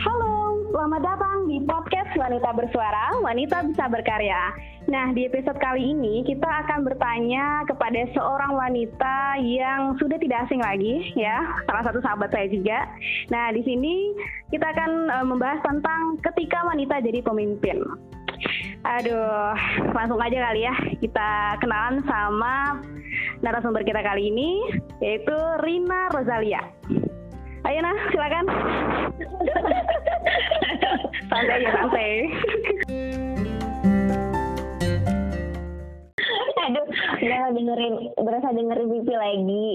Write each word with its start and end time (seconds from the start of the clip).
Halo, 0.00 0.56
selamat 0.72 1.04
datang 1.04 1.44
di 1.44 1.60
podcast 1.68 2.16
Wanita 2.16 2.56
Bersuara, 2.56 3.12
Wanita 3.20 3.60
Bisa 3.68 3.92
Berkarya. 3.92 4.56
Nah, 4.88 5.12
di 5.12 5.28
episode 5.28 5.60
kali 5.60 5.92
ini 5.92 6.24
kita 6.24 6.48
akan 6.64 6.80
bertanya 6.88 7.68
kepada 7.68 8.08
seorang 8.16 8.56
wanita 8.56 9.36
yang 9.44 10.00
sudah 10.00 10.16
tidak 10.16 10.48
asing 10.48 10.64
lagi, 10.64 11.12
ya, 11.12 11.44
salah 11.68 11.84
satu 11.84 12.00
sahabat 12.00 12.32
saya 12.32 12.48
juga. 12.48 12.88
Nah, 13.28 13.52
di 13.52 13.60
sini 13.60 14.16
kita 14.48 14.64
akan 14.64 15.12
uh, 15.12 15.26
membahas 15.28 15.60
tentang 15.60 16.16
ketika 16.24 16.64
wanita 16.64 17.04
jadi 17.04 17.20
pemimpin. 17.20 17.84
Aduh, 18.80 19.52
langsung 19.92 20.16
aja 20.24 20.40
kali 20.40 20.64
ya 20.64 20.72
kita 21.04 21.60
kenalan 21.60 22.00
sama 22.08 22.80
narasumber 23.44 23.84
kita 23.84 24.00
kali 24.00 24.32
ini, 24.32 24.64
yaitu 25.04 25.36
Rina 25.60 26.08
Rosalia. 26.16 26.64
Ayo 27.68 27.84
nah, 27.84 27.92
silakan. 28.08 28.44
santai 31.30 31.60
aja, 31.60 31.68
santai. 31.76 32.12
Aduh, 36.60 36.86
berasa 37.20 37.48
dengerin, 37.56 37.94
berasa 38.20 38.48
dengerin 38.52 38.88
Pipi 38.88 39.14
lagi 39.16 39.68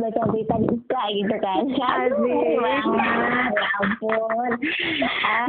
baca 0.00 0.22
berita 0.32 0.56
di 0.56 0.68
IKA 0.80 1.02
gitu 1.12 1.36
kan. 1.44 1.62
Asik. 1.76 2.56
banget, 2.56 3.52
ya 3.52 3.68
ampun. 3.84 4.50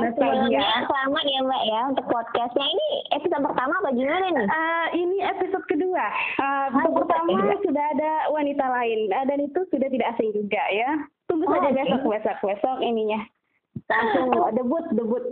Nostalgia. 0.02 0.12
sebelumnya 0.20 0.68
selamat 0.92 1.24
ya 1.24 1.40
Mbak 1.48 1.64
ya 1.64 1.80
untuk 1.88 2.06
podcastnya. 2.12 2.68
Ini 2.68 2.88
episode 3.16 3.44
pertama 3.48 3.74
apa 3.80 3.90
gimana 3.96 4.28
nih? 4.28 4.48
Eh, 4.48 4.88
ini 5.00 5.18
episode 5.24 5.66
kedua. 5.72 6.06
Uh, 6.38 6.66
episode 6.76 6.96
pertama 7.00 7.32
sudah 7.64 7.86
ada 7.96 8.12
wanita 8.36 8.66
lain 8.68 9.00
uh, 9.16 9.26
dan 9.26 9.40
itu 9.40 9.60
sudah 9.72 9.88
tidak 9.88 10.10
asing 10.16 10.30
juga 10.36 10.62
ya. 10.74 10.92
Tunggu 11.32 11.48
Oh, 11.48 11.56
saja 11.56 11.72
oke. 11.72 11.80
besok 11.80 12.04
besok 12.06 12.38
besok 12.44 12.78
ininya. 12.82 13.20
Langsung 13.88 14.28
debut 14.52 14.84
debut. 14.92 15.24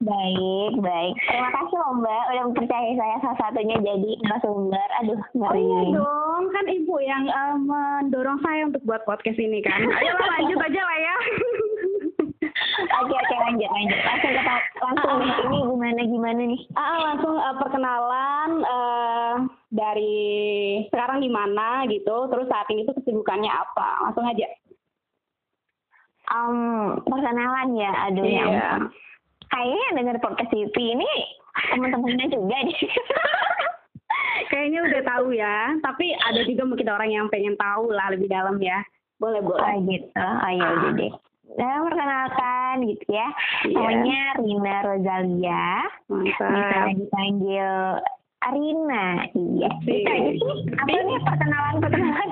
baik, 0.00 0.72
baik. 0.78 1.14
Terima 1.18 1.50
kasih 1.50 1.76
loh 1.78 1.92
Mbak 1.96 2.22
udah 2.26 2.42
mempercayai 2.46 2.94
saya 2.94 3.16
salah 3.18 3.38
satunya 3.38 3.76
jadi 3.78 4.10
narasumber. 4.22 4.88
Aduh, 5.00 5.16
Oh 5.16 5.24
ngeri. 5.40 5.62
iya 5.62 5.80
dong, 5.94 6.44
kan 6.50 6.64
ibu 6.66 6.94
yang 7.00 7.24
uh, 7.26 7.56
mendorong 7.56 8.38
saya 8.40 8.68
untuk 8.68 8.84
buat 8.84 9.02
podcast 9.04 9.36
ini 9.36 9.60
kan. 9.60 9.80
Ayolah 9.80 10.28
lanjut 10.34 10.58
aja 10.60 10.80
lah 10.82 10.98
ya. 11.00 11.16
Oke, 12.74 13.12
oke 13.12 13.36
lanjut, 13.40 13.70
lanjut. 13.70 14.00
Langsung 14.02 14.30
kita 14.30 14.54
langsung 14.78 15.12
nih. 15.16 15.32
ini 15.46 15.58
gimana 15.64 16.00
gimana 16.04 16.40
nih? 16.44 16.60
Ah, 16.74 16.98
langsung 17.04 17.34
uh, 17.34 17.54
perkenalan 17.56 18.50
uh, 18.62 19.34
dari 19.74 20.14
sekarang 20.86 21.18
di 21.18 21.26
mana 21.26 21.82
gitu, 21.90 22.30
terus 22.30 22.46
saat 22.46 22.70
ini 22.70 22.86
tuh 22.86 22.94
kesibukannya 22.94 23.50
apa, 23.50 24.06
langsung 24.06 24.22
aja. 24.22 24.46
Um, 26.30 27.02
perkenalan 27.04 27.74
ya, 27.76 27.92
aduh 28.08 28.24
ya 28.24 28.30
Iya. 28.30 28.44
ampun. 28.46 28.82
Kayaknya 29.50 29.86
denger 29.98 30.16
podcast 30.24 30.50
TV 30.50 30.76
ini 30.94 31.10
teman-temannya 31.74 32.26
juga 32.32 32.56
deh. 32.64 32.78
Kayaknya 34.50 34.80
udah 34.88 35.02
tahu 35.04 35.26
ya, 35.34 35.56
tapi 35.82 36.10
ada 36.16 36.40
juga 36.42 36.62
mungkin 36.64 36.88
orang 36.88 37.10
yang 37.10 37.26
pengen 37.28 37.54
tahu 37.54 37.90
lah 37.90 38.08
lebih 38.14 38.30
dalam 38.30 38.56
ya. 38.62 38.80
Boleh 39.18 39.42
oh 39.42 39.52
boleh. 39.52 39.74
gitu, 39.90 40.10
oh 40.16 40.50
ya 40.54 40.66
udah 40.70 40.92
deh. 40.96 41.12
Nah, 41.54 41.76
perkenalkan 41.86 42.74
gitu 42.88 43.04
ya. 43.10 43.28
Iya. 43.62 43.74
Namanya 43.78 44.20
Rina 44.42 44.76
Rosalia. 44.82 45.66
Bisa 46.08 46.46
Mantap. 46.50 46.86
dipanggil 46.98 47.68
Arina. 48.50 49.28
Iya. 49.32 49.68
Aja 49.68 50.30
sih. 50.36 50.58
Apa 50.76 50.96
nih 50.96 51.18
perkenalan 51.24 51.74
perkenalan 51.80 52.28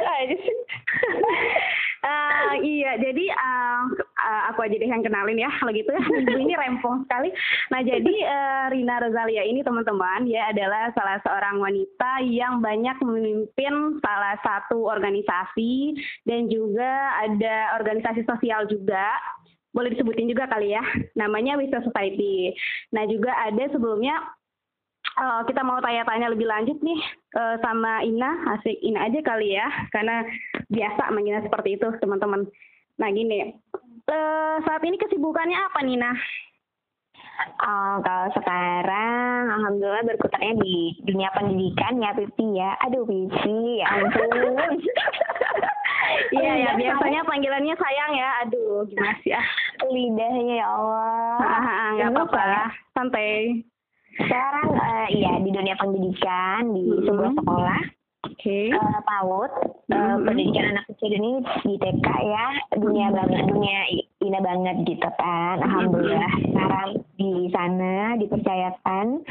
aja 0.22 0.36
sih. 0.38 0.56
Eh, 2.06 2.54
iya, 2.62 2.94
jadi 3.02 3.24
eh, 3.34 3.82
eh, 3.98 4.42
aku 4.54 4.62
aja 4.62 4.78
deh 4.78 4.86
yang 4.86 5.02
kenalin 5.02 5.42
ya. 5.42 5.50
Kalau 5.58 5.74
gitu 5.74 5.90
ya, 5.90 6.02
ini 6.38 6.54
rempong 6.54 7.02
sekali. 7.02 7.34
Nah, 7.74 7.82
jadi 7.82 8.14
eh, 8.22 8.64
Rina 8.70 9.02
Rosalia 9.02 9.42
ini 9.42 9.66
teman-teman 9.66 10.22
ya 10.30 10.54
adalah 10.54 10.94
salah 10.94 11.18
seorang 11.26 11.58
wanita 11.58 12.22
yang 12.22 12.62
banyak 12.62 12.94
memimpin 13.02 13.98
salah 13.98 14.38
satu 14.46 14.86
organisasi 14.86 15.98
dan 16.30 16.46
juga 16.46 17.18
ada 17.26 17.74
organisasi 17.82 18.22
sosial 18.22 18.70
juga. 18.70 19.10
Boleh 19.74 19.90
disebutin 19.90 20.30
juga 20.30 20.46
kali 20.46 20.78
ya. 20.78 20.84
Namanya 21.18 21.58
Wisata 21.58 21.90
Society. 21.90 22.54
Nah, 22.94 23.02
juga 23.10 23.34
ada 23.34 23.66
sebelumnya 23.74 24.14
Eh, 25.16 25.40
kita 25.48 25.64
mau 25.64 25.80
tanya-tanya 25.80 26.28
lebih 26.28 26.44
lanjut 26.44 26.76
nih 26.78 27.00
eh, 27.32 27.56
sama 27.64 28.04
Ina, 28.04 28.52
asik 28.52 28.76
Ina 28.84 29.08
aja 29.08 29.20
kali 29.24 29.56
ya, 29.56 29.64
karena 29.88 30.20
biasa 30.68 31.08
manggilnya 31.08 31.40
seperti 31.40 31.80
itu 31.80 31.88
teman-teman. 31.98 32.44
Nah 32.96 33.08
gini, 33.08 33.56
eh, 34.04 34.56
saat 34.60 34.82
ini 34.84 35.00
kesibukannya 35.00 35.56
apa 35.56 35.80
Nina? 35.82 36.12
Oh, 37.36 38.00
kalau 38.00 38.28
sekarang 38.32 39.42
alhamdulillah 39.52 40.04
berkutatnya 40.04 40.56
di 40.56 40.96
dunia 41.04 41.28
pendidikan 41.32 41.96
ya 41.96 42.12
Pipi 42.12 42.46
ya. 42.52 42.76
Aduh 42.84 43.04
Pipi, 43.04 43.80
ya 43.80 43.86
ampun. 43.88 44.28
Iya 46.30 46.52
ya, 46.54 46.70
biasanya 46.78 47.26
panggilannya 47.26 47.74
sayang 47.74 48.12
ya. 48.14 48.28
Aduh, 48.46 48.86
gimana 48.86 49.14
sih 49.20 49.32
ah? 49.32 49.42
saya- 49.76 49.90
lidahnya 49.90 50.54
ya 50.54 50.66
Allah. 50.68 51.38
Ah, 51.40 51.88
Nggak 51.92 52.08
Ini 52.08 52.14
apa-apa, 52.14 52.40
saya 52.40 52.64
santai. 52.94 53.32
Sekarang 54.16 54.66
iya 55.08 55.32
di 55.38 55.50
dunia 55.50 55.74
pendidikan 55.74 56.70
di 56.70 56.82
Mhm. 56.84 57.04
sebuah 57.04 57.32
sekolah 57.34 57.80
Oke. 58.26 58.58
eh, 58.68 58.98
PAUD 59.02 59.52
eh, 59.86 59.94
Mhm. 59.96 60.24
pendidikan 60.24 60.66
anak 60.68 60.84
kecil 60.88 61.10
ini 61.12 61.30
di 61.62 61.74
TK 61.76 62.06
ya 62.24 62.46
dunia 62.74 63.06
banget 63.10 63.42
dunia 63.44 63.78
ina 64.18 64.40
banget 64.40 64.76
gitu 64.84 65.08
kan 65.14 65.56
alhamdulillah 65.60 66.26
sekarang 66.44 66.88
di 67.14 67.32
sana 67.48 68.16
dipercayakan 68.16 69.22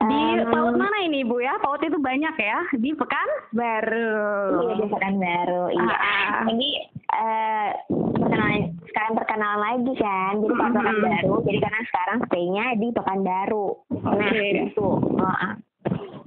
Di 0.00 0.16
Em, 0.32 0.48
PAUD 0.48 0.74
mana 0.74 0.96
ini 1.02 1.20
Bu 1.22 1.38
ya? 1.38 1.60
PAUD 1.60 1.84
itu 1.84 2.00
banyak 2.00 2.32
ya. 2.34 2.64
Di 2.72 2.96
Pekanbaru. 2.96 4.16
iya 4.62 4.74
di 4.74 4.86
Pekanbaru 4.88 5.64
iya 5.70 5.84
Ah, 5.84 6.00
ah. 6.00 6.42
jadi 6.46 6.70
eh 7.12 7.68
perkenalan 8.30 8.62
sekarang 8.86 9.12
perkenalan 9.18 9.60
lagi 9.60 9.92
kan 9.98 10.32
jadi 10.38 10.54
kalau 10.54 10.70
Mhm. 10.70 10.78
Pekanbaru 10.78 11.34
jadi 11.44 11.58
karena 11.58 11.80
sekarang 11.84 12.18
stay-nya 12.24 12.66
di 12.78 12.88
Pekanbaru 12.90 13.66
nah 13.90 14.12
Oke. 14.14 14.48
itu. 14.70 14.88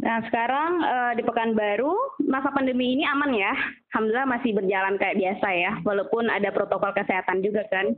Nah 0.03 0.19
sekarang 0.27 0.71
eh, 0.83 1.11
di 1.15 1.23
Pekanbaru 1.23 1.93
masa 2.27 2.51
pandemi 2.51 2.91
ini 2.91 3.07
aman 3.07 3.31
ya, 3.31 3.55
alhamdulillah 3.89 4.27
masih 4.27 4.51
berjalan 4.51 4.99
kayak 4.99 5.15
biasa 5.15 5.47
ya, 5.53 5.71
walaupun 5.81 6.27
ada 6.27 6.51
protokol 6.51 6.91
kesehatan 6.91 7.39
juga 7.39 7.63
kan. 7.71 7.95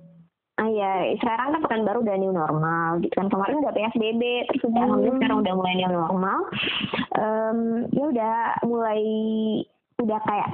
Ah 0.55 0.69
iya, 0.69 1.17
sekarang 1.19 1.51
kan 1.51 1.61
pekan 1.66 1.83
baru 1.83 1.99
udah 1.99 2.16
new 2.16 2.31
normal 2.31 3.03
gitu 3.03 3.11
kan. 3.11 3.27
Kemarin 3.27 3.59
udah 3.59 3.73
PSBB, 3.73 4.22
terus 4.47 4.63
udah 4.63 4.72
Hmm. 4.72 4.83
alhamdulillah 4.87 5.17
sekarang 5.19 5.37
udah 5.41 5.53
mulai 5.57 5.73
new 5.75 5.91
normal. 5.91 6.39
Em, 7.11 7.59
ya 7.91 8.03
udah 8.07 8.35
mulai 8.63 9.01
udah 9.99 10.19
kayak 10.23 10.49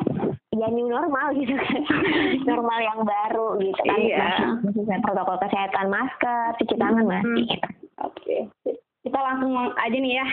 ya 0.51 0.67
new 0.67 0.83
normal 0.85 1.31
gitu 1.33 1.55
kan. 1.55 1.79
normal 2.49 2.77
yang 2.77 2.99
baru 3.01 3.55
gitu 3.57 3.81
kan. 3.81 3.97
Iya. 3.97 4.29
Masih, 4.61 4.99
protokol 4.99 5.39
kesehatan, 5.39 5.87
masker, 5.87 6.59
cuci 6.59 6.75
tangan 6.75 7.01
Hmm. 7.01 7.11
masih. 7.13 7.45
gitu. 7.47 7.67
Oke, 8.01 8.37
kita 9.01 9.15
langsung 9.15 9.53
aja 9.71 9.93
nih 9.93 10.17
ya. 10.17 10.27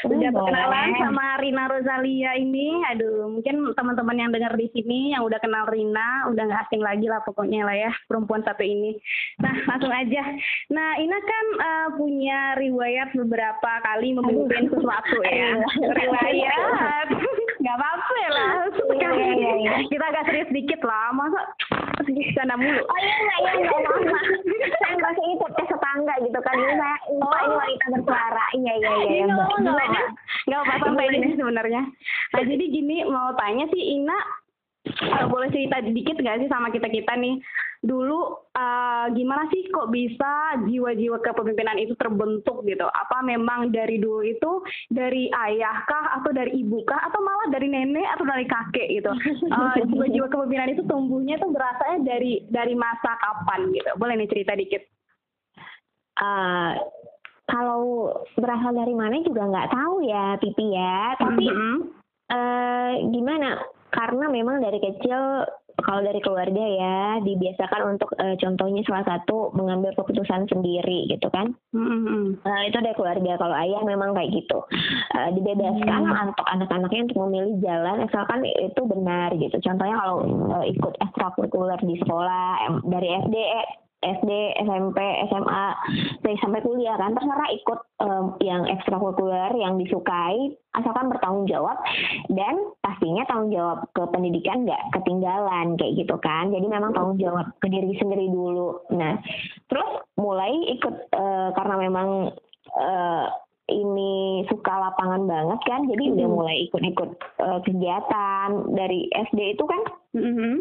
Hmm, 0.00 0.14
Udah 0.14 0.30
boleh. 0.30 0.94
sama 0.96 1.36
Rina 1.36 1.66
Rosalia 1.66 2.32
ini. 2.34 2.80
Aduh, 2.86 3.28
mungkin 3.28 3.74
teman-teman 3.74 4.16
yang 4.16 4.30
dengar 4.30 4.54
di 4.54 4.70
sini 4.70 5.10
yang 5.10 5.22
udah 5.22 5.36
kenal 5.36 5.66
Rina, 5.66 6.24
udah 6.26 6.40
nggak 6.40 6.62
asing 6.64 6.80
lagi 6.80 7.04
lah 7.04 7.20
pokoknya 7.20 7.62
lah 7.62 7.76
ya 7.76 7.90
perempuan 8.06 8.40
satu 8.40 8.62
ini. 8.62 8.94
Nah, 9.38 9.52
langsung 9.68 9.90
aja. 9.90 10.22
Nah, 10.70 10.96
Ina 10.96 11.18
kan 11.18 11.46
eh, 11.58 11.88
punya 11.94 12.40
riwayat 12.56 13.12
beberapa 13.12 13.70
kali 13.82 14.14
memimpin 14.14 14.70
sesuatu 14.70 15.16
ya. 15.20 15.60
Riwayat. 16.00 17.06
Nggak 17.60 17.76
apa-apa 17.76 18.12
ya 18.16 18.30
lah. 18.30 18.50
Iya, 19.00 19.08
iya, 19.16 19.32
iya, 19.32 19.52
iya. 19.56 19.72
Kita 19.86 20.04
agak 20.04 20.24
serius 20.26 20.50
dikit 20.50 20.80
lah. 20.82 21.12
Masa 21.12 21.40
sedikit 22.00 22.32
canda 22.34 22.56
mulu. 22.56 22.80
Oh 22.80 22.98
iya 22.98 23.14
enggak 23.14 23.38
ya 23.38 23.50
enggak 23.54 23.80
maaf, 23.80 24.00
maaf. 24.02 24.24
Saya 24.76 24.94
merasa 24.96 25.20
ini 25.20 25.34
podcast 25.36 25.68
tetangga 25.68 26.14
gitu 26.20 26.38
kan. 26.40 26.54
Ini 26.54 26.74
saya 26.74 26.96
lupa 27.10 27.28
Oh. 27.30 27.40
ini 27.40 27.54
wanita 27.56 27.84
bersuara. 27.94 28.44
Iya 28.52 28.72
iya 28.74 28.90
iya. 28.90 28.90
Iya, 28.90 29.08
iya, 29.10 29.24
nggak 29.24 29.36
Mbak. 29.36 29.46
apa-apa, 29.46 29.60
nggak 29.60 29.74
apa-apa. 29.76 30.00
Nggak 30.40 30.60
apa-apa, 30.60 31.00
aja 31.00 31.18
sih 31.20 31.36
sebenarnya. 31.36 31.82
Nah, 32.32 32.42
jadi 32.50 32.64
gini, 32.66 32.96
mau 33.06 33.28
tanya 33.36 33.64
sih 33.68 33.82
Ina, 33.94 34.18
eh, 34.86 35.24
boleh 35.28 35.48
cerita 35.52 35.82
dikit 35.84 36.16
nggak 36.16 36.44
sih 36.44 36.48
sama 36.48 36.72
kita-kita 36.72 37.12
nih? 37.16 37.36
Dulu 37.80 38.20
eh, 38.52 39.06
gimana 39.16 39.48
sih 39.48 39.68
kok 39.72 39.88
bisa 39.88 40.60
jiwa-jiwa 40.64 41.20
kepemimpinan 41.20 41.80
itu 41.80 41.96
terbentuk 41.96 42.64
gitu? 42.64 42.84
Apa 42.84 43.24
memang 43.24 43.72
dari 43.72 43.96
dulu 43.96 44.20
itu 44.24 44.64
dari 44.88 45.28
ayah 45.48 45.84
kah 45.84 46.20
atau 46.20 46.32
dari 46.32 46.60
ibu 46.60 46.84
kah 46.84 47.00
atau 47.08 47.20
malah 47.20 47.48
dari 47.52 47.68
nenek 47.68 48.08
atau 48.16 48.24
dari 48.24 48.44
kakek 48.44 48.88
gitu? 49.00 49.10
Eh, 49.48 49.76
jiwa-jiwa 49.90 50.26
kepemimpinan 50.28 50.72
itu 50.72 50.82
tumbuhnya 50.84 51.36
tuh 51.40 51.52
berasanya 51.52 51.98
dari 52.04 52.44
dari 52.48 52.72
masa 52.76 53.16
kapan 53.16 53.72
gitu? 53.72 53.88
Boleh 53.96 54.16
nih 54.16 54.28
cerita 54.28 54.52
dikit? 54.56 54.84
Eh, 56.20 56.72
kalau 57.50 58.14
berasal 58.38 58.70
dari 58.70 58.94
mana 58.94 59.18
juga 59.26 59.42
nggak 59.42 59.70
tahu 59.74 60.06
ya 60.06 60.38
Pipi 60.38 60.70
ya 60.70 61.18
tapi 61.18 61.50
Mhm. 61.50 61.76
eh 62.30 62.92
gimana 63.10 63.58
karena 63.90 64.26
memang 64.30 64.62
dari 64.62 64.78
kecil 64.78 65.44
kalau 65.80 66.00
dari 66.04 66.20
keluarga 66.20 66.60
ya 66.60 66.98
dibiasakan 67.24 67.96
untuk 67.96 68.12
uh, 68.20 68.36
contohnya 68.36 68.82
salah 68.84 69.04
satu 69.06 69.52
mengambil 69.56 69.96
keputusan 69.96 70.46
sendiri 70.48 71.08
gitu 71.08 71.28
kan 71.32 71.56
mm-hmm. 71.72 72.44
uh, 72.44 72.62
itu 72.68 72.78
dari 72.80 72.96
keluarga 72.96 73.40
kalau 73.40 73.56
ayah 73.56 73.80
memang 73.84 74.12
kayak 74.12 74.30
gitu 74.34 74.58
uh, 75.16 75.28
dibebaskan 75.32 76.02
mm-hmm. 76.04 76.30
untuk 76.32 76.46
anak-anaknya 76.52 77.00
untuk 77.08 77.18
memilih 77.28 77.54
jalan 77.64 77.96
asalkan 78.04 78.40
itu 78.44 78.80
benar 78.84 79.30
gitu 79.36 79.56
contohnya 79.62 79.96
kalau 79.96 80.16
uh, 80.52 80.64
ikut 80.68 80.94
ekstrakurikuler 81.00 81.80
di 81.84 81.96
sekolah 82.04 82.48
dari 82.84 83.08
SD 83.26 83.36
SD, 84.00 84.30
SMP, 84.64 84.98
SMA, 85.28 85.66
sampai 86.40 86.60
kuliah 86.64 86.96
kan. 86.96 87.12
Terserah 87.12 87.50
ikut 87.52 87.80
um, 88.00 88.24
yang 88.40 88.64
ekstrakurikuler 88.64 89.52
yang 89.60 89.76
disukai 89.76 90.56
asalkan 90.72 91.12
bertanggung 91.12 91.44
jawab 91.50 91.76
dan 92.32 92.54
pastinya 92.80 93.28
tanggung 93.28 93.52
jawab 93.52 93.84
ke 93.92 94.02
pendidikan 94.08 94.64
nggak 94.64 94.82
ketinggalan 94.96 95.76
kayak 95.76 95.94
gitu 96.00 96.16
kan. 96.24 96.48
Jadi 96.48 96.66
memang 96.66 96.96
tanggung 96.96 97.20
jawab 97.20 97.52
ke 97.60 97.68
diri 97.68 97.92
sendiri 98.00 98.30
dulu. 98.32 98.80
Nah 98.96 99.20
terus 99.68 99.90
mulai 100.16 100.52
ikut 100.72 100.94
uh, 101.12 101.48
karena 101.52 101.74
memang 101.76 102.08
uh, 102.80 103.26
ini 103.70 104.42
suka 104.50 104.74
lapangan 104.74 105.28
banget 105.30 105.60
kan 105.62 105.86
jadi 105.86 106.04
mm 106.10 106.12
udah 106.18 106.28
mulai 106.28 106.56
ikut-ikut 106.66 107.10
uh, 107.44 107.60
kegiatan. 107.68 108.48
Dari 108.72 109.12
SD 109.28 109.60
itu 109.60 109.64
kan 109.68 109.82
mm 110.16 110.32
-hmm. 110.32 110.54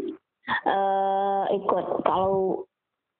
uh, 0.67 1.43
ikut. 1.55 1.85
Kalau 2.03 2.67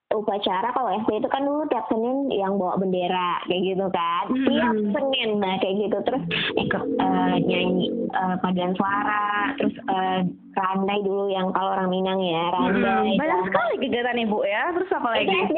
upacara 0.10 0.74
kalau 0.74 0.90
SD 1.06 1.22
itu 1.22 1.30
kan 1.30 1.46
dulu 1.46 1.70
tiap 1.70 1.86
Senin 1.86 2.34
yang 2.34 2.58
bawa 2.58 2.82
bendera 2.82 3.46
kayak 3.46 3.62
gitu 3.62 3.86
kan. 3.94 4.26
Hmm. 4.26 4.46
tiap 4.50 4.76
Senin 4.98 5.30
nah 5.38 5.56
kayak 5.62 5.76
gitu. 5.86 5.98
Terus 6.02 6.24
ikut 6.58 6.84
uh, 6.98 7.36
nyanyi 7.38 7.94
uh, 8.18 8.36
paduan 8.42 8.74
suara. 8.74 9.54
Terus 9.62 9.76
uh, 9.86 10.26
randai 10.58 11.00
dulu 11.06 11.30
yang 11.30 11.54
kalau 11.54 11.78
orang 11.78 11.94
Minang 11.94 12.20
ya 12.26 12.50
randai. 12.50 13.14
Hmm. 13.14 13.20
banyak 13.22 13.42
sekali 13.54 13.74
kegiatan 13.86 14.24
ibu 14.26 14.40
ya. 14.50 14.64
Terus 14.74 14.90
apa 14.98 15.08
lagi? 15.14 15.30
Itu 15.30 15.38
SD 15.38 15.58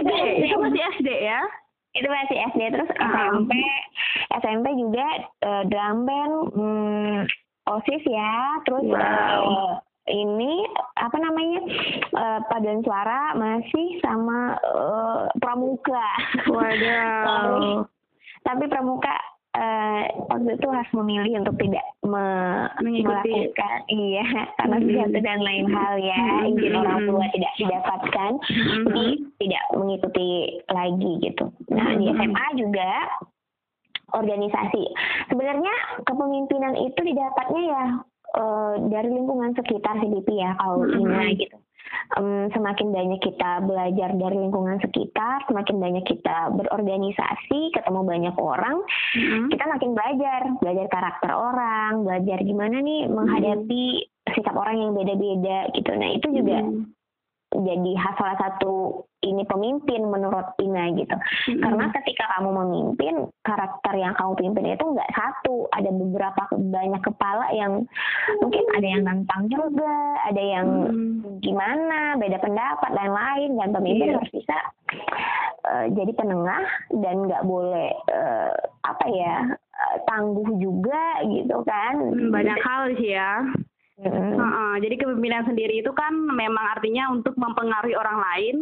SD 0.00 0.10
itu 0.48 0.56
masih 0.56 0.82
SD 0.96 1.08
ya? 1.20 1.40
Itu 1.90 2.08
masih 2.08 2.36
SD 2.56 2.60
terus 2.72 2.90
SMP 2.96 3.52
SMP 4.40 4.66
juga 4.78 5.06
uh, 5.44 5.62
drum 5.68 6.08
band 6.08 6.34
hmm, 6.56 7.18
osis 7.76 8.02
ya. 8.08 8.56
Terus 8.64 8.88
wow. 8.88 9.44
uh, 9.44 9.74
ini 10.10 10.66
apa 10.98 11.16
namanya 11.16 11.60
uh, 12.18 12.38
paduan 12.50 12.82
suara 12.82 13.38
masih 13.38 14.02
sama 14.02 14.58
uh, 14.60 15.24
pramuka. 15.38 16.08
Waduh. 16.50 17.86
tapi 18.40 18.64
pramuka 18.72 19.12
uh, 19.56 20.02
waktu 20.30 20.50
itu 20.54 20.68
harus 20.70 20.92
memilih 20.94 21.42
untuk 21.42 21.56
tidak 21.58 21.86
me 22.06 22.24
mengikuti 22.82 23.30
melakukan 23.30 23.78
iya 23.90 24.26
karena 24.58 24.76
mm 24.78 24.84
-hmm. 24.86 24.98
satu 24.98 25.18
dan 25.22 25.40
lain 25.42 25.66
hal 25.70 25.94
ya 25.98 26.22
mm 26.46 26.54
-hmm. 26.54 26.80
orang 26.80 26.98
tua 27.06 27.26
tidak 27.34 27.52
didapatkan 27.58 28.32
mm 28.38 28.54
-hmm. 28.54 28.82
jadi 28.86 29.06
tidak 29.42 29.64
mengikuti 29.74 30.28
lagi 30.70 31.12
gitu 31.22 31.44
nah 31.70 31.86
mm 31.90 31.94
-hmm. 31.94 32.00
di 32.00 32.06
SMA 32.14 32.46
juga 32.58 32.90
organisasi 34.10 34.84
sebenarnya 35.30 35.74
kepemimpinan 36.02 36.74
itu 36.82 37.00
didapatnya 37.02 37.62
ya 37.62 37.84
uh, 38.36 38.74
dari 38.90 39.08
lingkungan 39.10 39.54
sekitar 39.56 39.98
CDP 39.98 40.38
ya 40.38 40.54
kalau 40.58 40.84
mm 40.84 40.90
-hmm. 40.90 41.00
Ina 41.02 41.20
gitu. 41.38 41.58
Um, 42.14 42.46
semakin 42.54 42.94
banyak 42.94 43.18
kita 43.18 43.66
belajar 43.66 44.14
dari 44.14 44.36
lingkungan 44.38 44.78
sekitar, 44.78 45.42
semakin 45.50 45.78
banyak 45.78 46.04
kita 46.06 46.54
berorganisasi, 46.54 47.74
ketemu 47.74 48.00
banyak 48.06 48.34
orang, 48.38 48.78
mm-hmm. 49.18 49.50
kita 49.50 49.64
makin 49.66 49.90
belajar, 49.98 50.40
belajar 50.62 50.86
karakter 50.86 51.30
orang, 51.34 52.06
belajar 52.06 52.38
gimana 52.46 52.78
nih 52.78 53.10
menghadapi 53.10 54.06
mm-hmm. 54.06 54.30
sikap 54.38 54.54
orang 54.54 54.78
yang 54.78 54.92
beda-beda 54.94 55.66
gitu. 55.74 55.90
Nah 55.98 56.10
itu 56.14 56.26
juga 56.30 56.58
mm-hmm 56.62 57.00
jadi 57.50 57.92
salah 58.14 58.38
satu 58.38 59.02
ini 59.20 59.44
pemimpin 59.44 60.08
menurut 60.08 60.56
Ina 60.56 60.96
gitu. 60.96 61.12
Mm-hmm. 61.12 61.60
Karena 61.60 61.84
ketika 61.92 62.24
kamu 62.36 62.50
memimpin, 62.56 63.14
karakter 63.44 63.94
yang 64.00 64.16
kamu 64.16 64.32
pimpin 64.40 64.72
itu 64.72 64.84
nggak 64.84 65.12
satu, 65.12 65.68
ada 65.76 65.90
beberapa 65.92 66.42
banyak 66.56 67.02
kepala 67.04 67.46
yang 67.52 67.84
mungkin 68.40 68.64
ada 68.72 68.86
yang 68.86 69.02
nantang 69.04 69.44
juga, 69.52 69.96
ada 70.24 70.40
yang 70.40 70.68
mm-hmm. 70.88 71.36
gimana, 71.44 72.16
beda 72.16 72.38
pendapat 72.40 72.90
dan 72.96 73.10
lain 73.12 73.50
dan 73.60 73.68
pemimpin 73.76 74.08
yeah. 74.08 74.16
harus 74.16 74.32
bisa 74.32 74.56
uh, 75.68 75.84
jadi 75.92 76.12
penengah 76.16 76.64
dan 77.04 77.16
nggak 77.28 77.44
boleh 77.44 77.92
uh, 78.08 78.56
apa 78.88 79.06
ya 79.12 79.36
uh, 79.52 79.96
tangguh 80.08 80.48
juga 80.56 81.20
gitu 81.28 81.60
kan. 81.68 82.00
Banyak 82.32 82.58
hal 82.64 82.82
sih 82.96 83.12
ya. 83.12 83.44
Mm-hmm. 84.00 84.32
Uh, 84.40 84.76
jadi 84.80 84.96
kepemimpinan 84.96 85.44
sendiri 85.44 85.84
itu 85.84 85.92
kan 85.92 86.16
memang 86.16 86.72
artinya 86.72 87.12
untuk 87.12 87.36
mempengaruhi 87.36 87.92
orang 87.92 88.16
lain 88.16 88.56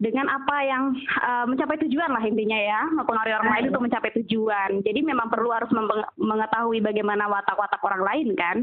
dengan 0.00 0.32
apa 0.32 0.56
yang 0.64 0.96
uh, 1.20 1.44
mencapai 1.44 1.76
tujuan 1.84 2.08
lah 2.08 2.24
intinya 2.24 2.56
ya 2.56 2.80
mempengaruhi 2.88 3.36
orang 3.36 3.52
lain 3.52 3.66
untuk 3.68 3.84
mencapai 3.84 4.10
tujuan. 4.24 4.80
Jadi 4.80 5.00
memang 5.04 5.28
perlu 5.28 5.52
harus 5.52 5.68
mengetahui 6.16 6.80
bagaimana 6.80 7.28
watak-watak 7.28 7.84
orang 7.84 8.02
lain 8.08 8.28
kan. 8.32 8.56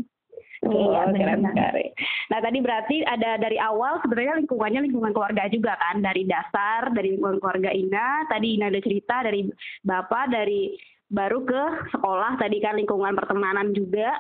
Iya, 0.58 1.06
oh, 1.06 1.14
keren 1.14 1.46
sekali. 1.46 1.86
Nah, 2.34 2.40
tadi 2.42 2.58
berarti 2.66 2.96
ada 3.06 3.38
dari 3.38 3.62
awal 3.62 4.02
sebenarnya 4.02 4.42
lingkungannya 4.42 4.90
lingkungan 4.90 5.14
keluarga 5.14 5.46
juga 5.54 5.78
kan, 5.78 6.02
dari 6.02 6.26
dasar, 6.26 6.90
dari 6.98 7.14
lingkungan 7.14 7.38
keluarga 7.38 7.70
Ina. 7.70 8.26
Tadi 8.26 8.58
Ina 8.58 8.74
ada 8.74 8.82
cerita 8.82 9.22
dari 9.22 9.46
Bapak, 9.86 10.34
dari 10.34 10.74
baru 11.08 11.40
ke 11.48 11.64
sekolah 11.96 12.36
tadi 12.36 12.60
kan 12.60 12.76
lingkungan 12.76 13.16
pertemanan 13.16 13.72
juga 13.72 14.12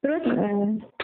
terus 0.00 0.24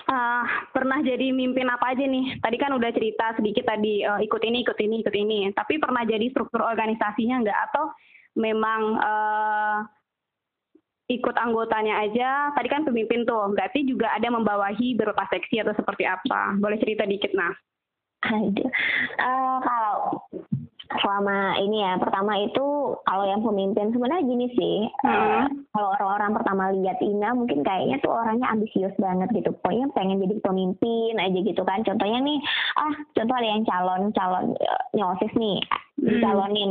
uh, 0.06 0.42
pernah 0.70 0.98
jadi 1.02 1.34
mimpin 1.34 1.66
apa 1.70 1.94
aja 1.94 2.04
nih? 2.06 2.38
Tadi 2.38 2.56
kan 2.58 2.72
udah 2.74 2.90
cerita 2.94 3.34
sedikit 3.38 3.66
tadi 3.66 4.02
uh, 4.06 4.22
ikut 4.22 4.42
ini 4.42 4.62
ikut 4.62 4.78
ini 4.78 4.96
ikut 5.02 5.14
ini. 5.14 5.38
Tapi 5.52 5.78
pernah 5.82 6.06
jadi 6.06 6.26
struktur 6.30 6.62
organisasinya 6.62 7.42
nggak? 7.42 7.60
Atau 7.70 7.84
memang 8.38 8.80
uh, 8.98 9.78
ikut 11.10 11.36
anggotanya 11.38 12.02
aja? 12.06 12.50
Tadi 12.54 12.68
kan 12.70 12.82
pemimpin 12.86 13.26
tuh 13.26 13.50
berarti 13.54 13.86
juga 13.86 14.10
ada 14.14 14.30
membawahi 14.30 14.94
beberapa 14.98 15.26
seksi 15.30 15.62
atau 15.62 15.74
seperti 15.74 16.06
apa? 16.06 16.54
Boleh 16.58 16.78
cerita 16.78 17.06
dikit 17.06 17.34
nah. 17.34 17.54
Uh, 18.26 19.58
kalau 19.62 20.18
selama 21.02 21.58
ini 21.58 21.82
ya 21.82 21.98
pertama 21.98 22.38
itu 22.38 22.66
kalau 23.02 23.24
yang 23.26 23.42
pemimpin 23.42 23.90
sebenarnya 23.90 24.22
gini 24.22 24.46
sih 24.54 24.78
hmm. 25.02 25.10
uh, 25.10 25.44
kalau 25.74 25.88
orang-orang 25.98 26.32
pertama 26.38 26.64
lihat 26.72 26.98
Ina 27.02 27.34
mungkin 27.34 27.66
kayaknya 27.66 27.98
tuh 28.00 28.14
orangnya 28.14 28.46
ambisius 28.54 28.94
banget 28.96 29.28
gitu 29.34 29.50
pokoknya 29.60 29.90
pengen 29.98 30.22
jadi 30.22 30.38
pemimpin 30.40 31.14
aja 31.18 31.38
gitu 31.42 31.62
kan 31.66 31.82
contohnya 31.82 32.18
nih 32.22 32.38
ah 32.78 32.94
contoh 33.18 33.34
ada 33.34 33.48
yang 33.50 33.62
calon 33.66 34.02
calon 34.14 34.44
uh, 34.54 34.82
nyosis 34.94 35.32
nih 35.34 35.58
hmm. 35.98 36.06
dicalonin 36.06 36.70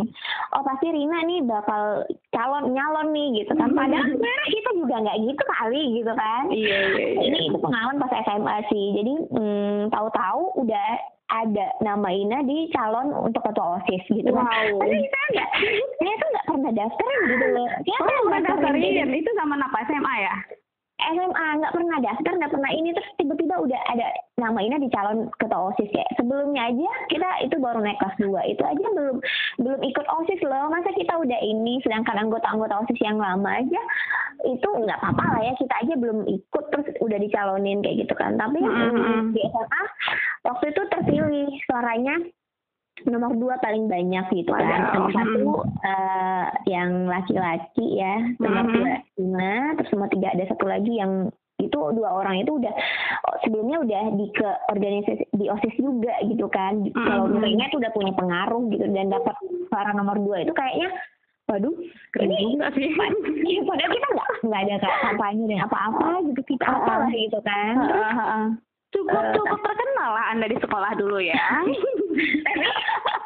oh 0.56 0.63
pasti 0.63 0.88
Rina 0.96 1.20
nih 1.28 1.40
bakal 1.44 2.08
calon 2.32 2.72
nyalon 2.72 3.12
nih 3.12 3.44
gitu 3.44 3.54
kan 3.60 3.70
hmm. 3.72 3.80
padahal 3.80 4.08
sebenarnya 4.08 4.48
kita 4.48 4.72
juga 4.80 4.96
nggak 5.04 5.18
gitu 5.28 5.44
kali 5.44 5.84
gitu 6.00 6.13
kan 6.16 6.44
iya, 6.56 6.80
iya, 6.96 7.06
iya. 7.20 7.22
ini 7.28 7.40
itu 7.51 7.58
pengalaman 7.60 8.00
pas 8.00 8.13
SMA 8.24 8.58
sih 8.72 8.86
jadi 8.96 9.13
hmm, 9.28 9.80
tahu-tahu 9.92 10.44
udah 10.63 11.15
ada 11.44 11.65
nama 11.84 12.08
Ina 12.08 12.39
di 12.48 12.72
calon 12.72 13.12
untuk 13.12 13.44
ketua 13.44 13.82
OSIS 13.82 14.04
gitu 14.08 14.32
wow. 14.32 14.46
kan. 14.46 14.65
Tapi 14.80 14.96
kita 15.04 15.20
enggak, 15.32 15.50
saya 16.00 16.13
tuh 16.15 16.30
nggak 16.32 16.48
pernah 16.48 16.72
daftar 16.72 17.10
gitu 17.27 17.46
loh. 17.51 17.68
Siapa 17.84 18.08
oh, 18.08 18.13
yang 18.32 18.44
daftarin? 18.46 19.10
Itu 19.12 19.32
sama 19.36 19.56
apa 19.60 19.77
SMA 19.89 20.15
ya? 20.24 20.36
SMA 20.96 21.48
nggak 21.60 21.74
pernah 21.75 21.98
daftar 22.00 22.34
nggak 22.39 22.54
pernah 22.56 22.72
ini 22.72 22.89
terus 22.96 23.10
tiba-tiba 23.20 23.56
udah 23.60 23.82
ada 23.92 24.08
nama 24.39 24.60
ini 24.63 24.80
di 24.80 24.89
calon 24.89 25.27
ketua 25.44 25.75
osis 25.75 25.92
ya 25.92 26.08
sebelumnya 26.15 26.72
aja 26.72 26.92
kita 27.12 27.30
itu 27.44 27.56
baru 27.60 27.84
naik 27.84 28.00
kelas 28.00 28.15
dua 28.18 28.42
itu 28.48 28.63
aja 28.63 28.88
belum 28.96 29.20
belum 29.60 29.82
ikut 29.84 30.08
osis 30.24 30.39
loh 30.48 30.72
masa 30.72 30.96
kita 30.96 31.13
udah 31.20 31.39
ini 31.44 31.84
sedangkan 31.84 32.25
anggota-anggota 32.25 32.88
osis 32.88 33.00
yang 33.04 33.20
lama 33.20 33.60
aja 33.60 33.82
itu 34.48 34.68
nggak 34.68 35.00
apa-apa 35.04 35.24
lah 35.36 35.42
ya 35.44 35.54
kita 35.60 35.75
aja 35.84 35.94
belum 36.00 36.20
ikut 36.32 36.65
terus 36.72 36.88
udah 37.04 37.18
dicalonin 37.20 37.84
kayak 37.84 38.08
gitu 38.08 38.13
kan 38.15 38.39
tapi 38.39 38.63
mm 38.63 38.72
-hmm. 38.72 39.22
di 39.36 39.42
SMA 39.51 39.84
waktu 40.46 40.66
itu 40.72 40.82
terpilih 40.94 41.50
suaranya 41.66 42.16
nomor 43.04 43.36
dua 43.36 43.60
paling 43.60 43.92
banyak 43.92 44.25
gitu 44.32 44.56
kan. 44.56 44.96
Nomor 44.96 45.12
satu 45.12 45.46
uh, 45.84 46.48
yang 46.70 47.12
laki-laki 47.12 48.00
ya 48.00 48.24
nomor 48.40 48.72
dua 48.72 48.94
Ina 49.20 49.75
terus 49.75 49.92
nomor 49.92 50.08
tiga 50.14 50.32
ada 50.32 50.46
satu 50.48 50.66
lagi 50.70 50.96
yang 50.96 51.28
itu 51.56 51.75
dua 51.75 52.10
orang 52.12 52.44
itu 52.44 52.52
udah 52.56 52.72
sebelumnya 53.44 53.80
udah 53.80 54.04
di 54.20 54.28
ke 54.36 54.50
organisasi 54.72 55.24
di 55.36 55.46
osis 55.52 55.75
juga 55.75 56.16
gitu 56.24 56.48
kan. 56.48 56.88
Mm-hmm. 56.88 57.04
kalau 57.04 57.25
mereka 57.28 57.68
itu 57.68 57.78
udah 57.84 57.92
punya 57.92 58.14
pengaruh 58.16 58.64
gitu 58.72 58.86
dan 58.92 59.12
dapat 59.12 59.36
suara 59.68 59.92
nomor 59.92 60.16
dua 60.20 60.48
itu 60.48 60.56
kayaknya 60.56 60.90
waduh 61.46 61.75
keren 62.10 62.32
ini, 62.34 62.58
juga 62.58 62.74
sih. 62.74 62.90
Ya, 63.46 63.62
padahal 63.62 63.92
kita 63.94 64.08
nggak 64.18 64.30
nggak 64.50 64.62
ada 64.66 64.90
kampanye 65.06 65.44
dan 65.46 65.60
apa-apa 65.68 66.10
gitu 66.32 66.42
kita 66.56 66.66
apa 66.66 66.94
lah 67.06 67.12
gitu 67.12 67.40
kan 67.44 67.75
cukup 68.96 69.20
uh, 69.20 69.34
cukup 69.36 69.60
terkenal 69.60 70.10
lah 70.16 70.25
anda 70.32 70.48
di 70.48 70.58
sekolah 70.58 70.92
dulu 70.96 71.20
ya. 71.20 71.36
Tapi 71.66 71.92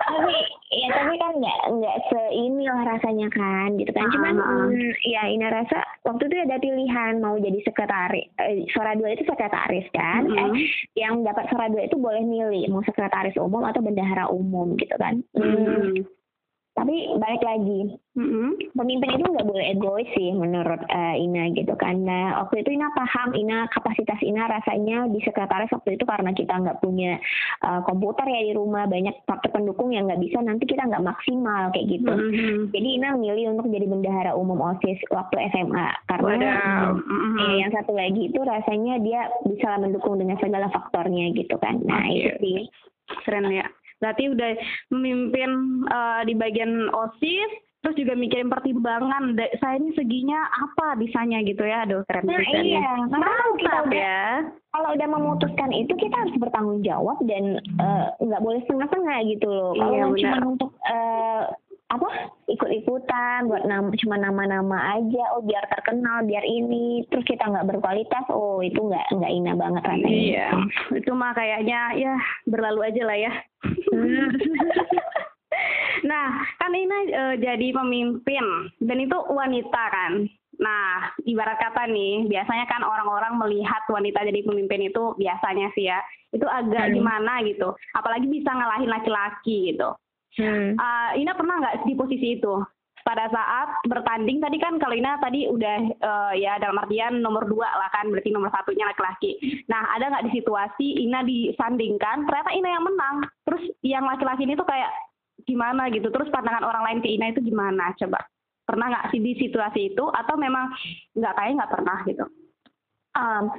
tapi 0.09 0.38
ya 0.73 0.89
tapi 0.89 1.15
kan 1.21 1.33
nggak 1.38 1.59
nggak 1.69 1.97
seinilah 2.09 2.81
rasanya 2.81 3.27
kan 3.29 3.77
gitu 3.77 3.91
kan. 3.93 4.09
Cuman 4.09 4.35
hmm, 4.41 4.91
ya 5.05 5.21
ini 5.29 5.45
rasa 5.45 5.85
waktu 6.01 6.25
itu 6.25 6.35
ada 6.49 6.57
pilihan 6.57 7.21
mau 7.21 7.38
jadi 7.38 7.61
sekretaris 7.61 8.25
eh, 8.41 8.65
suara 8.73 8.97
dua 8.97 9.13
itu 9.13 9.21
sekretaris 9.29 9.85
kan. 9.93 10.25
Mm 10.25 10.33
-hmm. 10.33 10.49
eh 10.49 10.51
yang 10.97 11.21
dapat 11.21 11.45
suara 11.53 11.69
dua 11.69 11.85
itu 11.85 11.95
boleh 12.01 12.25
milih 12.25 12.73
mau 12.73 12.81
sekretaris 12.81 13.38
umum 13.38 13.61
atau 13.69 13.85
bendahara 13.85 14.25
umum 14.33 14.73
gitu 14.81 14.97
kan. 14.97 15.21
Mm. 15.38 15.45
-hmm. 15.45 16.18
Tapi 16.79 16.95
balik 17.19 17.43
lagi 17.43 18.00
Mm-hmm. 18.19 18.75
Pemimpin 18.75 19.15
itu 19.15 19.25
nggak 19.31 19.48
boleh 19.48 19.65
egois 19.71 20.09
sih 20.12 20.36
menurut 20.36 20.83
uh, 20.91 21.15
Ina 21.15 21.55
gitu 21.55 21.71
kan. 21.79 22.03
Nah 22.03 22.43
waktu 22.43 22.67
itu 22.67 22.75
Ina 22.75 22.91
paham 22.91 23.31
Ina 23.31 23.71
kapasitas 23.71 24.19
Ina 24.19 24.43
rasanya 24.51 25.07
di 25.07 25.24
sekretaris 25.24 25.71
waktu 25.71 25.95
itu 25.95 26.03
karena 26.03 26.36
kita 26.36 26.51
nggak 26.51 26.83
punya 26.83 27.15
uh, 27.63 27.79
komputer 27.88 28.27
ya 28.27 28.51
di 28.51 28.53
rumah 28.59 28.91
banyak 28.91 29.24
faktor 29.24 29.55
pendukung 29.55 29.95
yang 29.95 30.12
nggak 30.12 30.19
bisa 30.19 30.43
nanti 30.43 30.67
kita 30.67 30.83
nggak 30.83 31.05
maksimal 31.05 31.71
kayak 31.71 31.88
gitu. 31.88 32.12
Mm-hmm. 32.12 32.55
Jadi 32.75 32.88
Ina 33.00 33.09
milih 33.15 33.45
untuk 33.55 33.71
jadi 33.71 33.86
bendahara 33.88 34.31
umum 34.36 34.59
osis 34.75 35.00
waktu 35.15 35.36
SMA 35.55 35.88
karena 36.12 36.36
mm-hmm. 36.91 37.39
ya, 37.39 37.50
yang 37.63 37.71
satu 37.71 37.95
lagi 37.95 38.27
itu 38.27 38.39
rasanya 38.43 39.00
dia 39.00 39.31
bisa 39.48 39.79
mendukung 39.79 40.19
dengan 40.19 40.36
segala 40.43 40.67
faktornya 40.75 41.31
gitu 41.39 41.55
kan. 41.63 41.79
Nah 41.88 42.03
okay. 42.03 42.19
itu 42.19 42.29
sih 42.43 42.57
keren 43.24 43.48
ya. 43.48 43.65
Berarti 43.99 44.23
udah 44.31 44.51
memimpin 44.95 45.51
uh, 45.91 46.21
di 46.23 46.33
bagian 46.35 46.87
osis 46.91 47.51
terus 47.79 47.95
juga 47.95 48.11
mikirin 48.11 48.51
pertimbangan 48.51 49.39
saya 49.63 49.79
ini 49.79 49.95
seginya 49.95 50.35
apa 50.51 50.99
bisanya 50.99 51.39
gitu 51.47 51.63
ya 51.63 51.87
aduh 51.87 52.03
keren 52.11 52.27
nah, 52.27 52.43
iya. 52.59 53.07
karena 53.07 53.23
kalau 53.23 53.55
kita 53.55 53.77
udah 53.87 53.95
ya. 53.95 54.27
kalau 54.75 54.89
udah 54.99 55.07
memutuskan 55.07 55.71
itu 55.71 55.93
kita 55.95 56.11
harus 56.11 56.35
bertanggung 56.43 56.83
jawab 56.83 57.15
dan 57.23 57.55
eh, 57.63 58.05
nggak 58.19 58.41
uh, 58.41 58.45
boleh 58.45 58.59
setengah-setengah 58.67 59.17
gitu 59.31 59.47
loh. 59.47 59.71
Kalau 59.79 59.95
iya, 59.95 60.03
cuma 60.11 60.37
untuk 60.43 60.71
uh, 60.91 61.43
apa 61.89 62.05
ikut-ikutan 62.46 63.50
buat 63.50 63.65
nama 63.65 63.89
cuma 63.98 64.22
nama-nama 64.22 64.93
aja 64.93 65.24
oh 65.34 65.41
biar 65.41 65.65
terkenal 65.74 66.22
biar 66.22 66.46
ini 66.46 67.01
terus 67.10 67.25
kita 67.25 67.50
nggak 67.50 67.65
berkualitas 67.65 68.29
oh 68.29 68.62
itu 68.62 68.77
nggak 68.77 69.10
nggak 69.10 69.34
ina 69.34 69.58
banget 69.58 69.81
rasanya 69.81 70.10
iya 70.13 70.48
itu 70.93 71.10
mah 71.17 71.34
kayaknya 71.34 71.98
ya 71.98 72.13
berlalu 72.46 72.93
aja 72.93 73.01
lah 73.05 73.17
ya. 73.17 73.34
Nah, 76.00 76.27
kan 76.55 76.72
Ina 76.72 76.98
e, 77.12 77.24
jadi 77.43 77.67
pemimpin 77.75 78.46
dan 78.79 78.98
itu 79.03 79.17
wanita 79.27 79.84
kan. 79.91 80.24
Nah, 80.60 81.12
ibarat 81.24 81.60
kata 81.60 81.88
nih, 81.88 82.27
biasanya 82.27 82.67
kan 82.67 82.84
orang-orang 82.84 83.39
melihat 83.39 83.84
wanita 83.88 84.24
jadi 84.27 84.43
pemimpin 84.43 84.91
itu 84.91 85.15
biasanya 85.15 85.72
sih 85.75 85.88
ya, 85.88 86.00
itu 86.36 86.43
agak 86.48 86.91
hmm. 86.91 86.96
gimana 87.00 87.43
gitu. 87.48 87.72
Apalagi 87.96 88.27
bisa 88.27 88.51
ngalahin 88.51 88.91
laki-laki 88.91 89.75
gitu. 89.75 89.91
Hmm. 90.38 90.77
Uh, 90.77 91.12
Ina 91.17 91.33
pernah 91.33 91.55
nggak 91.62 91.75
di 91.89 91.93
posisi 91.98 92.38
itu? 92.38 92.53
Pada 93.00 93.31
saat 93.31 93.79
bertanding 93.88 94.43
tadi 94.43 94.59
kan 94.59 94.77
kalau 94.77 94.93
Ina 94.93 95.17
tadi 95.17 95.50
udah 95.50 95.77
uh, 96.03 96.33
ya 96.36 96.59
dalam 96.62 96.77
artian 96.77 97.24
nomor 97.24 97.48
dua 97.48 97.65
lah 97.65 97.89
kan, 97.89 98.12
berarti 98.12 98.29
nomor 98.29 98.53
satunya 98.53 98.86
laki-laki. 98.86 99.39
Nah, 99.71 99.95
ada 99.98 100.13
nggak 100.13 100.25
di 100.29 100.31
situasi 100.38 100.88
Ina 101.07 101.25
disandingkan, 101.25 102.27
ternyata 102.29 102.51
Ina 102.53 102.69
yang 102.69 102.86
menang. 102.86 103.15
Terus 103.48 103.63
yang 103.81 104.05
laki-laki 104.05 104.45
ini 104.45 104.53
tuh 104.53 104.67
kayak 104.67 104.91
gimana 105.48 105.89
gitu 105.89 106.13
terus 106.13 106.29
pandangan 106.29 106.62
orang 106.62 106.83
lain 106.86 107.00
ke 107.01 107.09
Ina 107.09 107.33
itu 107.33 107.41
gimana 107.41 107.89
coba 107.98 108.21
pernah 108.67 108.86
nggak 108.93 109.07
sih 109.09 109.17
di 109.17 109.33
situasi 109.39 109.95
itu 109.95 110.05
atau 110.05 110.36
memang 110.38 110.69
nggak 111.17 111.33
kayak 111.33 111.53
nggak 111.57 111.74
pernah 111.74 111.98
gitu 112.05 112.25
Um, 113.09 113.50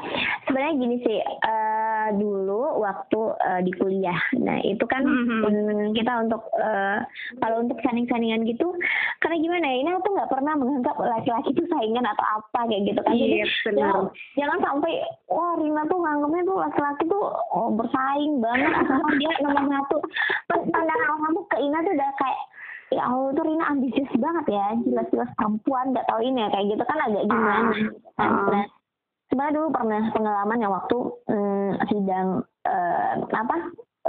sebenarnya 0.47 0.79
gini 0.79 0.97
sih, 1.03 1.19
uh, 1.21 1.90
dulu 2.15 2.83
waktu 2.83 3.21
uh, 3.35 3.61
di 3.63 3.73
kuliah, 3.77 4.19
nah 4.39 4.59
itu 4.63 4.83
kan 4.87 5.03
mm-hmm. 5.03 5.95
kita 5.95 6.27
untuk 6.27 6.43
uh, 6.59 7.05
kalau 7.39 7.63
untuk 7.63 7.79
sanding-sandingan 7.85 8.47
gitu, 8.49 8.71
karena 9.23 9.37
gimana 9.39 9.67
ya, 9.71 9.77
ini 9.83 9.91
tuh 10.03 10.13
nggak 10.15 10.31
pernah 10.31 10.53
menganggap 10.59 10.97
laki-laki 10.99 11.55
itu 11.55 11.63
saingan 11.71 12.07
atau 12.07 12.25
apa 12.41 12.61
kayak 12.71 12.83
gitu 12.89 13.01
kan. 13.05 13.15
Jadi 13.15 13.37
yes, 13.43 13.55
ya, 13.75 13.91
jangan 14.41 14.59
sampai, 14.65 14.93
wah 15.31 15.55
Rina 15.61 15.83
tuh 15.87 15.99
nganggapnya 16.01 16.43
tuh 16.47 16.59
laki-laki 16.59 17.03
tuh 17.07 17.25
oh, 17.55 17.71
bersaing 17.75 18.35
banget, 18.41 18.73
atau 18.75 19.11
dia 19.19 19.33
nomor 19.45 19.65
satu. 19.69 19.97
Pandangan 20.51 21.19
kamu 21.29 21.41
ke 21.51 21.57
Ina 21.61 21.79
tuh 21.85 21.93
udah 21.95 22.11
kayak 22.19 22.41
ya 22.91 23.03
Allah 23.07 23.31
tuh 23.39 23.45
Rina 23.47 23.65
ambisius 23.71 24.11
banget 24.19 24.47
ya 24.51 24.67
jelas-jelas 24.83 25.31
perempuan 25.39 25.95
nggak 25.95 26.07
tahu 26.11 26.21
ini 26.27 26.43
ya 26.43 26.49
kayak 26.51 26.67
gitu 26.75 26.83
kan 26.83 26.99
agak 27.07 27.23
gimana 27.23 27.71
uh, 28.19 28.23
uh. 28.23 28.49
Nah, 28.51 28.67
sebenarnya 29.31 29.57
dulu 29.63 29.69
pernah 29.71 30.03
pengalaman 30.11 30.59
yang 30.59 30.75
waktu 30.75 30.99
hmm, 31.31 31.71
sidang 31.87 32.29
uh, 32.67 33.13
apa 33.31 33.57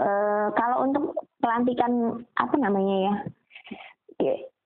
uh, 0.02 0.48
kalau 0.58 0.78
untuk 0.90 1.14
pelantikan 1.40 2.26
apa 2.36 2.56
namanya 2.58 2.96
ya 2.98 3.16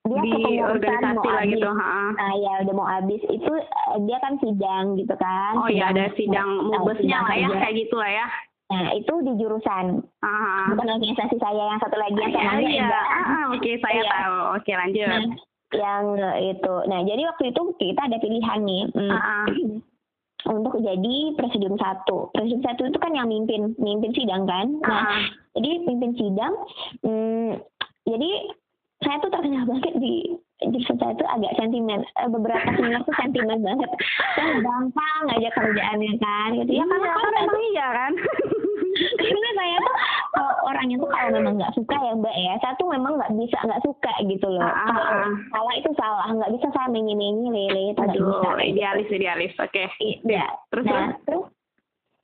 dia 0.06 0.22
di 0.22 0.62
organisasi 0.62 1.18
mau 1.18 1.26
lah 1.28 1.44
habis. 1.44 1.54
gitu 1.58 1.70
nah 2.16 2.34
ya 2.40 2.52
udah 2.64 2.74
mau 2.78 2.88
habis 2.88 3.22
itu 3.28 3.52
eh, 3.52 4.00
dia 4.08 4.18
kan 4.24 4.38
sidang 4.40 4.96
gitu 4.96 5.16
kan 5.20 5.54
oh 5.60 5.68
iya 5.68 5.92
ada 5.92 6.08
sidang 6.16 6.72
mubesnya 6.72 7.26
lah 7.26 7.36
ya 7.36 7.48
kayak 7.52 7.76
gitu 7.86 7.98
lah 8.00 8.10
ya 8.10 8.28
Nah, 8.66 8.98
itu 8.98 9.14
di 9.22 9.30
jurusan. 9.38 10.02
uh 10.26 10.64
Bukan 10.74 10.90
organisasi 10.98 11.38
saya 11.38 11.70
yang 11.70 11.78
satu 11.78 12.02
lagi 12.02 12.18
yang 12.18 12.34
sama 12.34 12.58
iya, 12.66 12.82
iya. 12.82 13.02
Ah, 13.14 13.54
oke, 13.54 13.62
okay, 13.62 13.78
saya 13.78 14.02
iya. 14.02 14.10
tahu. 14.10 14.38
Oke, 14.42 14.58
okay, 14.58 14.74
lanjut. 14.74 15.06
Nah, 15.06 15.22
yang 15.70 16.04
itu. 16.42 16.76
Nah, 16.90 17.00
jadi 17.06 17.22
waktu 17.30 17.44
itu 17.54 17.62
kita 17.78 18.02
ada 18.10 18.18
pilihan 18.18 18.60
nih. 18.66 18.84
Hmm. 18.90 19.86
Untuk 20.50 20.78
jadi 20.82 21.16
presidium 21.34 21.75
satu. 21.82 22.30
Presidium 22.34 22.62
satu 22.62 22.82
itu 22.86 22.98
kan 23.02 23.12
yang 23.18 23.28
mimpin 23.30 23.74
mimpin 23.82 24.14
sidang 24.14 24.46
kan. 24.46 24.78
Nah, 24.86 25.02
uh. 25.10 25.24
jadi 25.58 25.86
mimpin 25.86 26.14
sidang. 26.14 26.54
Hmm, 27.02 27.52
jadi 28.06 28.32
saya 29.04 29.18
tuh 29.22 29.32
terkenal 29.34 29.68
banget 29.68 29.94
di 30.00 30.38
jurusan 30.64 30.98
saya 30.98 31.14
tuh 31.20 31.28
agak 31.28 31.52
sentimen. 31.60 32.02
Eh, 32.02 32.30
beberapa 32.32 32.64
senior 32.78 33.02
tuh 33.04 33.16
sentimen 33.20 33.60
banget. 33.60 33.90
Saya 34.38 34.62
gampang 34.64 35.24
aja 35.36 35.50
kerjaannya 35.52 36.14
kan. 36.22 36.50
Gitu 36.62 36.72
ya 36.80 36.86
karena 36.88 37.10
kan 37.12 37.32
memang 37.34 37.64
iya 37.74 37.88
kan. 37.92 38.12
Karena 38.96 39.50
saya 39.56 39.78
tuh 39.82 39.96
orangnya 40.66 40.96
tuh 41.00 41.10
kalau 41.12 41.30
memang 41.36 41.54
nggak 41.60 41.75
suka 41.75 41.96
ya 41.96 42.12
mbak 42.16 42.36
ya. 42.36 42.54
Saya 42.64 42.74
tuh 42.80 42.88
memang 42.92 43.14
nggak 43.20 43.34
bisa 43.36 43.58
nggak 43.64 43.84
suka 43.84 44.14
gitu 44.28 44.48
loh. 44.48 44.64
Ah, 44.64 44.75
kalau 44.88 45.04
ah, 45.04 45.16
ah. 45.25 45.34
salah 45.52 45.74
itu 45.75 45.90
salah. 45.96 46.25
Nggak 46.32 46.52
bisa 46.60 46.68
saya 46.72 46.88
menyenengi 46.92 47.48
lele. 47.52 47.84
Itu 47.92 48.00
nggak 48.04 48.20
bisa. 48.20 48.50
Idealis 48.64 49.08
idealis. 49.12 49.54
Oke. 49.60 49.84
Okay. 49.88 50.20
iya 50.24 50.48
terus? 50.72 50.86
Nah, 50.88 51.16
terus 51.28 51.46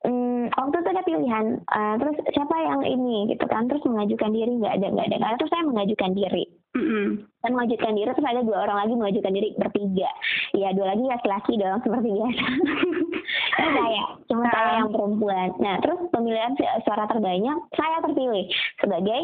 Hmm, 0.02 0.50
waktu 0.58 0.82
itu 0.82 0.90
ada 0.98 1.04
pilihan, 1.06 1.46
uh, 1.70 1.94
terus 2.02 2.18
siapa 2.34 2.56
yang 2.58 2.82
ini 2.82 3.30
gitu 3.30 3.46
kan, 3.46 3.70
terus 3.70 3.86
mengajukan 3.86 4.34
diri 4.34 4.58
nggak 4.58 4.82
ada 4.82 4.88
nggak 4.90 5.08
ada, 5.14 5.18
nah, 5.22 5.38
terus 5.38 5.54
saya 5.54 5.62
mengajukan 5.62 6.18
diri, 6.18 6.50
mm-hmm. 6.74 7.06
dan 7.46 7.52
mengajukan 7.54 7.94
diri 7.94 8.10
terus 8.10 8.26
ada 8.26 8.42
dua 8.42 8.66
orang 8.66 8.78
lagi 8.82 8.94
mengajukan 8.98 9.34
diri 9.38 9.54
bertiga, 9.62 10.10
ya 10.58 10.74
dua 10.74 10.98
lagi 10.98 11.06
laki-laki 11.06 11.54
dong 11.62 11.78
seperti 11.86 12.10
biasa, 12.18 12.46
nah, 13.62 13.70
saya 13.78 14.02
cuma 14.26 14.44
saya 14.50 14.72
yang 14.82 14.90
perempuan, 14.90 15.50
nah 15.62 15.76
terus 15.86 16.00
pemilihan 16.10 16.52
suara 16.82 17.06
terbanyak 17.06 17.58
saya 17.78 17.98
terpilih 18.02 18.46
sebagai 18.82 19.22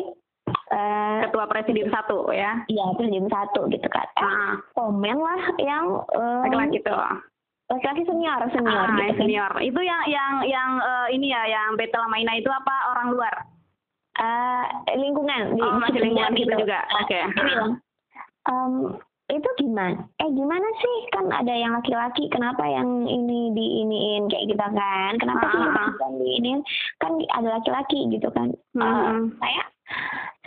Uh, 0.68 1.28
ketua 1.28 1.48
presidium 1.48 1.92
satu 1.92 2.28
ya? 2.32 2.64
Iya 2.72 2.96
presidium 2.96 3.28
satu 3.28 3.68
gitu 3.72 3.88
kan. 3.88 4.08
Uh. 4.20 4.56
komen 4.76 5.16
lah 5.16 5.42
yang 5.60 6.04
um, 6.12 6.44
laki-laki 6.44 6.80
tuh 6.84 6.96
laki-laki 7.68 8.04
senior 8.08 8.40
senior 8.56 8.88
ah, 8.88 8.96
gitu. 8.96 9.04
Kan. 9.04 9.18
senior. 9.20 9.52
Itu 9.60 9.80
yang 9.84 10.02
yang 10.08 10.34
yang 10.48 10.70
uh, 10.80 11.08
ini 11.12 11.32
ya 11.32 11.44
yang 11.48 11.76
Betel 11.76 12.08
Maina 12.08 12.40
itu 12.40 12.48
apa? 12.48 12.76
Orang 12.96 13.08
luar? 13.16 13.34
Uh, 14.18 14.66
lingkungan. 14.96 15.54
Di, 15.54 15.62
oh, 15.62 15.78
masih 15.84 16.00
lingkungan 16.02 16.34
gitu, 16.34 16.48
gitu. 16.48 16.62
juga. 16.64 16.80
Oke. 17.04 17.12
okay. 17.12 17.24
um, 18.50 18.98
itu 19.28 19.50
gimana? 19.60 20.08
Eh 20.24 20.30
gimana 20.32 20.68
sih? 20.80 20.98
Kan 21.12 21.28
ada 21.36 21.52
yang 21.52 21.76
laki-laki 21.76 22.32
kenapa 22.32 22.64
yang 22.64 23.04
ini 23.04 23.52
di 23.52 23.66
iniin 23.84 24.32
kayak 24.32 24.48
gitu 24.48 24.68
kan. 24.72 25.12
Kenapa 25.20 25.46
uh, 25.46 25.52
sih 25.52 25.60
yang 25.60 26.14
di 26.24 26.28
ini 26.40 26.52
kan 27.04 27.12
ada 27.36 27.60
laki-laki 27.60 28.08
gitu 28.16 28.32
kan. 28.32 28.56
Uh, 28.80 28.84
uh, 28.88 29.20
saya 29.44 29.64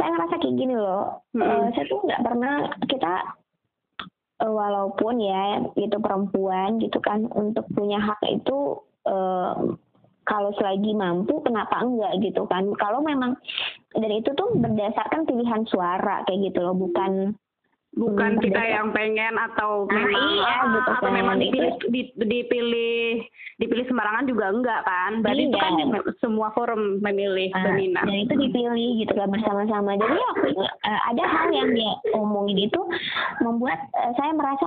saya 0.00 0.08
ngerasa 0.16 0.34
kayak 0.40 0.56
gini 0.56 0.72
loh. 0.72 1.20
Uh, 1.36 1.44
uh, 1.44 1.64
saya 1.76 1.84
tuh 1.92 2.00
nggak 2.00 2.24
pernah 2.24 2.54
kita 2.88 3.12
walaupun 4.40 5.20
ya 5.20 5.60
itu 5.76 5.96
perempuan 6.00 6.80
gitu 6.80 6.96
kan 7.04 7.28
untuk 7.36 7.68
punya 7.76 8.00
hak 8.00 8.20
itu 8.28 8.80
uh, 9.04 9.76
kalau 10.24 10.54
selagi 10.56 10.94
mampu 10.94 11.42
kenapa 11.42 11.82
enggak 11.82 12.22
gitu 12.22 12.46
kan? 12.46 12.70
Kalau 12.78 13.02
memang 13.02 13.34
dan 13.92 14.10
itu 14.14 14.30
tuh 14.38 14.54
berdasarkan 14.54 15.26
pilihan 15.26 15.66
suara 15.66 16.22
kayak 16.24 16.52
gitu 16.52 16.62
loh 16.62 16.76
bukan 16.76 17.34
bukan 17.90 18.38
hmm, 18.38 18.42
kita 18.46 18.62
yang 18.62 18.94
pengen 18.94 19.34
atau 19.34 19.90
nah, 19.90 19.98
memang 19.98 20.24
iya, 20.30 20.54
gitu 20.62 20.90
atau 20.94 21.10
kan. 21.10 21.16
memang 21.18 21.36
dipilih 21.42 21.74
dipilih 22.22 23.02
dipilih 23.58 23.84
sembarangan 23.90 24.30
juga 24.30 24.46
enggak 24.54 24.80
kan? 24.86 25.12
Berarti 25.26 25.42
iya. 25.42 25.50
itu 25.50 25.58
kan 25.58 25.72
semua 26.22 26.48
forum 26.54 27.02
memilih 27.02 27.50
nah, 27.50 27.62
peminat. 27.66 28.04
dan 28.06 28.18
itu 28.22 28.34
dipilih 28.38 28.90
gitu 29.02 29.12
kan 29.18 29.28
bersama-sama. 29.34 29.98
Jadi 29.98 30.16
ya 30.16 30.30
uh, 30.86 31.00
ada 31.10 31.24
hal 31.26 31.48
yang 31.50 31.68
dia 31.74 31.92
omongin 32.14 32.70
itu 32.70 32.80
membuat 33.42 33.78
uh, 33.98 34.12
saya 34.14 34.32
merasa 34.38 34.66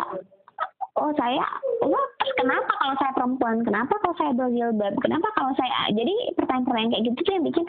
oh 1.00 1.12
saya 1.16 1.42
oh 1.80 2.06
kenapa 2.36 2.72
kalau 2.76 2.96
saya 3.00 3.12
perempuan? 3.16 3.64
Kenapa 3.64 3.94
kalau 4.04 4.16
saya 4.20 4.32
berjilbab 4.36 4.94
kenapa 5.00 5.32
kalau 5.40 5.56
saya 5.56 5.96
jadi 5.96 6.36
pertanyaan-pertanyaan 6.36 6.92
kayak 6.92 7.04
gitu 7.08 7.20
tuh 7.24 7.34
yang 7.40 7.46
bikin 7.48 7.66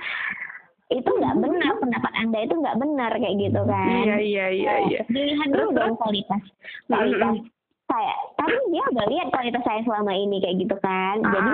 itu 0.93 1.11
nggak 1.11 1.37
benar 1.41 1.73
pendapat 1.81 2.13
anda 2.21 2.39
itu 2.45 2.55
nggak 2.61 2.77
benar 2.77 3.13
kayak 3.17 3.37
gitu 3.41 3.61
kan. 3.65 4.05
iya 4.05 4.17
iya 4.21 4.47
iya 4.53 4.75
iya. 4.89 5.01
dilihat 5.09 5.49
dulu 5.49 5.69
dong 5.73 5.97
kualitas 5.97 6.43
kualitas 6.87 7.41
saya 7.89 8.15
tapi 8.37 8.57
dia 8.73 8.85
udah 8.93 9.07
lihat 9.09 9.29
kualitas 9.33 9.63
saya 9.65 9.81
selama 9.85 10.13
ini 10.13 10.37
kayak 10.41 10.57
gitu 10.65 10.77
kan. 10.81 11.17
Jadi 11.21 11.53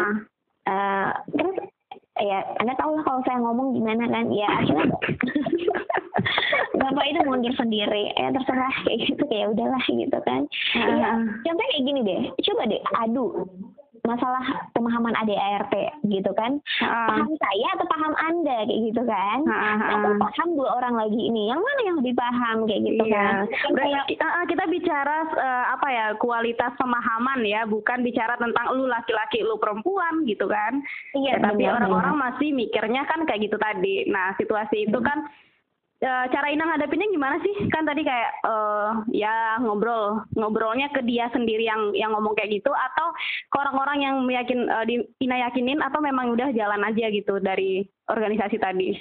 uh, 0.71 1.11
terus 1.35 1.57
ya 2.21 2.39
anda 2.61 2.75
tahu 2.77 2.99
lah 2.99 3.05
kalau 3.07 3.21
saya 3.27 3.39
ngomong 3.43 3.75
gimana 3.75 4.05
kan. 4.09 4.31
Ya 4.31 4.49
akhirnya 4.51 4.87
bapak 6.81 7.05
itu 7.11 7.21
mundur 7.27 7.55
sendiri. 7.59 8.15
Ya 8.15 8.31
terserah 8.35 8.75
kayak 8.87 8.99
gitu 9.11 9.23
kayak 9.27 9.51
udahlah 9.55 9.85
gitu 9.87 10.19
kan. 10.23 10.43
Uh. 10.75 10.97
ya 10.99 11.11
contohnya 11.45 11.71
kayak 11.75 11.85
gini 11.87 12.01
deh. 12.07 12.21
Coba 12.47 12.63
deh 12.71 12.83
adu 12.99 13.27
masalah 14.07 14.43
pemahaman 14.73 15.15
ADART 15.19 15.75
gitu 16.07 16.31
kan. 16.33 16.59
Uh. 16.81 17.09
paham 17.11 17.33
saya 17.37 17.69
atau 17.77 17.87
paham 17.89 18.15
anda? 18.17 18.59
Kayak 18.67 18.81
gitu 18.93 19.03
kan. 19.05 19.39
Uh, 19.45 19.55
uh. 19.55 19.79
atau 19.99 20.11
paham 20.19 20.49
dua 20.57 20.69
orang 20.81 20.95
lagi 20.97 21.21
ini. 21.21 21.51
Yang 21.53 21.61
mana 21.61 21.81
yang 21.85 21.97
lebih 22.03 22.15
paham? 22.17 22.57
Kayak 22.67 22.83
gitu 22.87 23.05
iya. 23.07 23.15
kan. 23.15 23.35
Kayak 23.77 24.05
uh, 24.21 24.45
kita 24.49 24.65
bicara 24.71 25.17
uh, 25.37 25.65
apa 25.79 25.89
ya 25.91 26.07
kualitas 26.17 26.73
pemahaman 26.77 27.41
ya. 27.45 27.63
Bukan 27.69 28.03
bicara 28.07 28.35
tentang 28.41 28.67
lu 28.75 28.89
laki-laki 28.89 29.45
lu 29.45 29.57
perempuan 29.61 30.25
gitu 30.25 30.47
kan. 30.49 30.81
Iya 31.17 31.39
ya, 31.39 31.45
tapi 31.45 31.63
orang-orang 31.67 32.17
masih 32.17 32.51
mikirnya 32.55 33.07
kan 33.07 33.23
kayak 33.29 33.51
gitu 33.51 33.57
tadi. 33.61 34.09
Nah 34.09 34.35
situasi 34.37 34.89
itu 34.89 34.99
kan 35.03 35.19
uh, 35.25 35.50
cara 36.01 36.49
Ina 36.49 36.65
ngadepinnya 36.65 37.13
gimana 37.13 37.37
sih? 37.45 37.69
Kan 37.69 37.85
tadi 37.85 38.01
kayak 38.01 38.41
uh, 38.49 39.05
ya 39.13 39.61
ngobrol, 39.61 40.25
ngobrolnya 40.33 40.89
ke 40.97 41.05
dia 41.05 41.29
sendiri 41.29 41.69
yang 41.69 41.93
yang 41.93 42.17
ngomong 42.17 42.33
kayak 42.33 42.57
gitu 42.57 42.73
atau 42.73 43.13
ke 43.53 43.57
orang-orang 43.61 43.99
yang 44.01 44.17
meyakin 44.25 44.65
uh, 44.73 44.85
di, 44.89 45.05
Ina 45.21 45.49
yakinin 45.49 45.85
atau 45.85 46.01
memang 46.01 46.33
udah 46.33 46.57
jalan 46.57 46.81
aja 46.89 47.13
gitu 47.13 47.37
dari 47.37 47.85
organisasi 48.09 48.57
tadi? 48.57 48.97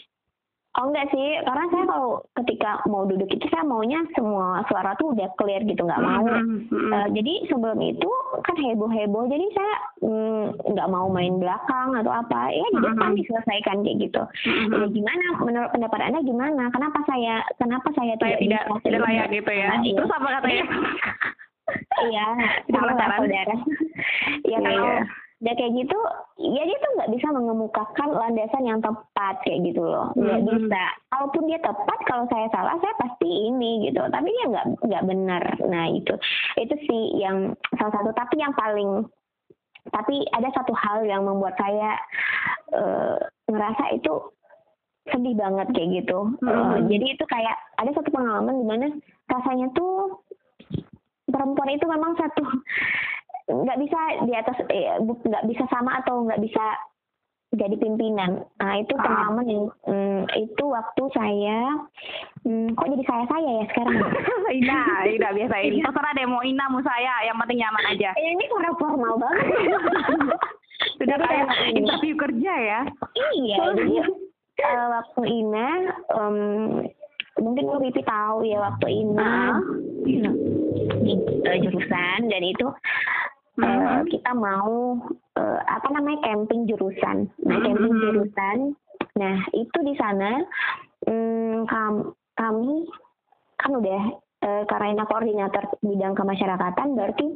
Oh 0.79 0.87
enggak 0.87 1.11
sih, 1.11 1.27
karena 1.43 1.67
saya 1.75 1.83
kalau 1.91 2.23
ketika 2.39 2.79
mau 2.87 3.03
duduk 3.03 3.27
itu 3.27 3.43
saya 3.51 3.67
maunya 3.67 3.99
semua 4.15 4.63
suara 4.71 4.95
tuh 4.95 5.11
udah 5.11 5.27
clear 5.35 5.59
gitu, 5.67 5.83
nggak 5.83 5.99
mau. 5.99 6.23
Mm 6.23 6.71
-hmm. 6.71 6.91
uh, 6.95 7.07
jadi 7.11 7.51
sebelum 7.51 7.83
itu 7.83 8.07
kan 8.47 8.55
heboh-heboh, 8.55 9.27
jadi 9.27 9.43
saya 9.51 9.75
mm, 10.07 10.45
nggak 10.71 10.87
mm, 10.87 10.95
mau 10.95 11.11
main 11.11 11.35
belakang 11.35 11.99
atau 11.99 12.15
apa, 12.15 12.55
ya 12.55 12.63
di 12.71 12.79
depan 12.79 12.95
mm 12.95 13.11
-hmm. 13.11 13.19
diselesaikan 13.19 13.77
kayak 13.83 13.97
gitu. 14.07 14.23
Mm 14.23 14.55
-hmm. 14.55 14.71
ya, 14.71 14.87
gimana 14.87 15.25
menurut 15.43 15.69
pendapat 15.75 15.99
anda 15.99 16.19
gimana? 16.23 16.63
Kenapa 16.71 16.99
saya 17.11 17.43
kenapa 17.59 17.87
saya, 17.99 18.13
saya 18.15 18.39
tidak 18.39 18.63
tidak, 18.71 18.79
tidak 18.87 19.01
layak 19.03 19.27
gitu 19.35 19.51
ya? 19.51 19.67
Nah, 19.75 19.83
Terus 19.83 20.15
apa 20.15 20.27
katanya? 20.39 20.65
iya, 22.07 22.27
sama 22.71 22.91
saudara. 22.95 23.55
ya 24.51 24.57
kalau 24.63 24.87
yeah 24.95 25.03
udah 25.39 25.55
kayak 25.55 25.71
gitu 25.71 25.99
ya 26.35 26.67
dia 26.67 26.77
tuh 26.83 26.91
nggak 26.99 27.11
bisa 27.15 27.27
mengemukakan 27.31 28.09
landasan 28.11 28.63
yang 28.67 28.79
tepat 28.83 29.39
kayak 29.47 29.71
gitu 29.71 29.79
loh. 29.79 30.11
Nggak 30.19 30.35
mm 30.35 30.43
-hmm. 30.43 30.51
bisa. 30.67 30.83
Kalaupun 31.07 31.43
dia 31.47 31.59
tepat 31.63 31.99
kalau 32.03 32.25
saya 32.27 32.47
salah 32.51 32.75
saya 32.83 32.95
pasti 32.99 33.29
ini 33.47 33.87
gitu. 33.87 34.03
Tapi 34.03 34.27
dia 34.27 34.45
nggak 34.51 34.65
nggak 34.83 35.05
benar. 35.07 35.43
Nah 35.71 35.85
itu 35.95 36.11
itu 36.59 36.75
sih 36.83 37.03
yang 37.23 37.55
salah 37.79 37.93
satu. 37.95 38.11
Tapi 38.11 38.35
yang 38.35 38.51
paling 38.51 39.07
tapi 39.95 40.27
ada 40.35 40.51
satu 40.51 40.75
hal 40.75 41.07
yang 41.07 41.23
membuat 41.23 41.55
saya 41.55 41.95
uh, 42.75 43.17
ngerasa 43.47 43.95
itu 43.95 44.13
sedih 45.07 45.39
banget 45.39 45.71
kayak 45.71 46.03
gitu. 46.03 46.35
Mm 46.43 46.51
-hmm. 46.51 46.51
uh, 46.51 46.77
jadi 46.83 47.05
itu 47.15 47.23
kayak 47.31 47.55
ada 47.79 47.91
satu 47.95 48.11
pengalaman 48.11 48.59
di 48.59 48.65
mana 48.67 48.87
rasanya 49.31 49.71
tuh 49.71 50.19
perempuan 51.31 51.71
itu 51.71 51.85
memang 51.87 52.11
satu 52.19 52.43
nggak 53.49 53.79
bisa 53.81 53.99
di 54.25 54.33
atas 54.37 54.57
eh, 54.69 54.95
nggak 55.01 55.45
bisa 55.49 55.63
sama 55.73 55.97
atau 55.99 56.25
nggak 56.25 56.41
bisa 56.41 56.63
jadi 57.49 57.75
pimpinan. 57.81 58.45
Nah 58.61 58.73
itu 58.77 58.93
ah. 58.93 59.01
pengalaman 59.01 59.45
yang 59.49 59.63
hmm, 59.89 60.21
itu 60.37 60.63
waktu 60.69 61.03
saya 61.17 61.59
hmm, 62.45 62.77
kok 62.77 62.89
jadi 62.93 63.05
saya 63.09 63.25
saya 63.25 63.49
ya 63.49 63.65
sekarang. 63.73 63.97
Ina, 64.61 64.79
Ina 65.09 65.29
biasa 65.33 65.55
ini. 65.65 65.81
Iya. 65.81 65.89
Terserah 65.89 66.11
deh 66.13 66.27
mau 66.29 66.43
Ina 66.45 66.65
mau 66.69 66.81
saya, 66.85 67.13
yang 67.25 67.37
penting 67.41 67.59
nyaman 67.65 67.85
aja. 67.89 68.09
Ya, 68.13 68.29
ini 68.29 68.45
kurang 68.53 68.75
formal 68.77 69.17
banget. 69.17 69.45
Sudah 71.01 71.17
kayak 71.17 71.47
interview 71.73 72.13
kerja 72.15 72.53
ya. 72.53 72.79
Iya. 73.17 73.57
jadi 73.75 73.95
uh, 74.63 74.87
waktu 74.93 75.21
Ina, 75.25 75.69
um, 76.13 76.37
mungkin 77.41 77.65
lo 77.65 77.79
Pipi 77.81 78.03
tahu 78.05 78.45
ya 78.45 78.61
waktu 78.61 78.87
Ina 78.93 79.57
uh. 79.57 79.57
di 80.05 80.21
uh, 81.49 81.57
jurusan 81.65 82.19
dan 82.29 82.41
itu 82.45 82.67
uh, 83.59 84.01
kita 84.07 84.31
mau 84.35 84.99
uh, 85.35 85.59
apa 85.67 85.87
namanya 85.91 86.19
camping 86.25 86.65
jurusan. 86.65 87.27
Nah 87.45 87.57
mm-hmm. 87.59 87.65
camping 87.65 87.95
jurusan, 87.99 88.57
nah 89.19 89.37
itu 89.55 89.77
di 89.85 89.93
sana 89.99 90.43
um, 91.07 91.67
kam, 91.67 91.93
kami 92.39 92.87
kan 93.59 93.71
udah 93.75 94.01
uh, 94.43 94.63
karena 94.67 95.03
koordinator 95.05 95.63
bidang 95.83 96.15
kemasyarakatan 96.15 96.95
berarti 96.95 97.27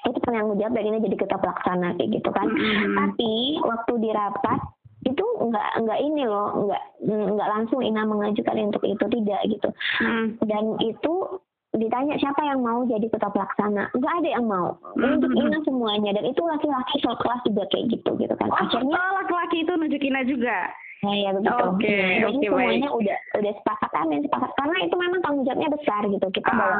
itu 0.00 0.18
penanggung 0.24 0.56
jawab 0.56 0.80
dan 0.80 0.88
ini 0.88 1.04
jadi 1.04 1.16
ketua 1.20 1.38
pelaksana 1.44 1.92
kayak 2.00 2.10
gitu 2.16 2.30
kan. 2.32 2.48
Mm-hmm. 2.48 2.94
Tapi 2.96 3.32
waktu 3.60 3.92
di 4.00 4.10
rapat 4.16 4.60
itu 5.08 5.24
nggak 5.24 5.70
nggak 5.80 6.00
ini 6.04 6.28
loh 6.28 6.68
nggak 6.68 6.82
nggak 7.08 7.50
langsung 7.56 7.80
Ina 7.80 8.04
mengajukan 8.04 8.68
untuk 8.68 8.84
itu 8.84 9.00
tidak 9.00 9.40
gitu 9.48 9.68
mm. 10.04 10.44
dan 10.44 10.64
itu 10.84 11.40
ditanya 11.70 12.18
siapa 12.18 12.42
yang 12.42 12.66
mau 12.66 12.82
jadi 12.82 13.06
ketua 13.06 13.30
pelaksana 13.30 13.94
nggak 13.94 14.14
ada 14.22 14.28
yang 14.34 14.46
mau 14.50 14.74
untuk 14.98 15.30
Ina 15.30 15.62
semuanya 15.62 16.10
dan 16.18 16.26
itu 16.26 16.42
laki-laki 16.42 16.98
kelas 16.98 17.40
juga 17.46 17.62
kayak 17.70 17.94
gitu 17.94 18.10
gitu 18.18 18.34
kan 18.34 18.50
akhirnya 18.58 18.98
oh, 18.98 19.12
laki-laki 19.22 19.62
itu 19.62 19.72
nunjuk 19.78 20.02
Ina 20.02 20.22
juga 20.26 20.58
Nah, 21.00 21.16
ya 21.16 21.30
begitu. 21.32 21.64
Oke, 21.64 21.88
okay, 21.88 22.20
nah, 22.20 22.28
okay, 22.28 22.44
semuanya 22.44 22.88
baik. 22.92 22.98
udah 23.00 23.18
udah 23.40 23.52
sepakat 23.56 23.92
amin 24.04 24.20
sepakat 24.20 24.50
karena 24.52 24.76
itu 24.84 24.94
memang 25.00 25.20
tanggung 25.24 25.44
jawabnya 25.48 25.72
besar 25.72 26.02
gitu. 26.04 26.26
Kita 26.28 26.50
uh. 26.52 26.56
bawa 26.60 26.78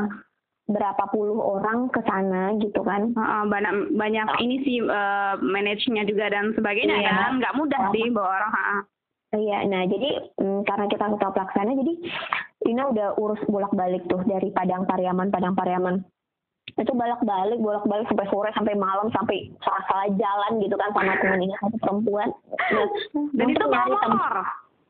berapa 0.71 1.05
puluh 1.11 1.41
orang 1.41 1.89
ke 1.89 2.01
sana 2.05 2.53
gitu 2.61 2.81
kan. 2.85 3.17
Uh, 3.17 3.49
banyak 3.49 3.97
banyak 3.97 4.29
uh. 4.29 4.39
ini 4.45 4.57
sih 4.61 4.77
uh, 4.85 5.41
manajenya 5.41 6.05
juga 6.05 6.29
dan 6.29 6.53
sebagainya 6.53 7.01
iya. 7.01 7.09
kan. 7.09 7.41
Nggak 7.41 7.57
mudah 7.57 7.81
uh. 7.81 7.91
sih 7.97 8.05
bawa 8.13 8.29
orang. 8.29 8.53
Uh. 8.53 8.83
Iya, 9.31 9.63
nah 9.71 9.87
jadi 9.87 10.11
mm, 10.43 10.67
karena 10.67 10.91
kita 10.91 11.07
ketua 11.07 11.31
pelaksana 11.31 11.71
jadi 11.79 11.95
Tina 12.67 12.91
udah 12.91 13.15
urus 13.15 13.39
bolak-balik 13.47 14.03
tuh 14.11 14.27
dari 14.27 14.51
Padang 14.51 14.91
Pariaman, 14.91 15.31
Padang 15.31 15.55
Pariaman. 15.55 16.03
Itu 16.75 16.91
bolak-balik, 16.95 17.59
bolak-balik 17.63 18.11
sampai 18.11 18.27
sore, 18.27 18.51
sampai 18.55 18.75
malam, 18.75 19.07
sampai 19.15 19.51
salah-salah 19.63 20.11
jalan 20.19 20.53
gitu 20.63 20.75
kan 20.75 20.91
sama 20.95 21.15
temen 21.23 21.47
ini 21.47 21.55
satu 21.63 21.77
perempuan. 21.79 22.29
Nah, 22.75 22.87
Dan 23.39 23.47
itu 23.55 23.65
bawa 23.65 23.87
motor? 23.87 24.35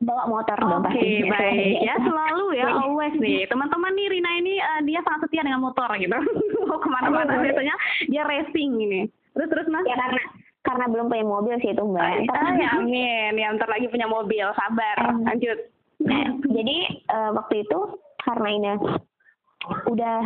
Bawa 0.00 0.24
motor 0.32 0.56
dong 0.56 0.84
Oke, 0.88 0.96
okay, 0.96 1.16
baik. 1.28 1.76
Ya 1.88 1.94
selalu 2.00 2.44
ya, 2.56 2.68
always 2.72 3.14
nih. 3.20 3.44
Teman-teman 3.44 3.92
nih 3.92 4.08
Rina 4.08 4.32
ini 4.40 4.54
uh, 4.56 4.80
dia 4.88 5.04
sangat 5.04 5.28
setia 5.28 5.44
dengan 5.44 5.60
motor 5.60 5.88
gitu. 6.00 6.16
Mau 6.68 6.80
ke 6.80 6.88
mana-mana 6.88 7.44
biasanya 7.44 7.76
dia 8.08 8.24
racing 8.24 8.72
ini. 8.80 9.00
Terus 9.36 9.48
terus 9.52 9.66
mas? 9.68 9.84
Ya 9.84 9.96
karena 10.00 10.22
karena 10.70 10.86
belum 10.86 11.10
punya 11.10 11.26
mobil 11.26 11.54
sih 11.58 11.74
itu 11.74 11.82
mbak. 11.82 12.30
Ah, 12.30 12.54
ya, 12.54 12.68
amin. 12.78 13.34
Ya 13.34 13.50
ntar 13.58 13.66
lagi 13.66 13.90
punya 13.90 14.06
mobil, 14.06 14.46
sabar. 14.54 14.96
Lanjut. 15.26 15.58
Nah, 16.00 16.26
jadi 16.46 16.78
uh, 17.10 17.30
waktu 17.34 17.66
itu 17.66 17.78
karena 18.22 18.48
ini 18.54 18.68
udah 19.90 20.18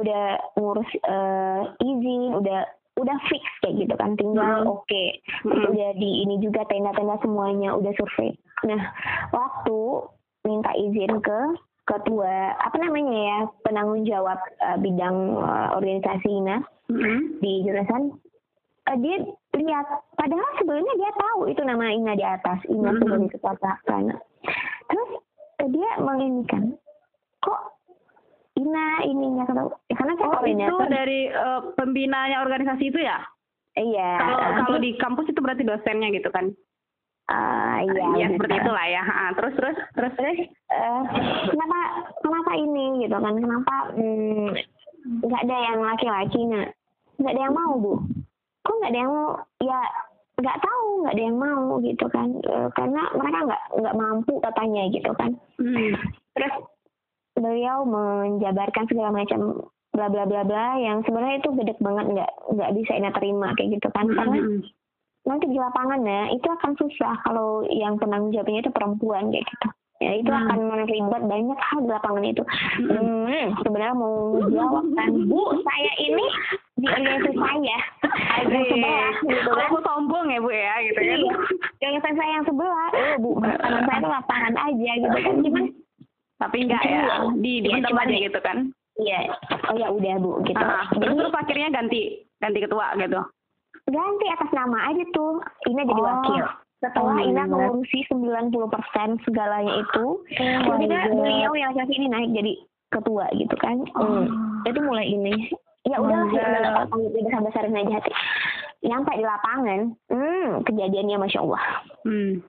udah 0.00 0.22
ngurus 0.56 0.90
uh, 1.06 1.62
izin, 1.78 2.34
udah 2.40 2.66
udah 3.00 3.16
fix 3.28 3.44
kayak 3.64 3.86
gitu 3.86 3.94
kan 3.96 4.12
tinggal 4.20 4.62
hmm. 4.62 4.68
oke 4.68 4.84
okay. 4.84 5.16
hmm. 5.48 5.72
udah 5.72 5.90
di 5.96 6.10
ini 6.28 6.36
juga 6.44 6.60
tenda-tenda 6.68 7.16
semuanya 7.24 7.72
udah 7.72 7.92
survei 7.96 8.36
nah 8.68 8.92
waktu 9.32 9.80
minta 10.44 10.70
izin 10.76 11.16
ke 11.24 11.40
ketua 11.88 12.52
apa 12.60 12.76
namanya 12.78 13.16
ya 13.16 13.38
penanggung 13.64 14.04
jawab 14.04 14.38
uh, 14.60 14.76
bidang 14.78 15.40
uh, 15.40 15.72
organisasi 15.80 16.28
Ina 16.30 16.60
hmm. 16.92 17.40
di 17.40 17.64
jurusan 17.64 18.12
uh, 18.86 18.96
dia 19.00 19.24
lihat. 19.60 19.86
Padahal 20.16 20.50
sebelumnya 20.56 20.94
dia 20.96 21.12
tahu 21.16 21.50
itu 21.50 21.60
nama 21.64 21.92
Ina 21.92 22.12
di 22.16 22.24
atas. 22.24 22.58
Ina 22.70 22.88
mm 22.88 22.96
-hmm. 22.96 23.00
sebagai 23.04 23.28
ketua 23.36 23.54
pelaksana 23.60 24.16
terus 24.92 25.10
uh, 25.62 25.68
dia 25.72 25.90
menginikan 26.02 26.76
kok 27.42 27.60
Ina 28.52 29.00
ininya 29.08 29.48
ya, 29.88 29.96
karena 29.96 30.12
saya 30.20 30.28
oh, 30.28 30.44
itu 30.44 30.76
dari 30.92 31.20
uh, 31.32 31.72
pembinanya 31.72 32.44
organisasi 32.44 32.92
itu 32.92 33.00
ya? 33.00 33.24
Iya. 33.80 34.20
Kalau 34.20 34.36
uh, 34.36 34.52
kalau 34.68 34.78
di 34.78 34.92
kampus 35.00 35.32
itu 35.32 35.40
berarti 35.40 35.64
dosennya 35.64 36.12
gitu 36.12 36.28
kan? 36.28 36.52
Uh, 37.32 37.80
iya, 37.80 38.04
ya 38.20 38.26
seperti 38.28 38.60
itulah 38.60 38.86
ya. 38.92 39.02
Uh, 39.08 39.30
terus 39.40 39.56
terus 39.56 39.76
terus. 39.96 40.12
Terus 40.20 40.38
uh, 40.68 41.00
kenapa 41.48 41.78
kenapa 42.20 42.52
ini? 42.60 43.08
Gitu 43.08 43.16
kan? 43.16 43.34
Kenapa 43.40 43.74
hmm, 43.96 44.48
nggak 45.24 45.40
hmm, 45.40 45.46
ada 45.48 45.56
yang 45.72 45.78
laki-laki 45.80 46.40
nggak 46.44 46.68
nggak 47.24 47.32
ada 47.32 47.42
yang 47.48 47.56
mau 47.56 47.72
bu? 47.80 47.94
Kok 48.62 48.74
nggak 48.78 48.90
ada 48.94 49.00
yang 49.02 49.12
mau 49.12 49.30
ya 49.62 49.78
nggak 50.42 50.60
tahu 50.64 50.86
nggak 51.02 51.14
ada 51.14 51.22
yang 51.22 51.38
mau 51.38 51.64
gitu 51.84 52.06
kan 52.08 52.28
e, 52.40 52.56
karena 52.74 53.02
mereka 53.14 53.38
nggak 53.46 53.62
nggak 53.78 53.98
mampu 53.98 54.34
katanya 54.40 54.82
gitu 54.90 55.10
kan 55.18 55.30
hmm. 55.60 55.92
terus 56.34 56.54
beliau 57.36 57.84
menjabarkan 57.84 58.84
segala 58.88 59.10
macam 59.12 59.66
bla 59.92 60.08
bla 60.08 60.24
bla 60.24 60.42
bla 60.42 60.80
yang 60.80 61.04
sebenarnya 61.04 61.44
itu 61.44 61.50
gede 61.58 61.74
banget 61.84 62.06
nggak 62.16 62.30
nggak 62.58 62.70
bisa 62.80 62.92
ini 62.96 63.10
terima 63.12 63.48
kayak 63.54 63.70
gitu 63.76 63.88
kan 63.92 64.06
hmm. 64.08 64.16
karena 64.16 64.38
nanti 65.22 65.46
di 65.46 65.58
lapangan 65.60 66.00
ya 66.02 66.22
itu 66.34 66.48
akan 66.50 66.72
susah 66.80 67.14
kalau 67.22 67.62
yang 67.70 67.94
penanggung 68.00 68.34
jawabnya 68.34 68.66
itu 68.66 68.72
perempuan 68.74 69.30
kayak 69.30 69.46
gitu 69.46 69.68
ya 70.02 70.12
itu 70.18 70.30
hmm. 70.32 70.40
akan 70.48 70.58
ribet 70.90 71.22
banyak 71.30 71.58
hal 71.62 71.78
di 71.84 71.90
lapangan 71.92 72.24
itu 72.26 72.42
hmm. 72.42 73.26
hmm, 73.28 73.46
sebenarnya 73.62 73.94
mau 73.94 74.40
jawab 74.50 74.84
kan 74.98 75.08
bu 75.30 75.42
saya 75.62 75.92
ini 76.02 76.26
di 76.82 76.86
saya 77.38 77.78
ada 78.42 78.58
sebelah. 78.66 79.12
Gitu 79.22 79.50
kan 79.54 79.66
aku 79.70 79.78
sombong 79.86 80.26
ya 80.34 80.38
bu 80.42 80.50
ya 80.50 80.74
gitu 80.82 80.98
kan. 80.98 81.18
Iya. 81.18 81.34
organisasi 81.82 82.16
saya 82.18 82.30
yang 82.34 82.46
sebelah. 82.46 82.88
Oh 82.90 83.14
bu 83.22 83.30
makanan 83.38 83.82
saya 83.86 83.98
itu 84.02 84.08
lapangan 84.10 84.54
aja 84.58 84.92
gitu 84.98 85.18
kan. 85.22 85.34
Cuman 85.46 85.64
tapi 86.42 86.56
enggak 86.66 86.82
ya 86.82 87.02
di 87.38 87.52
di 87.62 87.68
ya, 87.70 88.18
gitu 88.26 88.40
kan. 88.42 88.56
Iya. 88.98 89.20
Oh 89.70 89.76
ya 89.78 89.88
udah 89.94 90.14
bu 90.18 90.32
gitu. 90.42 90.58
Uh, 90.58 90.84
terus 90.98 91.14
terus 91.14 91.34
akhirnya 91.38 91.68
ganti 91.70 92.26
ganti 92.42 92.58
ketua 92.58 92.86
gitu? 92.98 93.20
Ganti 93.86 94.26
atas 94.34 94.50
nama 94.50 94.78
aja 94.90 95.04
tuh. 95.14 95.38
Ini 95.70 95.86
jadi 95.86 96.02
oh. 96.02 96.06
wakil. 96.06 96.46
Setelah 96.82 97.14
oh 97.14 97.22
Ina 97.22 97.46
mengurusi 97.46 98.02
90% 98.10 99.22
segalanya 99.22 99.86
itu 99.86 100.18
oh 100.18 100.60
kemudian 100.66 101.14
beliau 101.14 101.54
yang 101.54 101.78
laki 101.78 101.94
ini 101.94 102.10
naik 102.10 102.30
jadi 102.34 102.52
ketua 102.90 103.30
gitu 103.38 103.54
kan. 103.62 103.86
Oh. 103.94 104.26
hmm. 104.26 104.66
itu 104.66 104.78
mulai 104.82 105.06
ini 105.06 105.46
ya 105.82 105.96
udah 105.98 106.20
oh, 106.22 106.30
ya 106.30 106.42
udah 106.46 106.62
udah 106.90 107.40
besarin 107.42 107.74
aja 107.74 107.98
hati 107.98 108.12
nyampe 108.82 109.14
di 109.14 109.24
lapangan 109.24 109.80
hmm 110.10 110.66
kejadiannya 110.66 111.16
masya 111.22 111.40
Allah. 111.42 111.62
Hmm. 112.02 112.42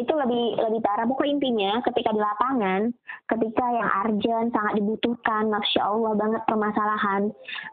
Itu 0.00 0.12
lebih 0.16 0.56
lebih 0.56 0.80
parah. 0.80 1.04
Pokok 1.04 1.28
intinya 1.28 1.84
ketika 1.84 2.12
di 2.16 2.20
lapangan 2.20 2.92
ketika 3.28 3.64
yang 3.72 3.88
urgent 4.04 4.48
sangat 4.56 4.72
dibutuhkan 4.80 5.52
masya 5.52 5.84
allah 5.84 6.12
banget 6.16 6.42
permasalahan. 6.48 7.22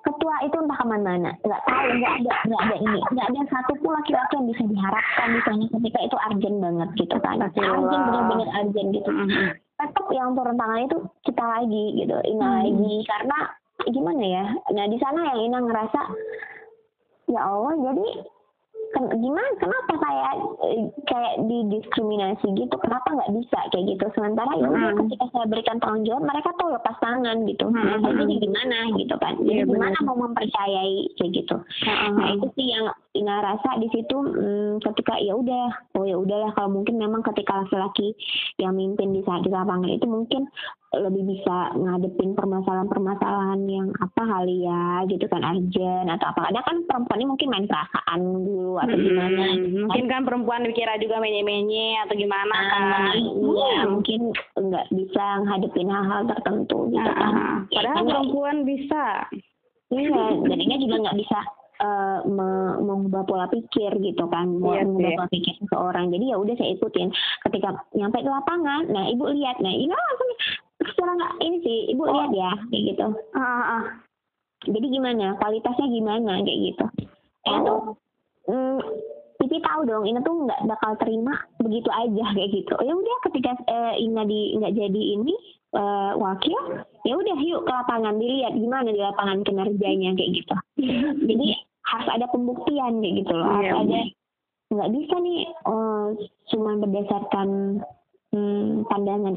Ketua 0.03 0.35
itu 0.43 0.55
entah 0.59 0.77
ke 0.79 0.85
mana-mana. 0.87 1.31
Nggak 1.43 1.61
tahu 1.63 1.87
nggak 1.99 2.13
ada 2.23 2.33
nggak 2.47 2.61
ada 2.61 2.75
ini. 2.75 2.99
Nggak 3.15 3.27
ada 3.31 3.41
satu 3.51 3.73
pun 3.79 3.91
laki-laki 3.95 4.33
yang 4.35 4.47
bisa 4.51 4.63
diharapkan 4.67 5.27
misalnya 5.31 5.67
ketika 5.79 5.99
itu 6.03 6.15
urgent 6.19 6.57
banget 6.59 6.89
gitu 6.99 7.15
kan. 7.23 7.35
Urgent 7.43 8.03
benar-benar 8.11 8.49
urgent 8.63 8.89
gitu. 8.95 9.11
Mm-hmm. 9.11 9.49
tetap 9.77 10.09
yang 10.09 10.33
turun 10.33 10.57
tangan 10.57 10.89
itu 10.89 10.97
kita 11.21 11.43
lagi 11.45 11.85
gitu 12.01 12.17
ini 12.25 12.41
hmm. 12.41 12.55
lagi. 12.57 12.95
Karena 13.05 13.39
gimana 13.85 14.23
ya? 14.25 14.45
Nah 14.73 14.85
di 14.89 14.97
sana 14.97 15.33
yang 15.33 15.39
Ina 15.53 15.59
ngerasa 15.61 16.01
ya 17.29 17.41
Allah 17.43 17.73
jadi 17.77 18.07
gimana? 18.95 19.49
Kenapa 19.59 19.93
saya 19.99 20.29
eh, 20.67 20.87
kayak 21.07 21.35
didiskriminasi 21.45 22.47
gitu? 22.55 22.75
Kenapa 22.79 23.07
nggak 23.13 23.33
bisa 23.35 23.59
kayak 23.73 23.85
gitu? 23.95 24.05
Sementara 24.15 24.51
ya 24.55 24.67
hmm. 24.67 24.97
ketika 25.05 25.25
saya 25.33 25.45
berikan 25.49 25.77
tanggung 25.83 26.05
jawab 26.07 26.23
mereka 26.25 26.49
tuh 26.55 26.69
lepas 26.71 26.95
tangan 27.03 27.37
gitu. 27.45 27.65
Hmm. 27.67 28.01
nah 28.03 28.11
jadi 28.15 28.35
gimana 28.39 28.77
gitu 28.95 29.15
kan? 29.19 29.33
Jadi 29.43 29.61
ya, 29.61 29.65
gimana 29.67 29.97
mau 30.07 30.17
mempercayai 30.27 30.97
kayak 31.19 31.31
gitu? 31.33 31.55
Hmm. 31.85 32.15
nah 32.15 32.27
itu 32.33 32.47
sih 32.55 32.67
yang 32.71 32.87
Ina 33.17 33.41
rasa 33.41 33.81
di 33.81 33.89
situ 33.89 34.13
hmm, 34.13 34.77
ketika 34.85 35.17
ya 35.17 35.33
udah 35.33 35.97
oh 35.97 36.05
ya 36.05 36.21
udahlah. 36.21 36.53
Kalau 36.53 36.69
mungkin 36.69 37.01
memang 37.01 37.25
ketika 37.25 37.65
laki-laki 37.65 38.13
yang 38.61 38.77
mimpin 38.77 39.09
di 39.09 39.25
saat 39.25 39.41
di 39.41 39.49
lapangan 39.49 39.89
itu 39.89 40.05
mungkin 40.05 40.45
lebih 40.93 41.25
bisa 41.25 41.75
ngadepin 41.75 42.31
permasalahan-permasalahan 42.37 43.59
yang 43.67 43.91
apa 43.99 44.21
kali 44.23 44.63
ya 44.63 45.03
gitu 45.09 45.25
kan 45.27 45.41
urgent 45.43 46.07
atau 46.13 46.29
apa. 46.29 46.53
Ada 46.53 46.61
kan 46.61 46.77
perempuan 46.85 47.19
ini 47.19 47.27
mungkin 47.27 47.49
main 47.49 47.65
perasaan 47.65 48.21
dulu 48.45 48.76
atau 48.83 48.97
gimana 48.97 49.41
mungkin 49.57 50.05
kan 50.11 50.21
perempuan 50.27 50.65
dikira 50.67 50.99
juga 51.01 51.17
menye-menye 51.23 52.01
atau 52.05 52.15
gimana 52.17 52.55
nah, 52.55 52.69
kan. 52.69 53.15
iya. 53.17 53.73
Hmm. 53.81 53.89
mungkin 53.97 54.21
nggak 54.57 54.85
bisa 54.93 55.25
ngadepin 55.45 55.89
hal-hal 55.89 56.21
tertentu 56.27 56.77
gitu 56.91 57.11
kan. 57.15 57.33
Ah, 57.33 57.57
padahal 57.69 58.03
ya, 58.03 58.07
perempuan 58.09 58.57
bisa. 58.67 59.05
Iya 59.87 60.23
jadinya 60.43 60.77
juga 60.83 60.95
nggak 61.07 61.17
bisa 61.23 61.39
uh, 61.81 62.19
mengubah 62.81 63.23
pola 63.23 63.45
pikir 63.47 63.91
gitu 64.01 64.25
kan. 64.27 64.47
Yes, 64.61 64.63
iya 64.63 64.81
mengubah 64.83 65.11
yeah. 65.11 65.17
pola 65.17 65.29
pikir 65.31 65.53
seseorang. 65.63 66.05
Jadi 66.11 66.25
ya 66.31 66.37
udah 66.37 66.55
saya 66.57 66.69
ikutin. 66.75 67.07
Ketika 67.47 67.69
nyampe 67.93 68.17
di 68.21 68.29
lapangan 68.29 68.83
nah 68.91 69.05
ibu 69.07 69.25
lihat. 69.31 69.57
Nah 69.61 69.71
ini 69.71 69.93
langsung 69.93 70.31
secara 70.83 71.11
nggak? 71.15 71.33
Ini 71.41 71.57
sih 71.63 71.77
ibu 71.93 72.03
oh. 72.05 72.11
lihat 72.11 72.31
ya 72.33 72.51
kayak 72.69 72.83
gitu. 72.93 73.07
Uh, 73.35 73.41
uh. 73.41 73.83
jadi 74.67 74.87
gimana? 74.89 75.25
Kualitasnya 75.39 75.87
gimana? 75.87 76.31
Kayak 76.43 76.59
gitu. 76.73 76.85
Eh 77.47 77.51
oh. 77.53 77.63
tuh 77.63 77.81
mm, 78.47 78.79
Pipi 79.37 79.61
tahu 79.61 79.85
dong 79.85 80.09
Ina 80.09 80.25
tuh 80.25 80.49
nggak 80.49 80.65
bakal 80.65 80.97
terima 80.97 81.37
begitu 81.61 81.89
aja 81.93 82.25
kayak 82.35 82.51
gitu 82.51 82.73
ya 82.81 82.93
udah 82.93 83.17
ketika 83.29 83.51
uh, 83.69 83.93
Ina 83.95 84.23
di 84.25 84.57
nggak 84.57 84.73
jadi 84.73 85.01
ini 85.19 85.35
uh, 85.77 86.17
wakil 86.17 86.57
ya 87.05 87.13
udah 87.13 87.37
yuk 87.45 87.61
ke 87.63 87.71
lapangan 87.71 88.17
dilihat 88.17 88.53
gimana 88.57 88.89
di 88.89 89.01
lapangan 89.01 89.45
kinerjanya 89.45 90.17
kayak 90.17 90.31
gitu 90.41 90.55
jadi 91.29 91.47
harus 91.87 92.09
ada 92.11 92.25
pembuktian 92.33 92.99
kayak 92.99 93.15
gitu 93.23 93.33
loh 93.35 93.47
harus 93.47 93.71
yeah. 93.71 93.81
ada 93.83 93.99
nggak 94.67 94.91
bisa 94.99 95.15
nih 95.23 95.41
uh, 95.63 96.07
cuma 96.51 96.71
berdasarkan 96.75 97.79
hmm, 98.35 98.83
pandangan 98.91 99.35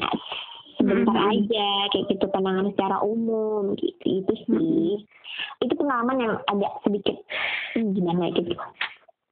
sebentar 0.75 1.15
hmm. 1.15 1.31
aja 1.31 1.69
kayak 1.95 2.07
gitu 2.11 2.27
pandangan 2.33 2.73
secara 2.75 2.97
umum 3.05 3.79
gitu 3.79 4.25
itu 4.25 4.33
sih 4.49 4.99
hmm. 4.99 5.63
itu 5.63 5.75
pengalaman 5.79 6.19
yang 6.19 6.35
agak 6.51 6.73
sedikit 6.83 7.17
hmm, 7.79 7.95
gimana 7.95 8.33
gitu 8.35 8.57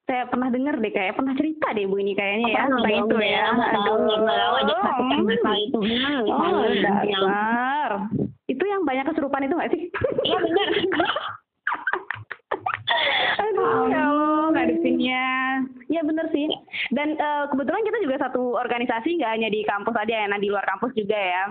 saya 0.09 0.25
pernah 0.25 0.49
dengar 0.49 0.81
deh 0.81 0.89
kayak 0.89 1.21
pernah 1.21 1.37
cerita 1.37 1.69
deh 1.77 1.85
bu 1.85 2.01
ini 2.01 2.17
kayaknya 2.17 2.57
ya 2.57 2.65
tentang 2.65 3.05
itu 3.05 3.17
ya. 3.21 3.53
Aduh, 3.53 4.25
aja 4.57 4.75
masalah 5.21 5.61
itu. 5.61 5.79
Oh, 6.33 6.65
dasar. 6.81 8.09
Itu 8.49 8.65
yang 8.65 8.89
banyak 8.89 9.05
kesurupan 9.13 9.45
itu 9.45 9.53
nggak 9.53 9.73
sih? 9.77 9.93
Iya 10.25 10.39
benar. 10.41 10.69
Aduh, 13.45 13.93
ya 13.93 14.09
Allah. 14.09 14.29
Ya 15.89 16.05
sih. 16.33 16.47
Dan 16.95 17.19
uh, 17.19 17.45
kebetulan 17.51 17.85
kita 17.85 17.99
juga 18.05 18.17
satu 18.29 18.57
organisasi 18.57 19.19
nggak 19.19 19.33
hanya 19.35 19.49
di 19.51 19.61
kampus 19.67 19.97
aja 19.99 20.15
ya, 20.25 20.27
nah 20.31 20.41
di 20.41 20.49
luar 20.49 20.65
kampus 20.65 20.95
juga 20.95 21.17
ya. 21.17 21.45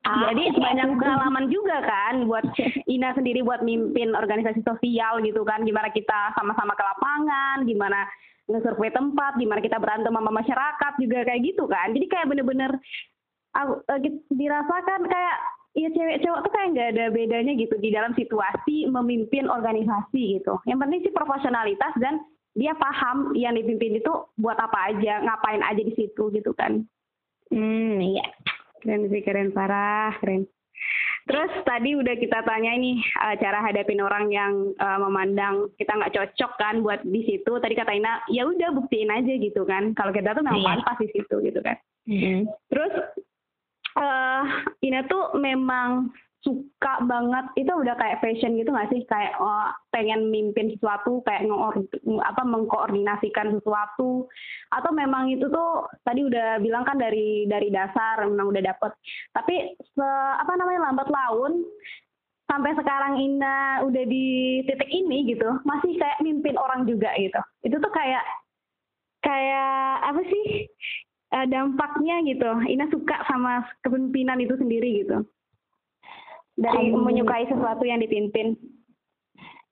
Ah, 0.00 0.32
Jadi 0.32 0.56
banyak 0.56 0.96
pengalaman 0.96 1.52
juga 1.52 1.76
kan 1.84 2.24
buat 2.24 2.42
Ina 2.88 3.12
sendiri 3.12 3.44
buat 3.44 3.60
mimpin 3.60 4.16
organisasi 4.16 4.64
sosial 4.64 5.20
gitu 5.20 5.44
kan. 5.44 5.60
Gimana 5.60 5.92
kita 5.92 6.32
sama-sama 6.34 6.72
ke 6.72 6.80
lapangan, 6.80 7.68
gimana 7.68 8.08
nge-survey 8.48 8.90
tempat, 8.90 9.36
gimana 9.36 9.60
kita 9.60 9.76
berantem 9.76 10.10
sama 10.10 10.32
masyarakat 10.32 10.92
juga 10.96 11.18
kayak 11.28 11.44
gitu 11.44 11.68
kan. 11.68 11.92
Jadi 11.92 12.06
kayak 12.08 12.26
bener-bener 12.32 12.72
uh, 13.60 14.00
dirasakan 14.32 15.04
kayak 15.04 15.36
Iya 15.70 15.86
cewek 15.94 16.26
cowok 16.26 16.40
tuh 16.42 16.50
kayak 16.50 16.68
nggak 16.74 16.90
ada 16.98 17.04
bedanya 17.14 17.52
gitu 17.54 17.78
di 17.78 17.94
dalam 17.94 18.10
situasi 18.18 18.90
memimpin 18.90 19.46
organisasi 19.46 20.42
gitu. 20.42 20.58
Yang 20.66 20.78
penting 20.82 21.00
sih 21.06 21.14
profesionalitas 21.14 21.94
dan 22.02 22.18
dia 22.58 22.74
paham 22.74 23.30
yang 23.38 23.54
dipimpin 23.54 24.02
itu 24.02 24.10
buat 24.34 24.58
apa 24.58 24.90
aja, 24.90 25.22
ngapain 25.22 25.62
aja 25.62 25.78
di 25.78 25.94
situ 25.94 26.34
gitu 26.34 26.50
kan. 26.58 26.82
Hmm, 27.54 28.02
iya. 28.02 28.26
Keren 28.80 29.08
sih, 29.12 29.22
keren 29.22 29.52
parah, 29.52 30.16
keren. 30.18 30.48
Terus 31.28 31.52
tadi 31.68 31.94
udah 31.94 32.16
kita 32.16 32.42
tanya 32.42 32.72
ini 32.74 32.98
uh, 33.20 33.36
cara 33.36 33.60
hadapin 33.60 34.00
orang 34.00 34.32
yang 34.32 34.72
uh, 34.80 34.98
memandang 34.98 35.68
kita 35.76 35.92
nggak 35.92 36.16
cocok 36.16 36.52
kan 36.56 36.80
buat 36.80 37.04
di 37.04 37.22
situ. 37.28 37.52
Tadi 37.60 37.74
kata 37.76 37.92
Ina, 37.92 38.24
ya 38.32 38.48
udah 38.48 38.72
buktiin 38.74 39.12
aja 39.12 39.32
gitu 39.36 39.62
kan. 39.68 39.92
Kalau 39.94 40.10
kita 40.10 40.32
tuh 40.32 40.42
memang 40.42 40.64
iya. 40.64 40.68
pantas 40.80 40.96
di 41.04 41.08
situ 41.12 41.34
gitu 41.44 41.60
kan. 41.60 41.76
Mm-hmm. 42.08 42.40
Terus 42.72 42.94
uh, 44.00 44.44
Ina 44.80 45.00
tuh 45.06 45.36
memang 45.36 46.08
suka 46.40 47.04
banget. 47.04 47.52
Itu 47.56 47.72
udah 47.76 47.94
kayak 47.96 48.20
fashion 48.24 48.56
gitu 48.56 48.72
nggak 48.72 48.90
sih? 48.92 49.04
Kayak 49.08 49.36
oh, 49.40 49.68
pengen 49.92 50.32
mimpin 50.32 50.72
sesuatu 50.72 51.20
kayak 51.24 51.44
apa 52.24 52.42
mengkoordinasikan 52.44 53.60
sesuatu. 53.60 54.28
Atau 54.72 54.90
memang 54.96 55.28
itu 55.28 55.46
tuh 55.52 55.88
tadi 56.04 56.24
udah 56.24 56.60
bilang 56.64 56.84
kan 56.88 56.96
dari 56.96 57.44
dari 57.44 57.68
dasar 57.68 58.24
memang 58.24 58.52
udah 58.52 58.62
dapet. 58.64 58.92
Tapi 59.36 59.76
se, 59.76 60.08
apa 60.40 60.52
namanya 60.56 60.90
lambat 60.90 61.08
laun 61.12 61.64
sampai 62.50 62.74
sekarang 62.74 63.14
Ina 63.20 63.86
udah 63.86 64.04
di 64.10 64.58
titik 64.66 64.90
ini 64.90 65.22
gitu 65.30 65.46
masih 65.62 65.94
kayak 66.00 66.18
mimpin 66.24 66.56
orang 66.56 66.88
juga 66.88 67.12
gitu. 67.20 67.40
Itu 67.62 67.76
tuh 67.78 67.92
kayak 67.92 68.24
kayak 69.20 70.08
apa 70.08 70.20
sih 70.24 70.46
uh, 71.36 71.46
dampaknya 71.46 72.24
gitu. 72.24 72.50
Ina 72.64 72.88
suka 72.88 73.28
sama 73.28 73.68
kepemimpinan 73.84 74.40
itu 74.40 74.56
sendiri 74.56 75.04
gitu 75.04 75.20
dari 76.60 76.92
um, 76.92 77.02
menyukai 77.08 77.48
sesuatu 77.48 77.82
yang 77.88 78.04
dipimpin. 78.04 78.54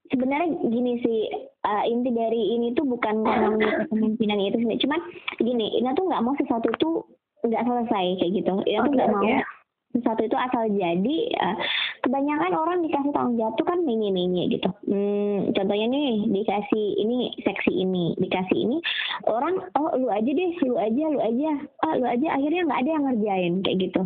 Sebenarnya 0.08 0.56
gini 0.72 1.04
sih 1.04 1.20
uh, 1.68 1.84
inti 1.84 2.08
dari 2.16 2.56
ini 2.56 2.72
tuh 2.72 2.88
bukan 2.88 3.28
karena 3.28 3.84
kepemimpinan 3.84 4.40
itu 4.40 4.56
sendiri 4.56 4.80
cuman 4.80 5.00
gini 5.36 5.76
Ina 5.84 5.92
tuh 5.92 6.08
nggak 6.08 6.24
mau 6.24 6.32
sesuatu 6.40 6.72
tuh 6.80 7.04
nggak 7.44 7.60
selesai 7.60 8.06
kayak 8.24 8.32
gitu. 8.40 8.54
Ina 8.64 8.80
okay, 8.80 8.86
tuh 8.88 8.92
nggak 8.96 9.08
okay. 9.12 9.36
mau 9.36 9.57
sesuatu 9.92 10.22
itu 10.24 10.36
asal 10.36 10.68
jadi 10.68 11.18
uh, 11.40 11.56
kebanyakan 12.04 12.52
orang 12.54 12.78
dikasih 12.84 13.12
tanggung 13.12 13.40
jawab 13.40 13.54
tuh 13.56 13.66
kan 13.66 13.80
mini-mini 13.82 14.52
gitu. 14.52 14.68
Hmm, 14.86 15.50
contohnya 15.56 15.86
nih 15.88 16.28
dikasih 16.28 16.86
ini 17.00 17.32
seksi 17.42 17.72
ini 17.72 18.12
dikasih 18.20 18.58
ini 18.58 18.76
orang 19.24 19.58
oh 19.80 19.90
lu 19.96 20.12
aja 20.12 20.28
deh 20.28 20.52
lu 20.68 20.76
aja 20.76 21.04
lu 21.08 21.20
aja 21.20 21.50
oh 21.88 21.92
lu 21.96 22.06
aja. 22.06 22.26
Akhirnya 22.36 22.62
nggak 22.68 22.80
ada 22.84 22.90
yang 22.90 23.04
ngerjain 23.08 23.54
kayak 23.64 23.78
gitu. 23.88 24.02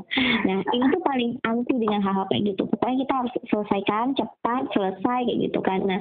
Nah 0.46 0.58
ini 0.70 0.84
tuh 0.90 1.02
paling 1.02 1.30
anti 1.44 1.74
dengan 1.76 2.00
hal-hal 2.00 2.26
kayak 2.30 2.54
gitu. 2.54 2.62
Pokoknya 2.70 2.96
kita 3.04 3.12
harus 3.18 3.32
selesaikan 3.50 4.06
cepat 4.14 4.62
selesai 4.72 5.20
kayak 5.26 5.40
gitu 5.50 5.60
kan. 5.60 5.80
Nah 5.82 6.00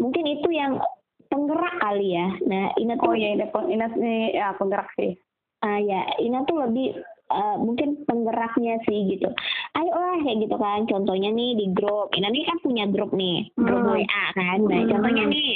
mungkin 0.00 0.24
itu 0.24 0.48
yang 0.50 0.80
penggerak 1.28 1.76
kali 1.80 2.16
ya. 2.16 2.28
Nah, 2.48 2.72
Ina 2.80 2.96
tuh 2.96 3.12
Oh 3.12 3.16
iya, 3.16 3.36
Ina, 3.36 3.46
Ina 3.52 3.86
ini 4.00 4.36
ya 4.36 4.56
penggerak 4.56 4.88
sih. 4.96 5.16
Ah 5.64 5.80
ya, 5.80 6.04
Ina 6.20 6.44
tuh 6.48 6.64
lebih 6.64 6.96
uh, 7.30 7.56
mungkin 7.60 8.04
penggeraknya 8.04 8.80
sih 8.88 9.16
gitu. 9.16 9.28
Ayo 9.76 9.92
lah 9.92 10.18
kayak 10.24 10.38
gitu 10.48 10.56
kan. 10.56 10.80
Contohnya 10.88 11.30
nih 11.32 11.56
di 11.56 11.66
grup. 11.72 12.12
Ina 12.16 12.28
nih 12.32 12.44
kan 12.48 12.58
punya 12.60 12.84
grup 12.88 13.12
nih, 13.12 13.48
grup 13.56 13.82
Hmm. 13.84 13.92
WA 13.94 14.24
kan. 14.34 14.58
Nah, 14.64 14.80
Hmm. 14.84 14.90
contohnya 14.90 15.24
nih 15.28 15.48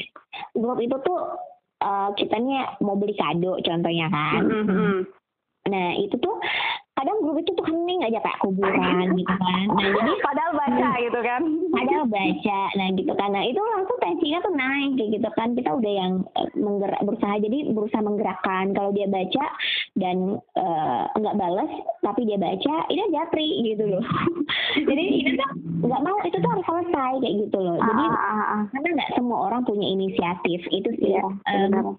grup 0.56 0.78
itu 0.80 0.96
tuh 1.02 1.20
uh, 1.82 2.08
kita 2.14 2.37
nih 2.38 2.62
mau 2.80 2.96
beli 2.96 3.14
kado 3.18 3.58
contohnya 3.61 4.06
kan. 4.08 4.42
Mm-hmm. 4.46 4.96
Nah, 5.62 5.88
itu 5.94 6.16
tuh 6.18 6.37
kadang 7.03 7.19
grup 7.19 7.37
itu 7.37 7.51
tuh 7.53 7.67
hening 7.67 8.01
aja 8.01 8.19
kayak 8.19 8.38
kuburan 8.38 9.11
gitu 9.12 9.35
kan. 9.35 9.67
Nah, 9.69 9.91
jadi 9.91 10.12
Padahal 10.27 10.53
baca 10.55 10.91
gitu 11.03 11.21
kan. 11.21 11.43
padahal 11.73 12.05
baca 12.07 12.61
nah 12.73 12.88
gitu 12.93 13.12
kan 13.12 13.29
nah 13.29 13.43
itu 13.43 13.59
langsung 13.59 13.99
tensinya 13.99 14.38
tuh 14.38 14.53
naik 14.53 14.91
kayak 14.95 15.11
gitu 15.12 15.29
kan 15.33 15.49
kita 15.53 15.71
udah 15.73 15.93
yang 15.93 16.12
eh, 16.37 16.49
menggerak 16.55 17.01
berusaha 17.03 17.35
jadi 17.37 17.59
berusaha 17.69 18.01
menggerakkan 18.01 18.71
kalau 18.71 18.93
dia 18.93 19.09
baca 19.09 19.45
dan 19.95 20.17
eh, 20.55 21.03
nggak 21.17 21.37
balas 21.37 21.71
tapi 22.01 22.21
dia 22.23 22.37
baca 22.37 22.75
ini 22.87 23.03
japri 23.11 23.49
gitu 23.67 23.85
loh 23.88 24.05
jadi 24.88 25.05
itu 25.19 25.31
tuh 25.35 25.51
nggak 25.83 26.03
mau 26.03 26.17
itu 26.23 26.37
tuh 26.37 26.51
harus 26.51 26.65
selesai 26.65 27.12
kayak 27.19 27.35
gitu 27.43 27.59
loh 27.59 27.77
jadi 27.77 28.05
Ah, 28.05 28.21
ah, 28.23 28.45
ah. 28.47 28.62
karena 28.71 28.88
nggak 28.95 29.11
semua 29.12 29.38
orang 29.49 29.62
punya 29.65 29.87
inisiatif 29.88 30.61
itu 30.71 30.91
sih 30.97 31.17
em, 31.17 31.33
benar. 31.67 31.97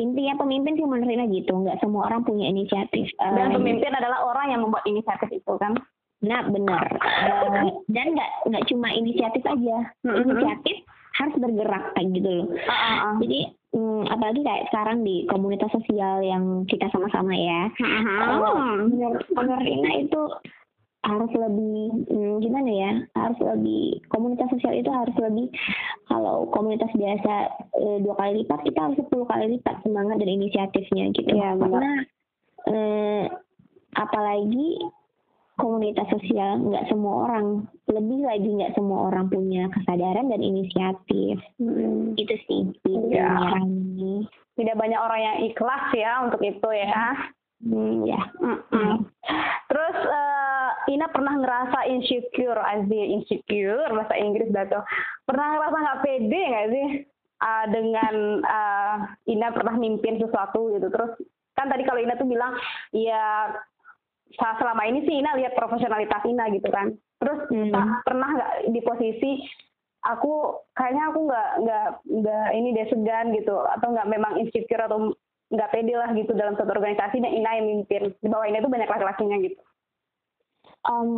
Intinya 0.00 0.40
pemimpin 0.40 0.76
sih 0.78 0.86
menurut 0.88 1.04
Rina 1.04 1.28
gitu 1.28 1.52
nggak 1.52 1.80
semua 1.84 2.08
orang 2.08 2.24
punya 2.24 2.48
inisiatif 2.48 3.12
Dan 3.20 3.52
Em, 3.52 3.56
pemimpin 3.60 3.92
adalah 3.92 4.24
orang 4.24 4.46
yang 4.56 4.60
membuat 4.64 4.84
inisiatif 4.88 5.28
itu 5.28 5.52
kan. 5.60 5.76
Nah, 6.22 6.46
benar. 6.48 6.86
Eh, 7.02 7.70
dan 7.90 8.06
nggak 8.14 8.30
nggak 8.48 8.64
cuma 8.70 8.88
inisiatif 8.94 9.42
aja. 9.42 9.76
Inisiatif 10.06 10.76
harus 11.12 11.34
bergerak 11.36 11.84
kayak 11.92 12.08
gitu 12.16 12.30
loh. 12.30 12.46
Ah, 12.70 13.12
ah. 13.12 13.14
Jadi 13.20 13.40
mm, 13.76 14.02
apalagi 14.08 14.40
kayak 14.40 14.66
sekarang 14.72 15.04
di 15.04 15.28
komunitas 15.28 15.68
sosial 15.74 16.24
yang 16.24 16.64
kita 16.70 16.88
sama-sama 16.88 17.34
ya. 17.36 17.68
Eh, 17.76 18.00
menurut 18.88 19.26
menurut 19.34 19.60
Rina 19.60 19.90
itu 20.08 20.22
harus 21.02 21.32
lebih 21.34 22.06
mm, 22.06 22.34
gimana 22.42 22.70
ya? 22.70 22.92
Harus 23.18 23.38
lebih 23.42 23.98
komunitas 24.06 24.46
sosial 24.54 24.78
itu 24.78 24.90
harus 24.90 25.16
lebih 25.18 25.50
kalau 26.06 26.46
komunitas 26.54 26.90
biasa 26.94 27.32
eh, 27.74 27.98
dua 28.06 28.14
kali 28.18 28.42
lipat 28.42 28.60
kita 28.62 28.78
harus 28.78 28.98
sepuluh 29.02 29.26
kali 29.26 29.58
lipat 29.58 29.82
semangat 29.82 30.22
dan 30.22 30.30
inisiatifnya 30.30 31.04
gitu. 31.14 31.34
Benar. 31.34 31.58
Karena 31.58 31.92
eh, 32.70 33.22
apalagi 33.98 34.78
komunitas 35.60 36.08
sosial 36.08 36.64
nggak 36.64 36.88
semua 36.88 37.28
orang 37.28 37.68
lebih 37.90 38.24
lagi 38.24 38.48
nggak 38.48 38.72
semua 38.72 39.12
orang 39.12 39.28
punya 39.28 39.68
kesadaran 39.70 40.32
dan 40.32 40.40
inisiatif 40.40 41.36
Mm. 41.60 42.18
itu 42.18 42.34
sih 42.48 42.62
Rani. 43.20 44.26
Tidak 44.52 44.76
banyak 44.76 45.00
orang 45.00 45.20
yang 45.22 45.36
ikhlas 45.48 45.84
ya 45.94 46.24
untuk 46.26 46.40
itu 46.42 46.68
ya. 46.72 47.14
Hmm, 47.62 48.06
ya. 48.06 48.20
Terus 49.70 49.96
eh, 50.02 50.70
Ina 50.92 51.06
pernah 51.08 51.34
ngerasa 51.38 51.86
insecure, 51.88 52.58
Aziz 52.58 53.06
insecure 53.22 53.86
bahasa 53.94 54.14
Inggris 54.18 54.50
dah 54.50 54.66
tuh. 54.66 54.84
Pernah 55.24 55.46
ngerasa 55.56 55.76
nggak 55.78 56.00
pede 56.02 56.40
nggak 56.42 56.68
sih 56.74 56.88
Ah, 57.42 57.66
dengan 57.66 58.38
ah, 58.46 58.96
Ina 59.26 59.50
pernah 59.50 59.74
mimpin 59.74 60.22
sesuatu 60.22 60.70
gitu. 60.78 60.86
Terus 60.86 61.18
kan 61.58 61.66
tadi 61.66 61.82
kalau 61.82 61.98
Ina 61.98 62.14
tuh 62.14 62.30
bilang 62.30 62.54
ya 62.94 63.50
selama 64.38 64.86
ini 64.86 65.02
sih 65.02 65.18
Ina 65.18 65.34
lihat 65.34 65.58
profesionalitas 65.58 66.22
Ina 66.22 66.46
gitu 66.54 66.70
kan. 66.70 66.94
Terus 67.18 67.38
Hmm. 67.50 67.74
tak 67.74 67.86
pernah 68.06 68.28
nggak 68.30 68.52
di 68.70 68.80
posisi 68.86 69.30
aku 70.06 70.58
kayaknya 70.74 71.02
aku 71.10 71.18
nggak 71.30 71.50
nggak 71.62 71.86
nggak 72.10 72.46
ini 72.58 72.68
deh 72.74 72.86
segan 72.90 73.26
gitu 73.34 73.54
atau 73.58 73.86
nggak 73.90 74.10
memang 74.10 74.38
insecure 74.38 74.82
atau 74.82 75.14
nggak 75.52 75.70
pede 75.70 75.92
lah 75.92 76.10
gitu 76.12 76.32
dalam 76.32 76.56
satu 76.56 76.72
organisasi 76.72 77.20
dan 77.20 77.28
Ina 77.30 77.50
yang 77.54 77.66
mimpin 77.68 78.16
di 78.16 78.26
bawah 78.26 78.48
Ina 78.48 78.58
itu 78.58 78.72
banyak 78.72 78.88
laki-lakinya 78.88 79.36
gitu. 79.38 79.60
Em, 80.82 81.10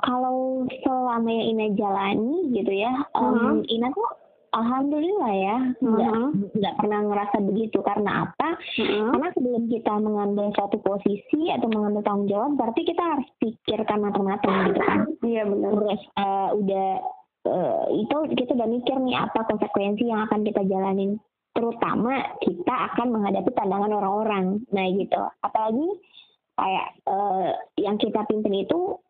kalau 0.00 0.36
selama 0.84 1.26
yang 1.26 1.46
Ina 1.50 1.66
jalani 1.74 2.34
gitu 2.52 2.70
ya 2.70 2.92
em, 3.10 3.34
Mhm. 3.34 3.66
Ina 3.66 3.88
tuh 3.90 4.06
alhamdulillah 4.50 5.32
ya 5.32 5.56
nggak 5.78 6.14
Mhm. 6.14 6.30
nggak 6.54 6.74
pernah 6.76 7.00
ngerasa 7.06 7.36
begitu 7.40 7.78
karena 7.80 8.28
apa 8.28 8.48
Karena 9.10 9.28
sebelum 9.32 9.66
kita 9.66 9.92
mengambil 9.96 10.52
suatu 10.52 10.76
posisi 10.78 11.48
atau 11.48 11.66
mengambil 11.66 12.02
tanggung 12.02 12.28
jawab, 12.28 12.50
berarti 12.54 12.82
kita 12.84 13.00
harus 13.00 13.28
pikirkan 13.38 13.98
matang-matang 14.00 14.68
gitu 14.68 14.80
kan. 14.80 14.98
Iya 15.22 15.42
benar. 15.44 15.70
Terus 15.72 16.00
eh, 16.12 16.48
udah 16.54 16.88
eh, 17.40 17.84
itu 17.96 18.16
kita 18.36 18.50
udah 18.52 18.68
mikir 18.68 18.96
nih 19.00 19.16
apa 19.16 19.40
konsekuensi 19.48 20.04
yang 20.04 20.28
akan 20.28 20.44
kita 20.44 20.60
jalanin. 20.66 21.16
Terutama 21.50 22.38
kita 22.40 22.74
akan 22.92 23.08
menghadapi 23.10 23.50
pandangan 23.52 23.92
orang-orang. 23.92 24.62
Nah 24.70 24.86
gitu. 24.94 25.22
Apalagi 25.42 25.88
kayak 26.54 26.86
eh, 27.08 27.50
yang 27.80 27.96
kita 27.96 28.22
pimpin 28.28 28.66
itu 28.66 29.00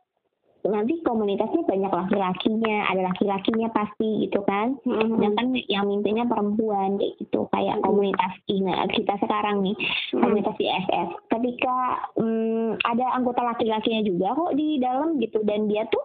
nanti 0.69 1.01
komunitasnya 1.01 1.65
banyak 1.65 1.89
laki-lakinya, 1.89 2.93
ada 2.93 3.09
laki-lakinya 3.09 3.69
pasti 3.73 4.29
gitu 4.29 4.45
kan. 4.45 4.77
Mhm. 4.85 5.17
Sedangkan 5.17 5.49
yang 5.73 5.89
mimpinnya 5.89 6.29
perempuan 6.29 7.01
kayak 7.01 7.17
gitu 7.17 7.49
kayak 7.49 7.81
Mm-mm. 7.81 7.87
komunitas 7.89 8.33
Ina 8.45 8.85
kita 8.93 9.15
sekarang 9.25 9.65
nih 9.65 9.77
Mm-mm. 9.77 10.21
komunitas 10.21 10.57
ISS. 10.61 11.09
Ketika 11.33 11.77
mm, 12.21 12.85
ada 12.85 13.07
anggota 13.17 13.41
laki-lakinya 13.41 14.03
juga 14.05 14.37
kok 14.37 14.53
di 14.53 14.77
dalam 14.77 15.17
gitu 15.17 15.41
dan 15.49 15.65
dia 15.65 15.89
tuh 15.89 16.05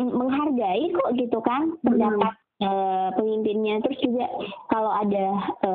mm, 0.00 0.12
menghargai 0.16 0.84
kok 0.96 1.10
gitu 1.20 1.38
kan 1.44 1.76
pendapat 1.84 2.32
eh, 2.60 3.08
pemimpinnya. 3.12 3.80
Terus 3.80 3.98
juga 4.00 4.26
kalau 4.68 4.92
ada 4.92 5.24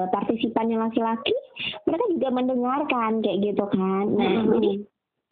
partisipan 0.09 0.69
yang 0.69 0.81
laki-laki 0.81 1.33
mereka 1.83 2.05
juga 2.09 2.29
mendengarkan 2.31 3.19
kayak 3.19 3.41
gitu 3.43 3.65
kan. 3.67 4.05
Nah 4.11 4.31
Mm-mm. 4.39 4.53
jadi 4.53 4.71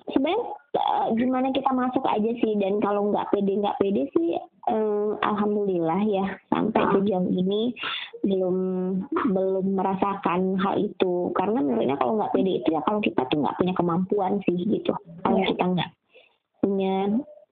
sebenarnya 0.06 0.44
eh, 0.74 1.08
gimana 1.16 1.48
kita 1.50 1.72
masuk 1.72 2.04
aja 2.04 2.32
sih 2.36 2.54
dan 2.58 2.78
kalau 2.78 3.08
nggak 3.08 3.30
pede 3.30 3.56
nggak 3.56 3.78
pede 3.78 4.04
sih 4.12 4.36
eh, 4.66 5.10
alhamdulillah 5.22 6.02
ya 6.04 6.26
sampai 6.50 6.82
Ah. 6.82 6.92
sejauh 6.92 7.30
ini 7.30 7.72
belum 8.20 8.56
belum 9.30 9.66
merasakan 9.74 10.56
hal 10.58 10.76
itu 10.82 11.32
karena 11.34 11.60
menurutnya 11.60 11.96
kalau 11.96 12.18
nggak 12.18 12.34
pede 12.34 12.60
itu 12.60 12.70
ya 12.70 12.82
kalau 12.82 13.00
kita 13.00 13.24
tuh 13.28 13.40
nggak 13.40 13.56
punya 13.56 13.74
kemampuan 13.74 14.34
sih 14.44 14.58
gitu 14.58 14.92
kalau 15.22 15.40
Iya. 15.40 15.48
kita 15.52 15.64
nggak 15.72 15.90
punya 16.60 16.96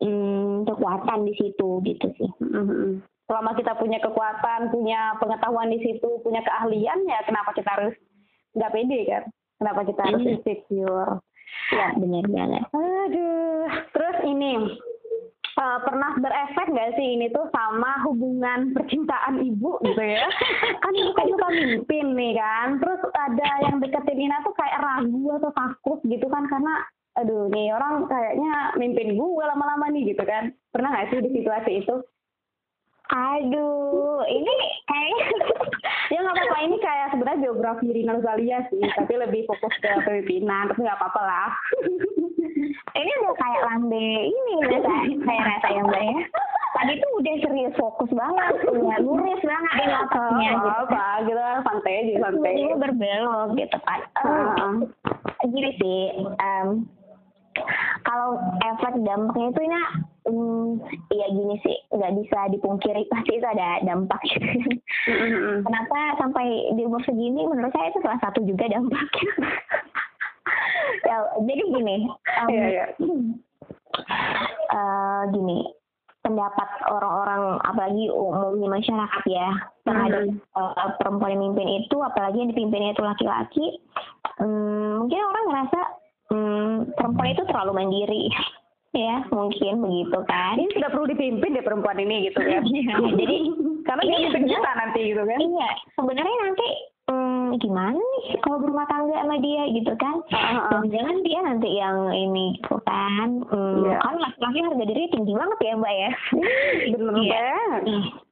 mm, 0.01 0.53
kekuatan 0.65 1.19
di 1.23 1.33
situ 1.35 1.69
gitu 1.83 2.07
sih 2.17 2.29
Mhm. 2.41 2.99
Selama 3.31 3.55
kita 3.55 3.79
punya 3.79 3.95
kekuatan, 3.97 4.75
punya 4.75 5.15
pengetahuan 5.15 5.71
di 5.71 5.79
situ, 5.79 6.19
punya 6.19 6.43
keahlian 6.43 6.99
ya 7.07 7.23
kenapa 7.23 7.55
kita 7.55 7.71
harus 7.71 7.95
nggak 8.51 8.71
pede 8.75 8.99
kan? 9.07 9.23
Kenapa 9.55 9.87
kita 9.87 10.01
harus 10.03 10.19
Iya. 10.19 10.31
insecure? 10.35 11.23
ya 11.71 11.91
benar 11.95 12.23
banget 12.27 12.63
Aduh, 12.71 13.67
terus 13.91 14.17
ini 14.23 14.51
eh, 15.51 15.79
pernah 15.83 16.15
berefek 16.15 16.67
nggak 16.67 16.95
sih 16.95 17.07
ini 17.15 17.27
tuh 17.27 17.47
sama 17.51 18.03
hubungan 18.03 18.71
percintaan 18.71 19.39
ibu 19.39 19.79
gitu 19.79 19.99
ya? 19.99 20.27
kan 20.83 20.91
ibu 20.91 21.11
kan 21.11 21.27
suka 21.27 21.47
mimpin 21.51 22.15
nih 22.15 22.35
kan, 22.35 22.79
terus 22.79 22.99
ada 23.15 23.47
yang 23.63 23.79
deketin 23.79 24.27
Ina 24.27 24.43
tuh 24.43 24.55
kayak 24.55 24.79
ragu 24.79 25.23
atau 25.39 25.51
takut 25.51 25.99
gitu 26.03 26.27
kan 26.27 26.47
karena 26.47 26.83
aduh 27.15 27.47
nih 27.47 27.75
orang 27.75 28.07
kayaknya 28.07 28.51
mimpin 28.75 29.15
gue 29.15 29.43
lama-lama 29.43 29.87
nih 29.87 30.15
gitu 30.15 30.23
kan. 30.23 30.51
Pernah 30.71 30.89
nggak 30.91 31.07
sih 31.11 31.19
di 31.19 31.31
situasi 31.35 31.71
itu? 31.83 31.95
Aduh 33.11 34.23
ini 34.27 34.53
kayak 34.87 35.19
ya 36.11 36.17
nggak 36.23 36.35
apa-apa 36.35 36.57
ini 36.63 36.75
kayak 36.79 37.07
sebenarnya 37.11 37.43
biografi 37.43 37.87
Rina 37.91 38.15
Rosalia 38.19 38.59
sih, 38.67 38.83
tapi 38.95 39.13
lebih 39.15 39.47
fokus 39.47 39.71
ke 39.79 39.91
pemimpinan, 40.03 40.71
tapi 40.71 40.83
nggak 40.83 40.99
apa-apa 40.99 41.21
lah. 41.23 41.49
ini 42.95 43.11
udah 43.23 43.35
kayak 43.39 43.61
lambe 43.67 44.09
ini 44.27 44.53
kayak 44.67 44.83
saya 45.23 45.41
rasa 45.47 45.67
ya 45.71 45.81
mbak 45.87 46.03
ya 46.03 46.17
tadi 46.71 46.93
tuh 46.97 47.11
udah 47.19 47.35
serius 47.43 47.75
fokus 47.77 48.11
banget 48.15 48.53
ya 48.67 48.95
lurus 49.03 49.41
banget 49.43 49.73
ini 49.83 49.93
otaknya 49.95 50.49
gitu 50.55 50.67
apa-apa, 50.67 51.05
gitu 51.27 51.41
kan 51.41 51.59
santai 51.67 51.93
aja 51.99 52.13
santai. 52.25 52.53
ini 52.55 52.73
berbelok 52.79 53.49
gitu 53.59 53.77
kan 53.83 53.99
Heeh. 54.23 54.73
gini 55.51 55.71
sih 55.77 56.01
em, 56.39 56.67
kalau 58.07 58.39
efek 58.63 58.93
dampaknya 59.03 59.47
itu 59.51 59.61
ini 59.67 59.77
hmm, 60.27 60.81
ya 61.09 61.27
gini 61.31 61.55
sih 61.65 61.77
nggak 61.93 62.13
bisa 62.21 62.39
dipungkiri 62.53 63.07
pasti 63.09 63.37
itu 63.37 63.47
ada 63.47 63.81
dampak 63.85 64.21
Mm-mm. 65.09 65.65
kenapa 65.65 65.99
sampai 66.21 66.75
di 66.77 66.81
umur 66.85 67.01
segini 67.05 67.45
menurut 67.47 67.73
saya 67.73 67.89
itu 67.89 67.99
salah 68.05 68.19
satu 68.21 68.43
juga 68.45 68.69
dampaknya 68.69 69.31
ya 71.09 71.17
jadi 71.41 71.63
gini 71.63 71.95
em, 72.07 72.47
Iya, 72.49 72.65
iya. 72.69 72.85
eh, 74.77 75.21
gini 75.33 75.59
pendapat 76.21 76.69
orang-orang 76.85 77.57
apalagi 77.65 78.05
umumnya 78.13 78.77
masyarakat 78.77 79.23
ya 79.25 79.49
terhadap 79.89 80.29
eh, 80.29 80.89
perempuan 81.01 81.33
yang 81.33 81.41
mimpin 81.49 81.81
itu 81.81 81.97
apalagi 81.97 82.45
yang 82.45 82.49
dipimpinnya 82.53 82.93
itu 82.93 83.01
laki-laki 83.01 83.65
hmm, 84.37 85.01
mungkin 85.01 85.17
orang 85.17 85.45
ngerasa 85.49 85.81
hmm, 86.29 86.75
perempuan 86.93 87.33
itu 87.33 87.43
terlalu 87.49 87.71
mandiri 87.73 88.23
ya 88.91 89.23
mungkin 89.31 89.73
begitu 89.79 90.19
kan 90.27 90.59
Ini 90.59 90.71
sudah 90.75 90.89
perlu 90.91 91.05
dipimpin 91.07 91.55
deh 91.55 91.63
perempuan 91.63 91.99
ini 91.99 92.27
gitu 92.31 92.39
kan. 92.43 92.63
Iya, 92.71 92.95
jadi 93.15 93.37
karena 93.87 94.01
dia 94.03 94.17
sebenarnya- 94.29 94.61
kita 94.61 94.71
nanti 94.77 94.99
gitu 95.09 95.23
kan. 95.23 95.39
Iya, 95.39 95.69
sebenarnya 95.95 96.35
nanti 96.43 96.67
yang 97.51 97.59
gimana 97.59 97.99
nih 97.99 98.39
kalau 98.39 98.63
berumah 98.63 98.87
tangga 98.87 99.19
sama 99.19 99.35
dia 99.43 99.63
gitu 99.75 99.91
kan 99.99 100.23
uh, 100.31 100.83
jangan 100.87 101.15
dia 101.27 101.39
nanti 101.43 101.69
yang 101.75 101.97
ini 102.15 102.55
gitu 102.55 102.79
kan 102.87 103.43
hmm, 103.43 103.83
yeah. 103.83 103.99
kan 103.99 104.15
laki-laki 104.23 104.59
harga 104.63 104.85
diri 104.87 105.03
tinggi 105.11 105.33
banget 105.35 105.59
ya 105.59 105.73
mbak 105.75 105.91
ya 105.93 106.11
bener 106.95 107.13
yeah. 107.27 107.67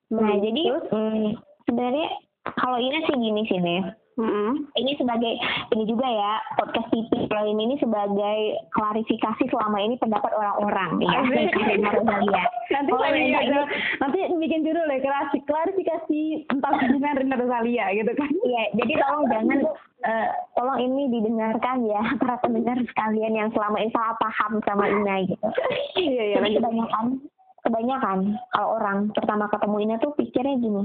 nah 0.08 0.32
hmm. 0.32 0.39
jadi 0.39 0.62
hmm, 0.88 1.26
sebenarnya 1.67 2.08
kalau 2.56 2.78
ini 2.80 2.98
sih 3.04 3.15
gini 3.19 3.41
sih 3.52 3.60
nih 3.60 3.82
Mm-hmm. 4.19 4.75
Ini 4.75 4.91
sebagai 4.99 5.34
ini 5.71 5.84
juga 5.88 6.03
ya 6.03 6.43
podcast 6.60 6.91
TV 6.91 7.08
kalau 7.32 7.47
ini, 7.47 7.79
sebagai 7.79 8.39
klarifikasi 8.75 9.43
selama 9.47 9.79
ini 9.79 9.95
pendapat 9.95 10.36
orang-orang 10.36 10.99
ya. 10.99 11.23
nanti 12.75 12.91
oh, 12.91 12.99
ya, 12.99 13.15
ini, 13.15 13.60
nanti 14.03 14.19
bikin 14.36 14.67
judul 14.67 14.91
ya 14.91 14.99
klarifikasi, 14.99 15.47
klarifikasi 15.47 16.21
tentang 16.51 16.73
hubungan 16.84 17.15
Rina 17.15 17.36
Rosalia 17.39 17.86
gitu 17.95 18.12
kan. 18.19 18.27
Iya, 18.43 18.63
jadi 18.75 18.93
tolong 18.99 19.23
jangan 19.32 19.60
uh, 20.03 20.27
tolong 20.60 20.79
ini 20.84 21.03
didengarkan 21.15 21.88
ya 21.88 22.03
para 22.19 22.36
pendengar 22.43 22.75
sekalian 22.91 23.34
yang 23.39 23.49
selama 23.55 23.79
ini 23.79 23.91
salah 23.95 24.19
paham 24.19 24.60
sama 24.67 24.84
Ina 24.91 25.15
gitu. 25.32 25.47
Iya 25.95 26.23
iya. 26.36 26.38
Kebanyakan 26.60 27.23
kebanyakan 27.63 28.17
kalau 28.51 28.67
orang 28.84 29.15
pertama 29.15 29.47
ketemu 29.47 29.75
Ina 29.88 29.95
tuh 30.03 30.12
pikirnya 30.19 30.60
gini 30.60 30.84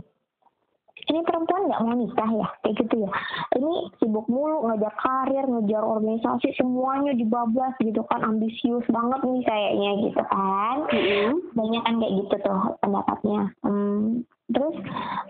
ini 1.05 1.21
perempuan 1.27 1.69
nggak 1.69 1.83
mau 1.85 1.95
nikah 1.99 2.31
ya? 2.31 2.49
Kayak 2.63 2.75
gitu 2.87 2.95
ya. 3.05 3.11
Ini 3.59 3.73
sibuk 4.01 4.27
mulu 4.31 4.65
ngejar 4.71 4.95
karir 4.97 5.45
ngejar 5.45 5.83
organisasi 5.85 6.55
semuanya 6.57 7.13
dibablas 7.13 7.75
gitu 7.83 8.01
kan. 8.09 8.25
Ambisius 8.25 8.87
banget 8.89 9.21
nih 9.27 9.43
kayaknya 9.45 9.91
gitu 10.09 10.23
kan. 10.25 10.77
Mm-hmm. 10.89 11.33
banyak 11.53 11.83
kan 11.83 11.95
kayak 12.01 12.15
gitu 12.25 12.35
tuh 12.41 12.61
pendapatnya. 12.81 13.41
Hmm, 13.67 14.23
terus 14.49 14.77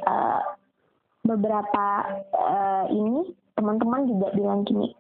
uh, 0.07 0.43
beberapa 1.25 1.87
uh, 2.37 2.85
ini 2.93 3.33
teman-teman 3.57 4.11
juga 4.11 4.29
bilang 4.35 4.63
gini 4.69 4.93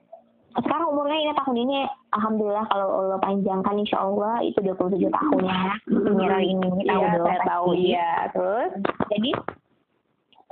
sekarang 0.54 0.94
umurnya 0.94 1.18
ini 1.18 1.32
tahun 1.34 1.56
ini 1.66 1.78
alhamdulillah 2.14 2.66
kalau 2.70 2.86
Allah 3.02 3.18
panjangkan 3.18 3.74
insya 3.74 3.98
Allah 3.98 4.38
itu 4.46 4.62
27 4.62 5.10
tahun 5.10 5.42
ya 5.42 5.74
mm-hmm. 5.90 6.46
ini 6.46 6.86
tahu 6.86 7.02
iya, 7.02 7.10
dong 7.18 7.38
tahu 7.42 7.68
iya. 7.74 8.10
Terus? 8.30 8.70
Jadi 9.10 9.30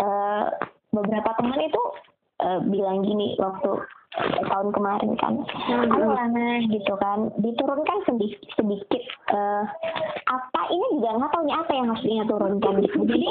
uh, 0.02 0.44
beberapa 0.90 1.30
teman 1.38 1.60
itu 1.62 1.82
uh, 2.42 2.60
bilang 2.66 3.06
gini 3.06 3.38
waktu 3.38 3.70
uh, 4.18 4.42
tahun 4.50 4.68
kemarin 4.74 5.12
kan, 5.16 5.34
hmm. 5.40 5.88
Halo 5.88 6.12
Lana 6.12 6.66
gitu 6.68 6.94
kan, 6.98 7.30
diturunkan 7.40 7.98
sedikit 8.04 8.42
sedikit 8.58 9.02
uh, 9.32 9.64
apa 10.28 10.60
ini 10.68 10.98
juga 10.98 11.22
nggak 11.22 11.32
tahu 11.32 11.44
apa 11.48 11.70
yang 11.72 11.86
harus 11.94 12.04
dia 12.04 12.24
turunkan 12.26 12.74
gitu. 12.84 12.98
Jadi 13.06 13.28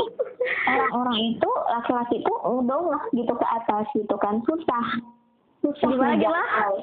orang-orang 0.72 1.20
itu 1.36 1.50
laki-laki 1.70 2.16
itu 2.24 2.34
ngedongak 2.42 3.04
gitu 3.14 3.34
ke 3.36 3.46
atas 3.46 3.86
gitu 3.94 4.16
kan. 4.18 4.40
Susah. 4.48 4.86
Susah 5.62 5.88
gimana 5.94 6.18
gimana 6.18 6.82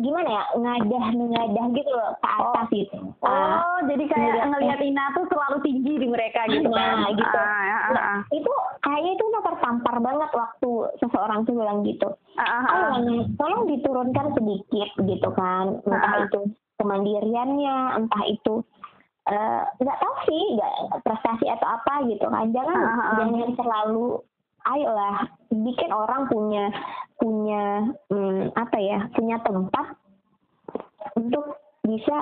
gimana 0.00 0.28
ya 0.28 0.44
ngadah 0.56 1.04
ngadah 1.14 1.66
gitu 1.74 1.90
loh 1.90 2.10
ke 2.18 2.28
atas 2.28 2.66
oh. 2.66 2.74
gitu. 2.74 2.98
Oh, 3.22 3.28
uh, 3.28 3.78
jadi 3.86 4.04
kayak 4.06 4.46
ngelihat 4.50 4.80
Ina 4.82 5.04
tuh 5.14 5.24
selalu 5.30 5.56
tinggi 5.66 5.92
di 5.98 6.06
mereka 6.06 6.46
gitu 6.48 6.68
nah, 6.70 7.04
kan. 7.06 7.16
gitu. 7.16 7.38
Uh, 7.38 7.44
uh, 7.44 7.78
uh. 7.78 7.92
Nah, 7.94 8.18
itu 8.34 8.52
kayaknya 8.82 9.10
itu 9.18 9.24
udah 9.28 9.42
tertampar 9.52 9.96
banget 9.98 10.30
waktu 10.32 10.70
seseorang 11.02 11.38
tuh 11.44 11.54
bilang 11.58 11.78
gitu. 11.82 12.08
Uh, 12.38 12.42
uh, 12.42 12.62
uh. 12.64 12.88
Oh, 12.98 13.24
tolong 13.36 13.62
diturunkan 13.70 14.26
sedikit 14.38 14.90
gitu 15.02 15.28
kan. 15.34 15.82
Entah 15.84 16.12
uh, 16.14 16.18
uh. 16.22 16.26
itu 16.26 16.40
kemandiriannya, 16.78 17.76
entah 17.98 18.24
itu 18.30 18.62
nggak 19.28 19.98
uh, 19.98 20.00
tahu 20.00 20.14
sih 20.24 20.42
nggak 20.56 21.04
prestasi 21.04 21.52
atau 21.52 21.68
apa 21.68 22.00
gitu 22.08 22.24
kan 22.32 22.48
jangan 22.48 22.80
uh, 22.80 22.96
uh. 22.96 23.12
jangan 23.20 23.52
terlalu 23.60 24.24
ayolah 24.72 25.28
bikin 25.52 25.90
orang 25.92 26.24
punya 26.32 26.72
punya 27.18 27.64
hmm, 28.10 28.54
apa 28.54 28.78
ya 28.78 28.98
punya 29.14 29.36
tempat 29.42 29.86
untuk 31.18 31.58
bisa 31.82 32.16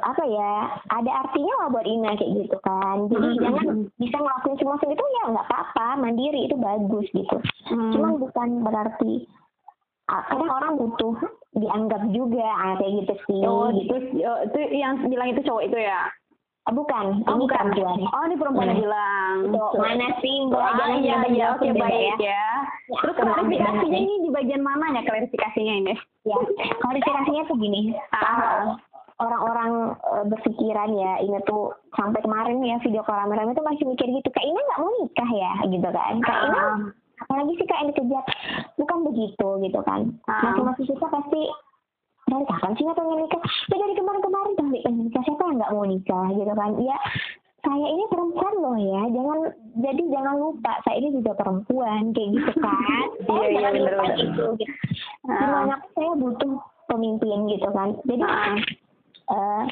apa 0.00 0.24
ya 0.24 0.52
ada 0.88 1.10
artinya 1.26 1.54
lah 1.60 1.68
buat 1.68 1.84
Ina 1.84 2.16
kayak 2.16 2.32
gitu 2.44 2.56
kan 2.64 3.04
jadi 3.12 3.28
hmm. 3.28 3.40
jangan 3.44 3.66
bisa 4.00 4.16
ngelakuin 4.16 4.56
semua 4.56 4.76
itu 4.80 5.04
ya 5.04 5.22
nggak 5.28 5.46
apa-apa 5.50 5.86
mandiri 6.00 6.40
itu 6.48 6.56
bagus 6.56 7.06
gitu 7.12 7.36
hmm. 7.68 7.92
cuman 7.92 8.12
bukan 8.16 8.48
berarti 8.64 9.28
kadang 10.10 10.50
orang 10.50 10.74
butuh 10.74 11.14
dianggap 11.54 12.02
juga 12.10 12.42
ah, 12.42 12.74
kayak 12.80 13.04
gitu 13.04 13.14
sih 13.28 13.40
oh 13.46 13.70
gitu 13.74 13.94
oh, 14.24 14.38
itu 14.46 14.58
yang 14.74 14.98
bilang 15.06 15.28
itu 15.30 15.40
cowok 15.44 15.68
itu 15.68 15.78
ya 15.78 16.08
Oh, 16.68 16.76
bukan, 16.76 17.24
oh, 17.24 17.34
ini 17.40 17.48
bukan. 17.48 17.72
perempuan. 17.72 17.98
Oh, 18.04 18.22
ini 18.28 18.36
perempuan 18.36 18.68
yang 18.68 18.80
bilang. 18.84 19.36
Mana 19.80 20.06
sih? 20.20 20.36
Oh, 20.52 20.60
ah, 20.60 20.92
iya, 21.00 21.56
oke, 21.56 21.66
baik 21.72 22.20
ya. 22.20 22.36
ya. 22.36 22.44
Terus 23.00 23.16
klarifikasinya 23.16 23.96
ini 23.96 24.28
di 24.28 24.30
bagian 24.30 24.60
mana 24.60 24.92
ya 24.92 25.02
klarifikasinya 25.08 25.74
ini? 25.80 25.94
Ya, 26.28 26.36
klarifikasinya 26.84 27.48
tuh 27.48 27.56
gini. 27.56 27.96
Ah. 28.12 28.76
Orang-orang 29.20 29.96
uh, 30.00 30.24
berpikiran 30.28 30.96
ya, 30.96 31.20
ini 31.24 31.36
tuh 31.48 31.76
sampai 31.96 32.24
kemarin 32.24 32.60
ya 32.64 32.80
video 32.80 33.04
rame-rame 33.04 33.52
tuh 33.52 33.64
masih 33.64 33.84
mikir 33.84 34.08
gitu, 34.08 34.28
kayak 34.32 34.48
ini 34.48 34.56
nggak 34.56 34.80
mau 34.80 34.92
nikah 35.00 35.30
ya, 35.36 35.52
gitu 35.68 35.88
kan? 35.92 36.14
Kayak 36.24 36.40
ini 36.40 36.56
ah. 36.56 36.76
apalagi 37.24 37.52
sih 37.56 37.66
kayak 37.68 37.84
dikejar, 37.92 38.24
bukan 38.80 38.98
begitu 39.12 39.48
gitu 39.64 39.80
kan? 39.84 40.00
Ah. 40.24 40.40
Masih-masih 40.48 40.84
susah 40.88 41.08
pasti 41.08 41.40
dari 42.30 42.46
kapan 42.46 42.72
sih 42.78 42.84
pengen 42.86 43.18
nikah? 43.26 43.42
Ya 43.42 43.76
dari 43.76 43.94
kemarin-kemarin 43.98 44.52
kali 44.54 44.78
pengen 44.86 45.02
nikah. 45.10 45.22
Siapa 45.26 45.42
yang 45.42 45.56
nggak 45.58 45.72
mau 45.74 45.86
nikah 45.86 46.26
gitu 46.38 46.52
kan? 46.54 46.70
Ya 46.78 46.98
saya 47.60 47.86
ini 47.92 48.04
perempuan 48.08 48.54
loh 48.62 48.76
ya. 48.78 49.02
Jangan 49.12 49.38
jadi 49.84 50.02
jangan 50.08 50.34
lupa 50.40 50.72
saya 50.86 50.96
ini 51.02 51.08
juga 51.20 51.32
perempuan 51.36 52.02
kayak 52.14 52.30
gitu 52.38 52.52
kan? 52.62 53.06
Iya 53.30 53.46
iya 53.52 53.68
benar 53.74 53.94
benar 54.00 54.16
gitu, 54.16 54.44
gimana 54.58 55.76
saya 55.94 56.12
butuh 56.18 56.54
pemimpin 56.88 57.38
gitu 57.52 57.68
kan? 57.70 57.94
Jadi 58.08 58.24
uh, 59.30 59.64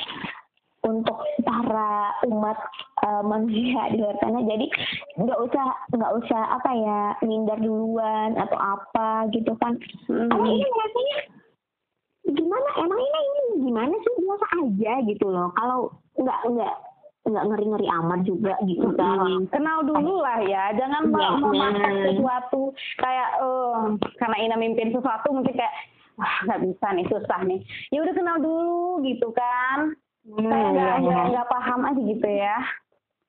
untuk 0.87 1.19
para 1.43 2.15
umat 2.31 2.59
uh, 3.03 3.23
manusia 3.27 3.91
di 3.91 3.99
luar 3.99 4.17
sana 4.23 4.41
jadi 4.47 4.67
nggak 5.19 5.39
usah 5.43 5.67
nggak 5.91 6.13
usah 6.23 6.43
apa 6.55 6.71
ya 6.71 7.01
minder 7.27 7.59
duluan 7.59 8.39
atau 8.39 8.57
apa 8.57 9.27
gitu 9.35 9.53
kan? 9.59 9.75
Hmm. 10.07 10.31
karena 10.31 10.49
ini 10.55 10.67
rasanya 10.67 11.19
gimana? 12.33 12.69
Emang 12.81 13.01
ini 13.01 13.21
ini 13.21 13.43
gimana 13.69 13.95
sih? 13.95 14.13
Biasa 14.21 14.47
aja 14.65 14.93
gitu 15.05 15.27
loh. 15.29 15.49
Kalau 15.57 15.93
nggak 16.19 16.41
nggak 16.49 16.75
nggak 17.29 17.45
ngeri 17.45 17.67
ngeri 17.69 17.89
amat 17.93 18.21
juga 18.25 18.55
gitu 18.65 18.89
kan 18.97 19.21
hmm. 19.21 19.53
kenal 19.53 19.85
dulu 19.85 20.25
lah 20.25 20.41
ya. 20.45 20.73
Jangan 20.75 21.13
ya, 21.13 21.31
memaksa 21.37 21.89
sesuatu 22.09 22.63
kayak 22.97 23.31
uh, 23.45 23.85
karena 24.17 24.37
Ina 24.49 24.57
mimpin 24.57 24.91
sesuatu 24.97 25.29
mungkin 25.31 25.53
kayak 25.53 25.75
wah 26.17 26.37
nggak 26.49 26.63
bisa 26.65 26.87
nih 26.97 27.07
susah 27.13 27.41
nih. 27.45 27.61
Ya 27.93 27.99
udah 28.01 28.15
kenal 28.17 28.37
dulu 28.41 29.05
gitu 29.05 29.29
kan. 29.37 29.93
Hmm, 30.25 30.49
kayak 30.49 30.71
nggak 30.73 30.97
ya, 31.05 31.21
nggak 31.37 31.49
paham 31.53 31.81
aja 31.85 32.01
gitu 32.01 32.29
ya. 32.29 32.57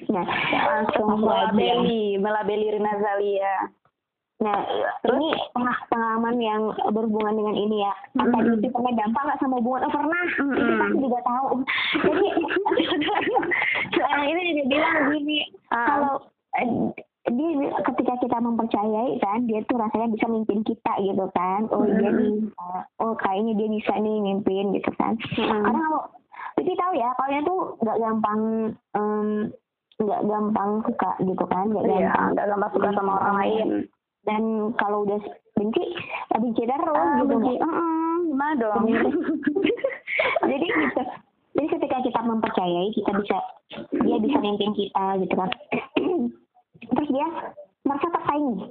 Nah 0.07 0.25
langsung 0.47 1.19
melabeli 1.19 2.15
melabeli 2.15 2.71
Rina 2.71 2.93
Zalia 3.03 3.55
Nah, 4.39 4.55
Terus? 5.03 5.19
ini 5.19 5.29
pengalaman 5.91 6.35
yang 6.39 6.71
berhubungan 6.95 7.35
dengan 7.35 7.55
ini 7.59 7.83
ya. 7.83 7.91
Mm-hmm. 8.15 8.31
Tadi 8.31 8.49
itu 8.55 8.67
pernah 8.71 8.93
dampak 8.95 9.21
nggak 9.27 9.39
sama 9.43 9.59
hubungan? 9.59 9.83
Oh 9.83 9.91
pernah. 9.91 10.25
Mm-hmm. 10.39 10.55
Itu 10.55 10.73
pasti 10.79 10.97
juga 11.03 11.19
tahu. 11.27 11.47
Jadi 13.99 14.25
ini 14.31 14.41
dia 14.55 14.65
bilang 14.71 14.95
gini, 15.11 15.39
uh. 15.75 15.87
kalau 15.91 16.13
eh, 16.55 16.67
dia 17.29 17.69
ketika 17.83 18.13
kita 18.23 18.37
mempercayai 18.39 19.11
kan 19.21 19.43
dia 19.45 19.59
tuh 19.67 19.77
rasanya 19.77 20.07
bisa 20.15 20.25
mimpin 20.31 20.63
kita 20.65 20.93
gitu 21.03 21.29
kan 21.35 21.67
oh 21.69 21.83
mm-hmm. 21.83 21.99
dia 21.99 22.09
nih 22.09 22.35
uh, 22.57 22.81
oh 23.05 23.13
kayaknya 23.21 23.53
dia 23.53 23.69
bisa 23.69 23.93
nih 24.01 24.17
mimpin 24.17 24.73
gitu 24.73 24.89
kan 24.97 25.13
mm-hmm. 25.13 25.61
karena 25.61 25.77
kalau 25.77 26.01
jadi 26.57 26.73
tahu 26.73 26.93
ya 26.97 27.09
kalau 27.13 27.39
tuh 27.45 27.59
nggak 27.85 27.99
gampang 28.01 28.41
nggak 29.99 30.21
um, 30.25 30.29
gampang 30.31 30.71
suka 30.89 31.11
gitu 31.21 31.45
kan 31.45 31.69
nggak 31.69 31.85
iya, 31.85 32.09
gampang 32.09 32.27
nggak 32.33 32.47
gampang 32.49 32.71
suka 32.73 32.89
sama 32.97 33.11
orang 33.19 33.35
lain 33.45 33.69
dan 34.29 34.43
kalau 34.77 35.09
udah 35.09 35.17
benci 35.57 35.81
ya 36.29 36.37
benci 36.37 36.61
terus 36.69 36.93
uh, 36.93 37.17
gitu 37.25 37.33
benci. 37.33 37.53
Uh 37.57 37.65
-uh, 37.65 38.13
gimana 38.29 38.53
dong? 38.61 38.83
Jadi 40.49 40.67
gitu. 40.69 41.01
Jadi 41.57 41.67
ketika 41.73 41.97
kita 42.05 42.21
mempercayai 42.21 42.87
kita 42.93 43.11
bisa 43.17 43.37
dia 44.05 44.17
bisa 44.21 44.37
mimpin 44.37 44.71
kita 44.77 45.05
gitu 45.25 45.33
kan. 45.33 45.49
Terus 46.93 47.09
dia 47.09 47.27
merasa 47.83 48.07
tersaingi. 48.13 48.65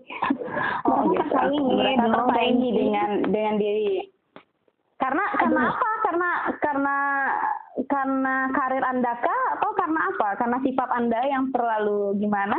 Oh, 0.87 1.11
merasa 1.11 1.11
gitu. 1.11 1.23
tersaingi 1.27 1.75
merasa 1.75 2.07
tersaingi 2.07 2.69
dengan 2.71 3.11
dengan 3.35 3.55
diri. 3.59 4.07
Karena 5.03 5.25
karena 5.43 5.61
apa? 5.75 5.91
Karena 6.07 6.31
karena 6.63 6.97
karena 7.91 8.35
karir 8.55 8.85
anda 8.87 9.13
kah? 9.19 9.43
Atau 9.59 9.71
karena 9.75 10.01
apa? 10.07 10.29
Karena 10.39 10.57
sifat 10.63 10.89
anda 10.95 11.21
yang 11.27 11.51
terlalu 11.51 12.15
gimana 12.23 12.59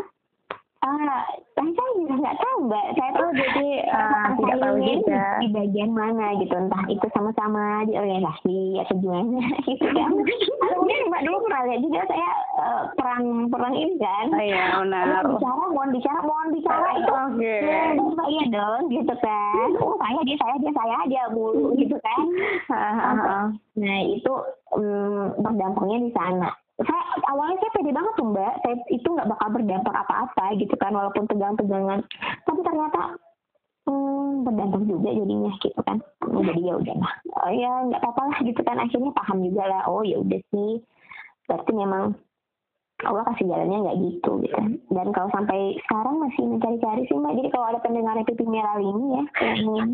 Ah, 0.80 1.28
saya 1.60 1.92
juga 2.00 2.16
nggak 2.24 2.40
tahu 2.40 2.56
mbak. 2.72 2.86
Saya 2.96 3.12
tahu 3.20 3.30
jadi 3.36 3.68
uh, 3.92 4.28
tidak 4.40 4.58
tahu 4.64 4.76
juga 4.80 5.24
di 5.44 5.48
bagian 5.52 5.92
mana 5.92 6.40
gitu. 6.40 6.56
Entah 6.56 6.84
itu 6.88 7.04
sama-sama 7.12 7.84
di 7.84 8.00
organisasi 8.00 8.80
atau 8.88 8.96
gimana 9.04 9.44
gitu 9.68 9.88
kan. 9.92 10.12
Mungkin 10.80 11.00
mbak 11.12 11.24
dulu 11.28 11.38
pernah 11.44 11.62
lihat 11.68 11.82
juga 11.84 12.02
saya 12.08 12.30
uh, 12.64 12.84
perang 12.96 13.52
perang 13.52 13.76
ini 13.76 14.00
kan. 14.00 14.26
Oh, 14.32 14.40
iya 14.40 14.64
benar. 14.80 15.24
Bicara, 15.28 15.64
mohon 15.68 15.90
bicara, 15.92 16.20
mohon 16.24 16.48
bicara 16.56 16.88
itu. 16.96 17.12
Oke. 17.28 17.44
Okay. 17.44 17.60
Ya, 17.68 18.26
iya 18.32 18.44
dong 18.48 18.84
gitu 18.88 19.14
kan. 19.20 19.70
Oh 19.84 20.00
saya 20.00 20.20
dia 20.24 20.38
saya 20.40 20.56
dia 20.64 20.72
saya 20.72 20.98
dia 21.12 21.24
mulu 21.36 21.76
gitu 21.76 22.00
kan. 22.00 22.24
nah 23.84 24.00
itu 24.08 24.34
um, 24.76 25.36
berdampaknya 25.44 25.98
di 26.08 26.12
sana 26.16 26.56
saya 26.80 27.04
awalnya 27.28 27.60
saya 27.60 27.72
pede 27.76 27.92
banget 27.92 28.14
tuh 28.16 28.28
mbak. 28.32 28.54
Saya 28.64 28.76
itu 28.88 29.08
nggak 29.08 29.30
bakal 29.36 29.48
berdampak 29.52 29.96
apa-apa 29.96 30.46
gitu 30.56 30.76
kan 30.80 30.96
walaupun 30.96 31.28
tegang-tegangan. 31.28 32.00
Tapi 32.48 32.60
ternyata 32.64 33.02
hmm, 33.90 34.48
berdampak 34.48 34.82
juga 34.88 35.10
jadinya 35.12 35.52
gitu 35.60 35.80
kan. 35.84 35.98
Jadi 36.24 36.62
ya 36.64 36.74
udahlah 36.80 37.14
oh 37.44 37.52
ya 37.52 37.72
nggak 37.92 38.00
apa-apa 38.00 38.22
lah 38.32 38.40
gitu 38.48 38.62
kan. 38.64 38.78
Akhirnya 38.80 39.12
paham 39.12 39.38
juga 39.44 39.64
lah. 39.68 39.82
Oh 39.92 40.02
ya 40.08 40.24
udah 40.24 40.40
sih. 40.56 40.80
Berarti 41.52 41.72
memang 41.76 42.16
Allah 43.00 43.24
kasih 43.32 43.48
jalannya 43.48 43.78
nggak 43.84 44.00
gitu 44.00 44.32
gitu. 44.44 44.60
Dan 44.92 45.08
kalau 45.16 45.32
sampai 45.36 45.76
sekarang 45.88 46.16
masih 46.20 46.44
mencari-cari 46.48 47.04
sih 47.12 47.16
mbak. 47.20 47.36
Jadi 47.44 47.50
kalau 47.52 47.66
ada 47.76 47.80
pendengar 47.84 48.16
pipi 48.24 48.46
merah 48.48 48.80
ini 48.80 49.20
ya 49.20 49.24
yang 49.44 49.60
ingin 49.68 49.90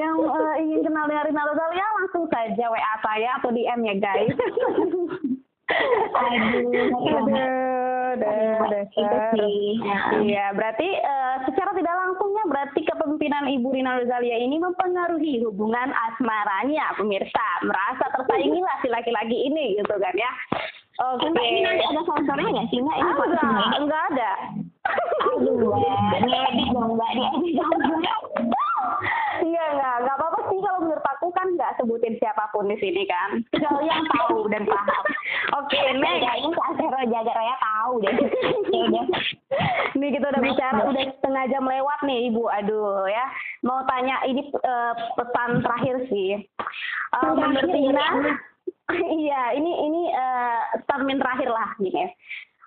yang 0.00 0.16
uh, 0.16 0.54
ingin 0.60 0.80
kenal 0.80 1.04
dengan 1.08 1.28
Rina 1.28 1.42
Rosalia 1.44 1.86
langsung 2.00 2.24
saja 2.32 2.64
WA 2.72 2.94
saya 3.04 3.30
atau 3.36 3.52
DM 3.52 3.80
ya 3.84 3.94
guys 4.00 4.36
Aduh, 6.14 6.92
dasar. 8.20 9.34
Iya, 10.20 10.52
berarti 10.54 10.88
uh, 11.02 11.36
secara 11.48 11.70
tidak 11.74 11.94
langsungnya 11.94 12.44
berarti 12.46 12.80
kepemimpinan 12.84 13.48
Ibu 13.48 13.68
Rina 13.74 13.98
Rosalia 13.98 14.36
ini 14.38 14.60
mempengaruhi 14.60 15.42
hubungan 15.42 15.90
asmaranya, 15.90 16.94
pemirsa. 17.00 17.46
Merasa 17.64 18.04
tersaingilah 18.14 18.76
si 18.84 18.88
laki-laki 18.92 19.36
ini 19.48 19.80
gitu 19.80 19.94
kan 19.96 20.14
ya. 20.14 20.32
Oke. 21.02 21.26
Okay. 21.26 21.42
Ini 21.42 21.60
nanti 21.66 21.82
ada 21.90 22.00
sponsornya 22.06 22.48
nggak 22.54 22.68
sih 22.70 22.78
Mbak? 22.78 22.96
Ini 22.96 23.10
ah, 23.10 23.26
enggak, 23.26 23.70
enggak 23.82 24.02
ada. 24.14 24.32
Aduh, 25.34 25.74
ngedit 25.74 26.68
dong 26.70 26.90
Mbak, 26.94 27.10
ngedit 27.18 27.52
dong 27.58 27.72
Iya 29.42 29.64
enggak, 29.74 29.94
enggak 30.06 30.16
apa-apa 30.22 30.40
sih 30.46 30.58
kalau 30.62 30.78
menurut 30.86 31.06
aku 31.10 31.26
kan 31.34 31.46
nggak 31.58 31.73
sebutin 31.84 32.16
siapa 32.16 32.48
pun 32.48 32.64
di 32.64 32.80
sini 32.80 33.04
kan. 33.04 33.44
Kalian 33.52 34.02
tahu 34.16 34.48
dan 34.48 34.64
paham. 34.64 35.04
Oke, 35.60 35.76
okay, 35.76 35.92
Nek. 36.00 36.24
Kayaknya 36.24 36.50
Sasero 36.56 37.00
jaga 37.12 37.32
raya 37.36 37.56
tahu 37.60 37.92
deh. 38.00 38.16
Nih 40.00 40.10
kita 40.16 40.26
udah 40.32 40.42
bicara 40.42 40.80
udah 40.88 41.04
setengah 41.20 41.44
jam 41.52 41.68
lewat 41.68 42.00
nih 42.08 42.32
Ibu. 42.32 42.44
Aduh 42.64 43.04
ya. 43.04 43.24
Mau 43.60 43.84
tanya 43.84 44.24
ini 44.24 44.48
uh, 44.64 44.96
pesan 45.20 45.60
terakhir 45.60 46.08
sih. 46.08 46.40
Uh, 47.20 47.36
menurut 47.36 47.68
Tina, 47.68 48.06
iya 49.22 49.54
ini 49.54 49.70
ini 49.70 50.02
uh, 50.10 50.80
statement 50.88 51.20
terakhir 51.20 51.52
lah 51.52 51.68
gini. 51.76 52.08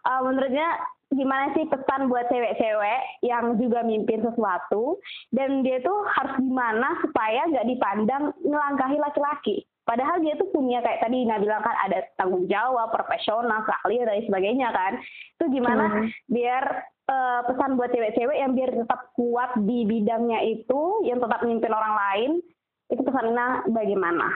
Uh, 0.07 0.21
menurutnya 0.23 0.77
gimana 1.13 1.55
sih 1.55 1.63
pesan 1.71 2.11
buat 2.11 2.27
cewek-cewek 2.27 3.01
yang 3.23 3.55
juga 3.55 3.83
mimpin 3.83 4.19
sesuatu? 4.19 4.99
Dan 5.31 5.63
dia 5.63 5.79
tuh 5.79 6.03
harus 6.11 6.35
gimana 6.39 6.99
supaya 6.99 7.47
nggak 7.47 7.67
dipandang 7.67 8.23
ngelangkahi 8.43 8.97
laki-laki? 8.99 9.63
Padahal 9.87 10.19
dia 10.19 10.35
tuh 10.35 10.51
punya 10.51 10.83
kayak 10.83 10.99
tadi 10.99 11.23
Ina 11.23 11.39
bilang 11.39 11.63
kan 11.63 11.71
ada 11.87 12.03
tanggung 12.19 12.43
jawab 12.51 12.91
profesional 12.91 13.63
keahlian 13.63 14.03
dan 14.03 14.19
sebagainya 14.27 14.67
kan? 14.75 14.99
Itu 15.39 15.47
gimana 15.47 15.85
hmm. 15.87 16.07
biar 16.27 16.63
uh, 17.07 17.41
pesan 17.47 17.79
buat 17.79 17.95
cewek-cewek 17.95 18.35
yang 18.35 18.51
biar 18.51 18.75
tetap 18.75 19.15
kuat 19.15 19.55
di 19.63 19.87
bidangnya 19.87 20.43
itu 20.43 21.07
yang 21.07 21.23
tetap 21.23 21.39
mimpin 21.47 21.71
orang 21.71 21.95
lain? 21.95 22.31
Itu 22.91 22.99
pesannya 23.07 23.71
bagaimana? 23.71 24.27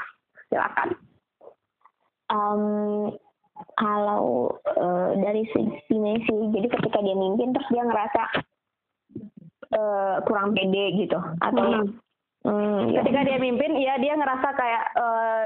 Silakan. 0.48 0.90
Um, 2.32 3.12
kalau 3.78 4.50
uh, 4.78 5.12
dari 5.18 5.46
segi 5.52 5.96
Messi 5.98 6.36
jadi 6.56 6.68
ketika 6.70 7.00
dia 7.04 7.16
mimpin 7.16 7.54
terus 7.54 7.70
dia 7.70 7.84
ngerasa 7.86 8.22
uh, 9.76 10.16
kurang 10.26 10.54
pede 10.58 10.96
gitu 10.98 11.20
atau 11.42 11.66
hmm. 11.66 11.88
Hmm, 12.42 12.90
ketika 12.90 13.22
dia 13.22 13.38
mimpin 13.38 13.78
ya 13.78 14.02
dia 14.02 14.18
ngerasa 14.18 14.48
kayak 14.58 14.84
uh, 14.98 15.44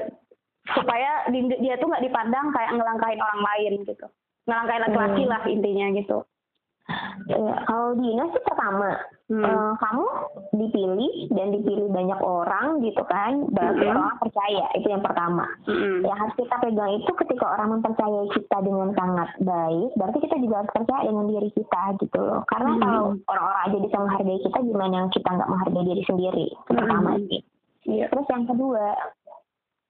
supaya 0.71 1.27
dia 1.35 1.75
tuh 1.75 1.91
nggak 1.91 2.05
dipandang 2.07 2.55
kayak 2.55 2.71
ngelangkahin 2.71 3.19
orang 3.19 3.41
lain 3.43 3.73
gitu 3.83 4.07
ngelangkahin 4.47 4.83
laki-laki 4.87 5.23
hmm. 5.27 5.31
lah 5.31 5.41
intinya 5.45 5.85
gitu 5.91 6.17
Ya, 7.25 7.65
kalau 7.65 7.97
di 7.97 8.13
Ina 8.13 8.29
sih 8.29 8.43
pertama, 8.45 8.93
hmm. 9.33 9.41
uh, 9.41 9.73
kamu 9.81 10.05
dipilih 10.53 11.13
dan 11.33 11.47
dipilih 11.57 11.89
banyak 11.89 12.19
orang 12.21 12.85
gitu 12.85 13.01
kan, 13.09 13.49
berarti 13.49 13.89
hmm. 13.89 13.97
orang 13.97 14.17
percaya 14.21 14.65
itu 14.77 14.87
yang 14.93 15.01
pertama. 15.01 15.49
Hmm. 15.65 16.05
Yang 16.05 16.17
harus 16.21 16.35
kita 16.37 16.55
pegang 16.61 16.91
itu 16.93 17.11
ketika 17.25 17.45
orang 17.57 17.67
mempercayai 17.77 18.27
kita 18.37 18.57
dengan 18.61 18.89
sangat 18.93 19.29
baik, 19.41 19.89
berarti 19.97 20.17
kita 20.29 20.35
juga 20.37 20.55
harus 20.61 20.73
percaya 20.77 21.03
dengan 21.09 21.25
diri 21.25 21.49
kita 21.57 21.81
gitu 22.05 22.19
loh. 22.21 22.41
Karena 22.53 22.71
hmm. 22.77 22.81
kalau 22.85 23.03
orang-orang 23.33 23.61
aja 23.65 23.77
bisa 23.81 23.97
menghargai 23.97 24.39
kita, 24.45 24.57
gimana 24.61 24.97
kita 25.09 25.29
nggak 25.33 25.49
menghargai 25.49 25.85
diri 25.89 26.03
sendiri? 26.05 26.47
Itu 26.53 26.69
hmm. 26.69 26.79
pertama 26.85 27.09
sih. 27.25 27.41
Yeah. 27.85 28.09
Terus 28.13 28.27
yang 28.29 28.45
kedua, 28.45 28.85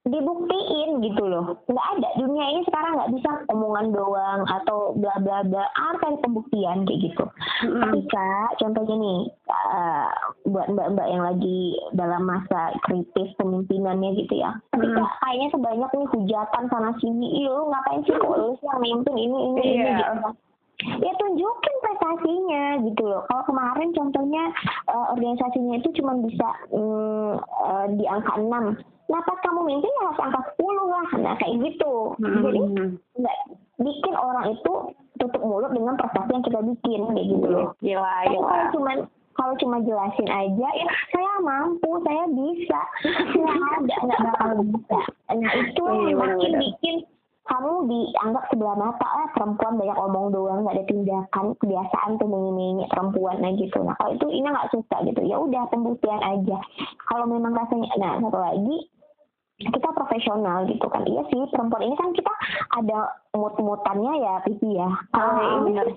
dibuktiin 0.05 1.01
gitu 1.01 1.23
loh. 1.25 1.57
Nggak 1.65 1.87
ada 1.97 2.09
dunia 2.21 2.45
ini 2.53 2.61
sekarang 2.69 2.93
nggak 2.93 3.13
bisa 3.17 3.29
omongan 3.49 3.89
doang 3.89 4.41
atau 4.45 4.93
bla 5.01 5.17
bla 5.21 5.41
bla. 5.41 5.65
Harus 5.73 6.01
ada 6.05 6.17
pembuktian? 6.21 6.85
Kayak 6.85 7.01
gitu. 7.09 7.25
Mm-hmm. 7.65 7.81
ketika 7.81 8.27
contohnya 8.61 8.95
nih 8.99 9.19
uh, 9.47 10.11
buat 10.51 10.67
mbak-mbak 10.69 11.07
yang 11.07 11.23
lagi 11.23 11.59
dalam 11.95 12.27
masa 12.27 12.75
kritis 12.85 13.33
pemimpinannya 13.41 14.13
gitu 14.21 14.37
ya. 14.37 14.53
Ketika 14.75 15.01
mm. 15.01 15.13
kayaknya 15.23 15.47
sebanyak 15.55 15.91
nih 15.97 16.07
hujatan 16.13 16.63
sana 16.69 16.91
sini. 17.01 17.27
Iya 17.41 17.53
ngapain 17.65 18.01
sih 18.05 18.13
kok 18.13 18.35
lu 18.37 18.53
yang 18.61 18.79
mimpin 18.83 19.15
ini 19.17 19.37
ini 19.49 19.61
yeah. 19.61 19.73
ini 19.73 19.89
gitu 19.89 20.03
kan 20.21 20.35
ya 20.81 21.11
tunjukin 21.15 21.75
prestasinya 21.81 22.63
gitu 22.83 23.03
loh. 23.07 23.23
Kalau 23.31 23.43
kemarin 23.47 23.89
contohnya 23.95 24.43
uh, 24.91 25.15
organisasinya 25.15 25.79
itu 25.79 25.89
cuma 26.01 26.19
bisa 26.23 26.47
um, 26.75 27.39
uh, 27.39 27.87
di 27.95 28.05
angka 28.05 28.35
6. 28.35 28.49
Nah 29.05 29.21
pas 29.21 29.37
kamu 29.45 29.61
mimpin 29.63 29.97
ya 30.01 30.03
harus 30.09 30.23
angka 30.23 30.41
10 30.59 30.91
lah. 30.91 31.07
Nah 31.21 31.33
kayak 31.39 31.55
gitu. 31.63 31.93
Hmm. 32.19 32.41
Jadi 32.43 32.59
nggak 33.21 33.37
bikin 33.79 34.13
orang 34.15 34.45
itu 34.51 34.73
tutup 35.15 35.41
mulut 35.43 35.71
dengan 35.71 35.95
prestasi 35.95 36.31
yang 36.31 36.43
kita 36.43 36.59
bikin 36.59 37.01
kayak 37.07 37.27
gitu 37.31 37.47
loh. 37.47 37.67
Gila, 37.79 38.15
gila. 38.27 38.47
Kalau 38.51 38.67
cuma 38.75 38.91
kalau 39.35 39.53
cuma 39.59 39.77
jelasin 39.83 40.29
aja 40.31 40.67
ya 40.79 40.87
saya 41.11 41.33
mampu 41.43 41.99
saya 42.07 42.23
bisa 42.31 42.81
nggak 43.35 43.51
ada 43.51 43.95
nggak 44.07 44.21
bakal 44.31 44.49
bisa 44.63 44.99
nah 45.35 45.51
itu 45.59 45.83
iya, 45.83 46.15
makin 46.15 46.51
bikin 46.55 46.95
kamu 47.45 47.85
dianggap 47.85 48.43
sebelah 48.49 48.73
mata 48.73 49.05
lah 49.05 49.27
perempuan 49.37 49.77
banyak 49.77 49.97
omong 50.01 50.33
doang 50.33 50.65
nggak 50.65 50.81
ada 50.81 50.85
tindakan 50.89 51.45
kebiasaan 51.61 52.17
tuh 52.17 52.25
menyenyi 52.25 52.89
perempuan 52.89 53.37
nah 53.37 53.53
gitu. 53.53 53.77
Nah 53.85 53.93
kalau 54.01 54.17
itu 54.17 54.25
ini 54.33 54.49
nggak 54.49 54.73
suka 54.73 54.97
gitu. 55.05 55.21
Ya 55.21 55.37
udah 55.37 55.69
pembuktian 55.69 56.21
aja. 56.25 56.57
Kalau 57.05 57.25
memang 57.29 57.53
rasanya 57.53 57.93
nah 58.01 58.17
satu 58.17 58.39
lagi 58.41 58.77
kita 59.61 59.89
profesional 59.93 60.65
gitu 60.65 60.89
kan. 60.89 61.05
Iya 61.05 61.21
sih 61.29 61.41
perempuan 61.53 61.85
ini 61.85 61.95
kan 61.95 62.09
kita 62.17 62.33
ada 62.81 63.13
mut-mutannya 63.37 64.13
ya 64.25 64.33
pipi 64.41 64.81
ya. 64.81 64.89
Kalau 65.13 65.31
oh, 65.37 65.61
bener 65.69 65.87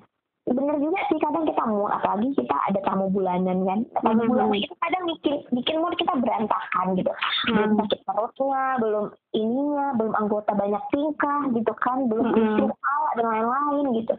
bener 0.54 0.76
juga 0.80 1.00
sih 1.08 1.18
kadang 1.20 1.44
kita 1.44 1.62
mood 1.68 1.92
apalagi 1.92 2.28
kita 2.36 2.56
ada 2.70 2.80
tamu 2.84 3.08
bulanan 3.12 3.64
kan? 3.66 3.80
Tamu 4.00 4.22
hmm. 4.24 4.30
bulanan 4.30 4.58
itu 4.58 4.74
kadang 4.80 5.04
bikin 5.08 5.34
bikin 5.52 5.76
mood 5.80 5.94
kita 6.00 6.14
berantakan 6.16 6.86
gitu. 6.96 7.12
Hmm. 7.48 7.54
belum 7.54 7.70
sakit 7.84 8.00
perutnya 8.04 8.64
belum 8.80 9.04
ininya 9.36 9.86
belum 9.98 10.14
anggota 10.16 10.52
banyak 10.56 10.82
tingkah 10.94 11.40
gitu 11.52 11.72
kan? 11.82 11.98
Belum 12.08 12.26
hmm. 12.32 12.56
kepala 12.68 13.10
dan 13.16 13.26
lain-lain 13.26 13.86
gitu. 14.04 14.14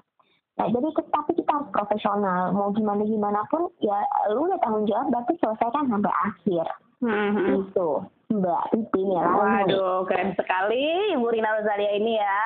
Nah 0.59 0.67
jadi 0.67 0.87
tapi 0.91 1.31
kita 1.39 1.51
harus 1.55 1.69
profesional. 1.71 2.51
Mau 2.51 2.69
gimana 2.75 3.01
gimana 3.07 3.41
pun 3.47 3.71
ya 3.79 3.97
lu 4.35 4.49
udah 4.49 4.59
tanggung 4.59 4.85
jawab 4.85 5.09
berarti 5.09 5.33
selesaikan 5.39 5.87
sampai 5.87 6.13
akhir. 6.13 6.67
Hmm. 6.99 7.63
itu 7.63 8.03
mbak 8.27 8.75
Pipin 8.75 9.15
ya 9.15 9.23
waduh 9.23 10.03
keren 10.03 10.35
sekali 10.35 11.15
Ibu 11.15 11.31
Rina 11.31 11.55
Rosalia 11.55 11.95
ini 11.95 12.19
ya 12.19 12.39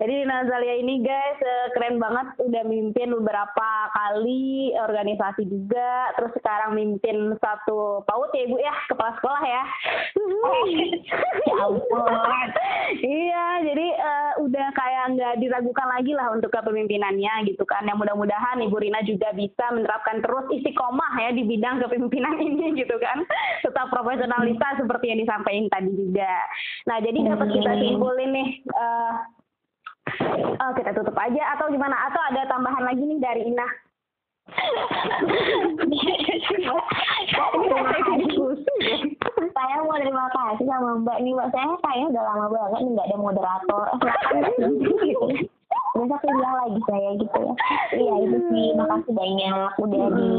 jadi 0.00 0.24
Nazalia 0.24 0.80
ini 0.80 1.04
guys 1.04 1.36
eh, 1.44 1.68
keren 1.76 2.00
banget 2.00 2.32
udah 2.40 2.64
mimpin 2.64 3.12
beberapa 3.20 3.68
kali 3.92 4.72
organisasi 4.72 5.44
juga, 5.44 6.16
terus 6.16 6.32
sekarang 6.40 6.72
mimpin 6.72 7.36
satu 7.36 8.00
PAUD 8.08 8.32
ya 8.32 8.42
Ibu 8.48 8.56
ya, 8.64 8.74
kepala 8.88 9.12
sekolah 9.20 9.42
ya. 9.44 9.62
ya 11.52 11.56
ampun. 11.68 12.48
iya, 12.96 13.46
jadi 13.60 13.86
uh, 14.00 14.32
udah 14.48 14.66
kayak 14.72 15.04
nggak 15.20 15.34
diragukan 15.36 15.88
lagi 15.92 16.16
lah 16.16 16.32
untuk 16.32 16.48
kepemimpinannya 16.48 17.44
gitu 17.52 17.68
kan. 17.68 17.84
Yang 17.84 18.00
mudah-mudahan 18.00 18.56
Ibu 18.56 18.76
Rina 18.80 19.04
juga 19.04 19.36
bisa 19.36 19.68
menerapkan 19.68 20.24
terus 20.24 20.48
istiqomah 20.48 21.28
ya 21.28 21.30
di 21.36 21.44
bidang 21.44 21.76
kepemimpinan 21.84 22.40
ini 22.48 22.72
gitu 22.72 22.96
kan. 22.96 23.20
Tetap 23.60 23.92
profesionalitas 23.92 24.80
seperti 24.80 25.12
yang 25.12 25.20
disampaikan 25.20 25.68
tadi 25.68 25.92
juga. 25.92 26.34
Nah, 26.88 27.04
jadi 27.04 27.36
dapat 27.36 27.48
kita 27.52 27.72
simpulin 27.84 28.30
nih 28.32 28.48
uh, 28.72 29.39
Oh, 30.60 30.72
kita 30.76 30.92
tutup 30.92 31.16
aja. 31.16 31.42
Atau 31.56 31.72
gimana? 31.72 31.96
Atau 32.10 32.20
ada 32.20 32.44
tambahan 32.50 32.84
lagi 32.84 33.02
nih 33.02 33.18
dari 33.18 33.42
Ina? 33.48 33.66
saya 39.50 39.76
mau 39.84 39.96
terima 39.98 40.26
kasih 40.32 40.66
sama 40.66 40.90
Mbak 41.04 41.18
nih 41.22 41.32
Mbak. 41.36 41.48
Saya 41.54 41.74
kayaknya 41.84 42.06
udah 42.10 42.22
lama 42.24 42.46
banget 42.50 42.80
nggak 42.82 43.06
ada 43.06 43.16
moderator. 43.18 43.84
Besok 45.90 46.22
bilang 46.22 46.54
lagi 46.54 46.80
saya 46.86 47.10
gitu 47.18 47.38
ya. 47.38 47.54
Iya 47.94 48.14
itu 48.26 48.38
sih. 48.50 48.66
Makasih 48.78 49.12
banyak. 49.14 49.70
Udah 49.82 50.04
di 50.16 50.32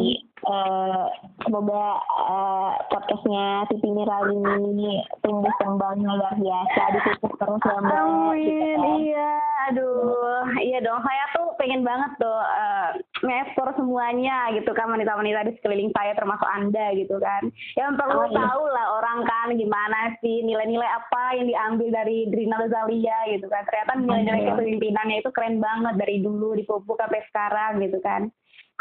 uh, 0.48 1.06
semoga 1.46 1.86
uh, 2.08 2.72
podcastnya 2.90 3.68
Titi 3.70 3.90
Mirali 3.92 4.40
ini 4.42 5.06
tumbuh 5.22 5.54
kembang 5.60 6.02
luar 6.02 6.36
biasa. 6.40 6.82
Ditutup 6.98 7.32
terus 7.38 7.62
ya 7.68 7.78
mbak. 7.84 8.00
Amin. 8.00 8.42
Gitu 8.42 8.66
kan. 8.76 8.98
iya 9.04 9.51
aduh 9.72 10.44
iya 10.60 10.84
dong 10.84 11.00
saya 11.00 11.24
tuh 11.32 11.56
pengen 11.56 11.88
banget 11.88 12.12
tuh 12.20 12.28
uh, 12.44 12.92
ngekspor 13.24 13.72
semuanya 13.80 14.52
gitu 14.52 14.76
kan 14.76 14.92
wanita-wanita 14.92 15.48
di 15.48 15.56
sekeliling 15.56 15.96
saya 15.96 16.12
termasuk 16.12 16.44
anda 16.52 16.92
gitu 16.92 17.16
kan 17.24 17.48
yang 17.80 17.96
perlu 17.96 18.20
oh, 18.20 18.28
iya. 18.28 18.36
tahu 18.36 18.64
lah 18.68 18.86
orang 19.00 19.24
kan 19.24 19.48
gimana 19.56 20.12
sih 20.20 20.44
nilai-nilai 20.44 20.92
apa 20.92 21.40
yang 21.40 21.48
diambil 21.48 21.88
dari 21.88 22.28
Drina 22.28 22.60
Rosalia 22.60 23.16
gitu 23.32 23.48
kan 23.48 23.64
ternyata 23.64 23.92
nilai-nilai 23.96 24.42
iya. 24.44 24.50
kepemimpinannya 24.52 25.18
itu 25.24 25.30
keren 25.32 25.64
banget 25.64 25.96
dari 25.96 26.20
dulu 26.20 26.52
di 26.60 26.68
pupuk 26.68 27.00
sampai 27.00 27.24
sekarang 27.32 27.80
gitu 27.80 28.04
kan 28.04 28.28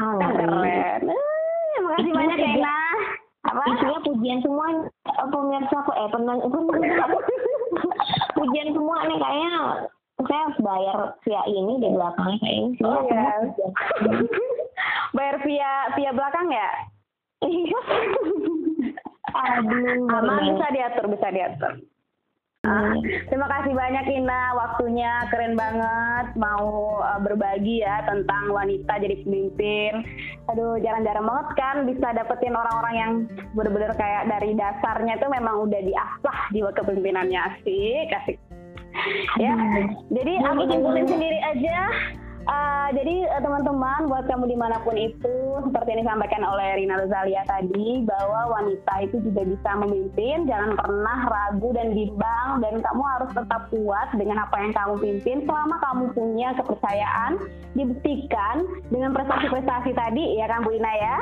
oh, 0.03 0.19
keren 0.19 1.07
uh, 1.07 1.79
makasih 1.87 2.13
banyak 2.13 2.39
ya 2.43 2.51
Ina 2.59 2.79
apa 3.41 3.63
isinya 3.73 3.99
pujian 4.05 4.39
semua 4.45 4.67
eh, 4.85 5.29
pemirsa 5.33 5.77
aku 5.81 5.93
eh 5.97 6.09
penonton 6.13 6.51
pujian 8.37 8.69
semua 8.75 8.97
nih 9.09 9.17
kayaknya 9.17 9.51
saya 10.27 10.41
harus 10.49 10.59
bayar 10.61 10.99
via 11.25 11.43
ini 11.49 11.73
di 11.81 11.89
belakangnya 11.89 12.39
kayaknya 12.43 12.71
sih. 12.77 12.85
Oh, 12.85 13.01
iya. 13.07 13.29
bayar 15.17 15.37
via 15.45 15.73
via 15.97 16.11
belakang 16.13 16.47
ya? 16.53 16.71
Iya. 17.47 17.81
Aduh. 19.41 20.11
Aman 20.11 20.57
bisa 20.57 20.67
diatur, 20.75 21.05
bisa 21.09 21.29
diatur. 21.31 21.73
Ah, 22.61 22.93
terima 23.33 23.49
kasih 23.49 23.73
banyak 23.73 24.21
Ina, 24.21 24.53
waktunya 24.53 25.25
keren 25.33 25.57
banget 25.57 26.37
mau 26.37 27.01
uh, 27.01 27.17
berbagi 27.17 27.81
ya 27.81 28.05
tentang 28.05 28.53
wanita 28.53 29.01
jadi 29.01 29.17
pemimpin. 29.25 30.05
Aduh, 30.53 30.77
jarang-jarang 30.85 31.25
banget 31.25 31.49
kan 31.57 31.77
bisa 31.89 32.13
dapetin 32.13 32.53
orang-orang 32.53 32.95
yang 33.01 33.13
bener-bener 33.57 33.97
kayak 33.97 34.29
dari 34.29 34.53
dasarnya 34.53 35.17
itu 35.17 35.27
memang 35.33 35.73
udah 35.73 35.81
diasah 35.89 36.39
jiwa 36.53 36.69
kepemimpinannya 36.77 37.41
asik, 37.49 38.13
asik 38.13 38.37
ya. 39.39 39.55
Jadi 40.11 40.33
aku 40.43 40.63
simpulin 40.67 41.07
sendiri 41.07 41.39
aja. 41.45 41.79
Uh, 42.51 42.89
jadi 42.97 43.31
uh, 43.37 43.41
teman-teman 43.45 44.09
buat 44.09 44.25
kamu 44.27 44.49
di 44.49 44.57
mana 44.57 44.81
pun 44.81 44.97
itu 44.97 45.61
seperti 45.61 45.93
yang 45.93 46.09
disampaikan 46.09 46.43
oleh 46.43 46.83
Rina 46.83 46.97
Rosalia 46.99 47.45
tadi 47.45 48.03
bahwa 48.03 48.59
wanita 48.59 48.95
itu 49.07 49.21
juga 49.23 49.45
bisa 49.45 49.71
memimpin. 49.77 50.49
Jangan 50.49 50.75
pernah 50.75 51.19
ragu 51.29 51.69
dan 51.77 51.93
bimbang 51.93 52.65
dan 52.65 52.81
kamu 52.81 53.03
harus 53.07 53.31
tetap 53.37 53.69
kuat 53.71 54.09
dengan 54.17 54.43
apa 54.43 54.57
yang 54.57 54.73
kamu 54.73 54.95
pimpin. 54.99 55.45
Selama 55.45 55.77
kamu 55.79 56.05
punya 56.17 56.49
kepercayaan 56.57 57.33
dibuktikan 57.77 58.57
dengan 58.89 59.15
prestasi-prestasi 59.15 59.95
tadi 59.95 60.41
ya 60.41 60.49
kan 60.49 60.65
Bu 60.65 60.75
Ina 60.75 60.93
ya? 60.97 61.17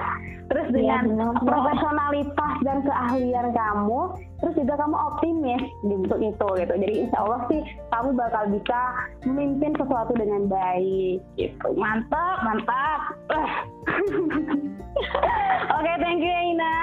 Terus 0.49 0.67
iya, 0.73 1.05
dengan 1.05 1.37
ya, 1.37 1.45
profesionalitas 1.45 2.55
dan 2.65 2.81
keahlian 2.81 3.53
kamu 3.53 4.01
terus 4.39 4.55
juga 4.55 4.75
kamu 4.79 4.97
optimis 4.97 5.63
untuk 5.83 6.19
itu 6.23 6.47
gitu 6.63 6.75
jadi 6.79 6.95
insya 7.07 7.19
Allah 7.27 7.41
sih 7.51 7.61
kamu 7.91 8.11
bakal 8.15 8.45
bisa 8.55 8.81
memimpin 9.27 9.73
sesuatu 9.75 10.13
dengan 10.15 10.47
baik 10.47 11.19
gitu 11.35 11.69
mantap 11.75 12.39
mantap 12.47 13.01
oke 15.75 15.83
okay, 15.83 15.97
thank 16.03 16.23
you 16.23 16.31
ya 16.31 16.43
Ina 16.55 16.77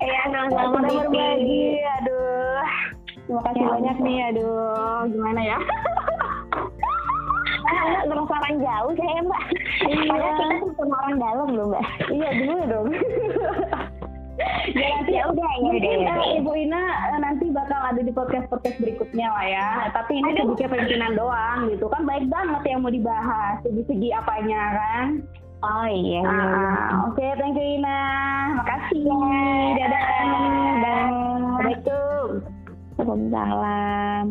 Iya, 0.00 0.32
sama-sama 0.32 0.80
berbagi. 0.80 1.76
Aduh, 2.00 2.64
terima 3.28 3.40
kasih 3.52 3.60
ya, 3.60 3.68
banyak 3.68 3.96
nih. 4.00 4.18
Aduh, 4.32 5.12
gimana 5.12 5.40
ya? 5.44 5.58
penasaran 8.08 8.54
jauh 8.58 8.92
saya 8.96 9.20
mbak. 9.22 9.42
Iya. 9.86 10.10
Padahal 10.10 10.34
kita 10.40 10.72
sama 10.78 10.94
orang 11.04 11.16
dalam 11.20 11.48
loh 11.54 11.66
mbak. 11.70 11.86
Iya 12.10 12.28
dulu 12.42 12.62
dong. 12.66 12.88
ya 14.74 14.88
nanti 14.96 15.12
ya 15.16 15.24
udah 15.28 15.50
ya 15.50 15.60
mungkin 15.62 15.98
ya, 16.04 16.14
uh, 16.16 16.38
Ibu 16.40 16.52
Ina 16.56 16.82
uh, 17.12 17.18
nanti 17.20 17.44
bakal 17.52 17.80
ada 17.80 18.00
di 18.00 18.12
podcast 18.12 18.46
podcast 18.48 18.76
berikutnya 18.80 19.28
lah 19.28 19.46
ya. 19.46 19.68
Tapi 19.92 20.20
ini 20.20 20.30
sedikit 20.36 20.72
pimpinan 20.72 21.14
doang 21.14 21.68
gitu. 21.70 21.86
Kan 21.92 22.08
baik 22.08 22.26
banget 22.32 22.62
yang 22.68 22.80
mau 22.80 22.92
dibahas. 22.92 23.60
Segi-segi 23.66 24.08
apanya 24.14 24.62
kan? 24.74 25.06
Oh 25.60 25.84
iya, 25.84 26.24
iya, 26.24 26.24
iya. 26.24 26.72
oke 27.04 27.20
okay, 27.20 27.36
thank 27.36 27.52
you 27.52 27.66
Ina. 27.80 28.00
Makasih. 28.64 29.04
Ya 29.76 29.86
dadah. 29.92 30.04
Dadah. 30.80 31.04
Assalamualaikum. 31.60 32.28
Waalaikumsalam 33.00 34.26